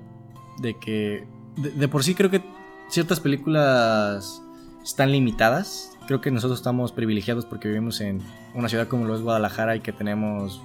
[0.58, 1.26] De que.
[1.56, 2.42] De, de por sí creo que
[2.88, 4.42] ciertas películas
[4.84, 5.90] están limitadas.
[6.06, 8.20] Creo que nosotros estamos privilegiados porque vivimos en
[8.54, 10.60] una ciudad como lo es Guadalajara y que tenemos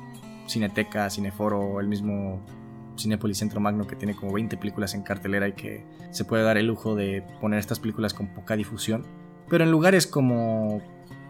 [0.47, 2.41] Cineteca, Cineforo, el mismo
[2.97, 6.57] Cinepolis Centro Magno que tiene como 20 películas en cartelera y que se puede dar
[6.57, 9.05] el lujo de poner estas películas con poca difusión.
[9.49, 10.81] Pero en lugares como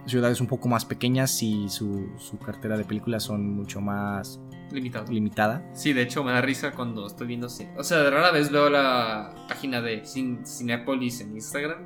[0.05, 4.39] ciudades un poco más pequeñas y su, su cartera de películas son mucho más
[4.71, 5.11] limitado.
[5.11, 5.69] limitada.
[5.73, 7.47] Sí, de hecho me da risa cuando estoy viendo.
[7.77, 11.79] O sea, de rara vez veo la página de Cin- Cinépolis en Instagram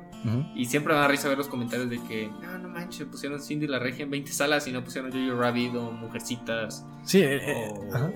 [0.54, 3.66] Y siempre me da risa ver los comentarios de que, no, no manches, pusieron Cindy
[3.66, 7.74] la Regia en 20 salas y no pusieron Jojo Rabbit o Mujercitas Sí, eh, eh,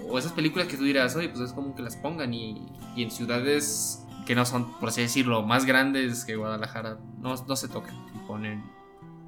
[0.09, 2.65] o, esas películas que tú dirás, oye, pues es como que las pongan y,
[2.95, 7.57] y en ciudades que no son, por así decirlo, más grandes que Guadalajara, no, no
[7.57, 8.65] se tocan y ponen.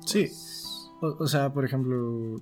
[0.05, 0.31] Sí.
[1.01, 2.41] O, o sea, por ejemplo,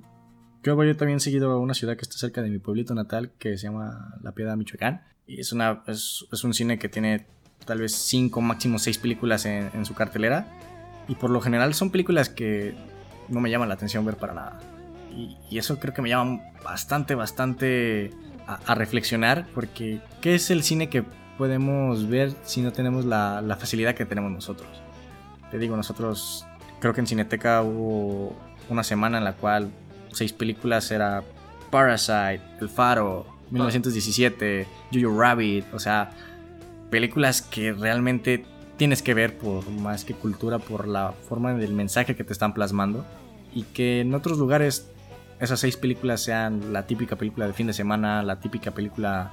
[0.63, 3.57] yo voy también seguido a una ciudad que está cerca de mi pueblito natal que
[3.57, 5.03] se llama La Piedad, Michoacán.
[5.27, 7.27] Y es, una, es, es un cine que tiene
[7.65, 10.47] tal vez cinco, máximo seis películas en, en su cartelera.
[11.09, 12.75] Y por lo general son películas que
[13.29, 14.61] no me llaman la atención ver para nada.
[15.15, 18.13] Y, y eso creo que me llama bastante, bastante
[18.47, 19.47] a, a reflexionar.
[19.55, 21.05] Porque, ¿qué es el cine que
[21.39, 24.69] podemos ver si no tenemos la, la facilidad que tenemos nosotros?
[25.51, 26.47] Te digo, nosotros
[26.81, 28.37] creo que en Cineteca hubo
[28.69, 29.71] una semana en la cual
[30.13, 31.23] seis películas era
[31.71, 36.11] Parasite, El Faro, 1917, Jojo Rabbit, o sea,
[36.91, 38.45] películas que realmente
[38.77, 42.55] tienes que ver por más que cultura, por la forma del mensaje que te están
[42.55, 43.05] plasmando
[43.55, 44.91] y que en otros lugares
[45.41, 49.33] esas seis películas sean la típica película de fin de semana, la típica película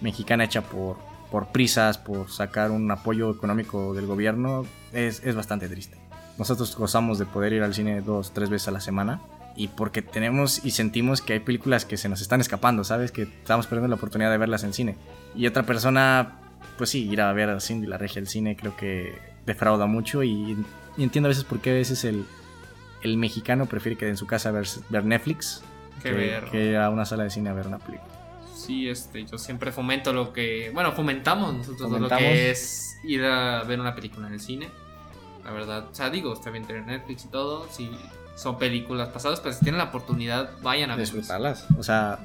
[0.00, 0.98] mexicana hecha por,
[1.30, 5.98] por prisas, por sacar un apoyo económico del gobierno, es, es bastante triste.
[6.38, 9.20] Nosotros gozamos de poder ir al cine dos, tres veces a la semana
[9.56, 13.10] y porque tenemos y sentimos que hay películas que se nos están escapando, ¿sabes?
[13.10, 14.96] Que estamos perdiendo la oportunidad de verlas en cine.
[15.34, 16.36] Y otra persona,
[16.78, 20.22] pues sí, ir a ver a Cindy la regia del cine creo que defrauda mucho
[20.22, 20.56] y,
[20.96, 22.24] entiendo a veces por qué a veces el,
[23.02, 25.62] el mexicano prefiere que en su casa ver, ver Netflix
[26.02, 26.44] Que ver.
[26.44, 28.12] que ir a una sala de cine a ver una película.
[28.54, 30.70] Sí, este, yo siempre fomento lo que.
[30.74, 34.68] Bueno, fomentamos nosotros lo que es ir a ver una película en el cine.
[35.44, 37.68] La verdad, o sea, digo, está bien tener Netflix y todo.
[37.70, 37.90] Si
[38.34, 41.14] son películas pasadas, pero si tienen la oportunidad, vayan a verlas.
[41.14, 41.66] disfrutarlas.
[41.78, 42.18] O sea,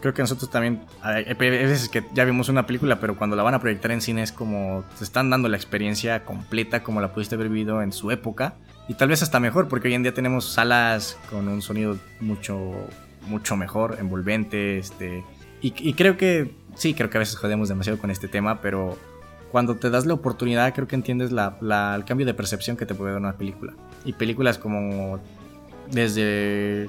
[0.00, 3.54] creo que nosotros también hay, veces que ya vimos una película, pero cuando la van
[3.54, 7.34] a proyectar en cine es como te están dando la experiencia completa como la pudiste
[7.34, 8.54] haber vivido en su época
[8.88, 12.72] y tal vez hasta mejor, porque hoy en día tenemos salas con un sonido mucho
[13.28, 15.24] mucho mejor, envolvente, este
[15.60, 18.96] y, y creo que sí, creo que a veces jodemos demasiado con este tema, pero
[19.50, 22.84] cuando te das la oportunidad, creo que entiendes la, la- el cambio de percepción que
[22.86, 23.72] te puede dar una película.
[24.04, 25.18] Y películas como
[25.90, 26.88] desde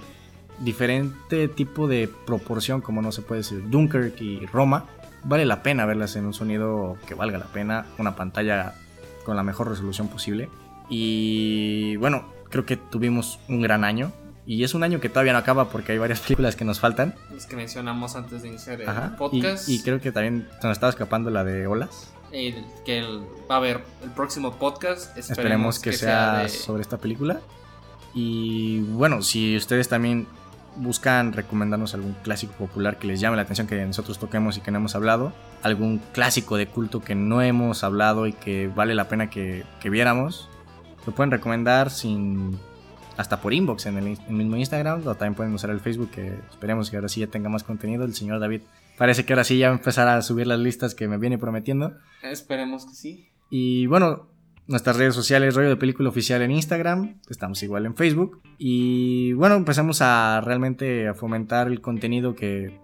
[0.60, 4.86] diferente tipo de proporción, como no se puede decir, Dunkirk y Roma,
[5.24, 8.76] vale la pena verlas en un sonido que valga la pena, una pantalla
[9.26, 10.50] con la mejor resolución posible.
[10.90, 14.12] Y bueno, creo que tuvimos un gran año.
[14.46, 17.14] Y es un año que todavía no acaba porque hay varias películas que nos faltan.
[17.34, 19.16] Los que mencionamos antes de iniciar el Ajá.
[19.18, 19.68] Podcast.
[19.68, 22.14] y creo que también se nos estaba escapando la de Olas.
[22.32, 23.22] el- que el-
[23.52, 25.18] va a haber el próximo podcast.
[25.18, 27.42] Esperemos, Esperemos que, sea, de- sobre esta película.
[28.14, 30.28] Y bueno, si ustedes también
[30.78, 34.72] buscan recomendarnos algún clásico popular que les llame la atención que nosotros toquemos y que
[34.72, 35.34] no hemos hablado,
[35.64, 39.90] algún clásico de culto que no hemos hablado y que vale la pena que, que
[39.90, 40.50] viéramos,
[41.06, 42.58] lo pueden recomendar sin
[43.18, 46.90] hasta por inbox en el, mismo Instagram o también pueden usar el Facebook que esperemos
[46.90, 48.06] que ahora sí ya tenga más contenido.
[48.06, 48.62] El señor David
[48.98, 51.38] parece que ahora sí ya va a empezar a subir las listas que me viene
[51.40, 51.98] prometiendo.
[52.22, 53.30] Esperemos que sí.
[53.50, 54.28] Y bueno,
[54.68, 58.42] nuestras redes sociales, rollo de película oficial en Instagram, estamos igual en Facebook.
[58.58, 62.78] Y bueno, empezamos a realmente a fomentar el contenido que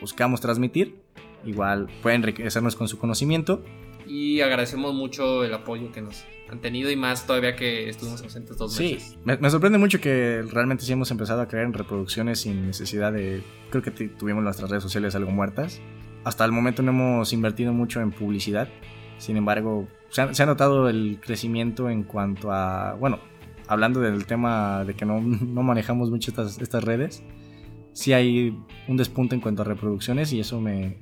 [0.00, 1.00] buscamos transmitir.
[1.44, 3.64] Igual pueden enriquecernos con su conocimiento.
[4.06, 8.56] Y agradecemos mucho el apoyo que nos han tenido y más todavía que estuvimos ausentes
[8.56, 9.18] dos Sí, meses.
[9.24, 13.12] me, me sorprende mucho que realmente sí hemos empezado a creer en reproducciones sin necesidad
[13.12, 13.42] de...
[13.70, 15.80] Creo que tuvimos nuestras redes sociales algo muertas.
[16.24, 18.68] Hasta el momento no hemos invertido mucho en publicidad.
[19.18, 23.20] Sin embargo, se ha, se ha, notado el crecimiento en cuanto a, bueno,
[23.66, 27.22] hablando del tema de que no, no manejamos mucho estas, estas redes,
[27.92, 28.58] sí hay
[28.88, 30.98] un despunte en cuanto a reproducciones y eso me,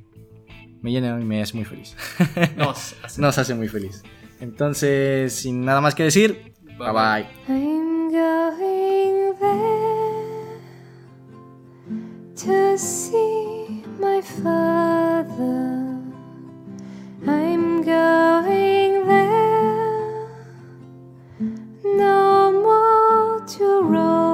[0.82, 1.96] me llena y me hace muy feliz.
[2.56, 4.02] Nos hace, Nos hace muy feliz.
[4.40, 7.26] Entonces, sin nada más que decir, bye bye.
[7.48, 10.60] I'm going there
[12.36, 15.98] to see my father.
[17.26, 18.87] I'm going
[21.98, 24.27] no more to roam.